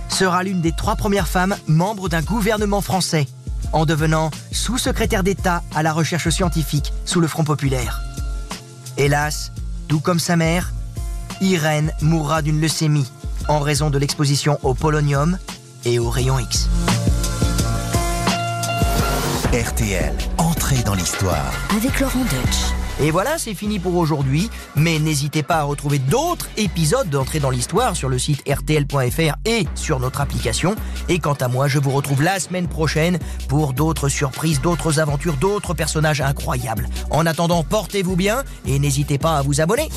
sera 0.09 0.43
l'une 0.43 0.61
des 0.61 0.73
trois 0.73 0.95
premières 0.95 1.27
femmes 1.27 1.55
membres 1.67 2.09
d'un 2.09 2.21
gouvernement 2.21 2.81
français, 2.81 3.27
en 3.71 3.85
devenant 3.85 4.29
sous-secrétaire 4.51 5.23
d'État 5.23 5.63
à 5.73 5.81
la 5.81 5.93
recherche 5.93 6.29
scientifique 6.29 6.93
sous 7.05 7.19
le 7.19 7.27
Front 7.27 7.43
populaire. 7.43 8.01
Hélas, 8.97 9.51
tout 9.87 9.99
comme 9.99 10.19
sa 10.19 10.35
mère, 10.35 10.71
Irène 11.41 11.91
mourra 12.01 12.41
d'une 12.41 12.61
leucémie 12.61 13.09
en 13.47 13.59
raison 13.59 13.89
de 13.89 13.97
l'exposition 13.97 14.59
au 14.63 14.73
polonium 14.73 15.37
et 15.85 15.99
aux 15.99 16.09
rayons 16.09 16.39
X. 16.39 16.69
RTL, 19.53 20.13
entrée 20.37 20.81
dans 20.83 20.95
l'histoire. 20.95 21.53
Avec 21.77 21.99
Laurent 21.99 22.23
Deutsch. 22.23 22.73
Et 22.99 23.11
voilà, 23.11 23.37
c'est 23.37 23.53
fini 23.53 23.79
pour 23.79 23.95
aujourd'hui. 23.95 24.49
Mais 24.75 24.99
n'hésitez 24.99 25.43
pas 25.43 25.57
à 25.57 25.63
retrouver 25.63 25.99
d'autres 25.99 26.49
épisodes 26.57 27.09
d'entrée 27.09 27.39
dans 27.39 27.49
l'histoire 27.49 27.95
sur 27.95 28.09
le 28.09 28.17
site 28.17 28.43
rtl.fr 28.47 29.35
et 29.45 29.67
sur 29.75 29.99
notre 29.99 30.21
application. 30.21 30.75
Et 31.09 31.19
quant 31.19 31.33
à 31.33 31.47
moi, 31.47 31.67
je 31.67 31.79
vous 31.79 31.91
retrouve 31.91 32.23
la 32.23 32.39
semaine 32.39 32.67
prochaine 32.67 33.19
pour 33.47 33.73
d'autres 33.73 34.09
surprises, 34.09 34.61
d'autres 34.61 34.99
aventures, 34.99 35.35
d'autres 35.35 35.73
personnages 35.73 36.21
incroyables. 36.21 36.87
En 37.11 37.25
attendant, 37.25 37.63
portez-vous 37.63 38.15
bien 38.15 38.43
et 38.65 38.79
n'hésitez 38.79 39.17
pas 39.17 39.37
à 39.37 39.41
vous 39.41 39.61
abonner. 39.61 39.89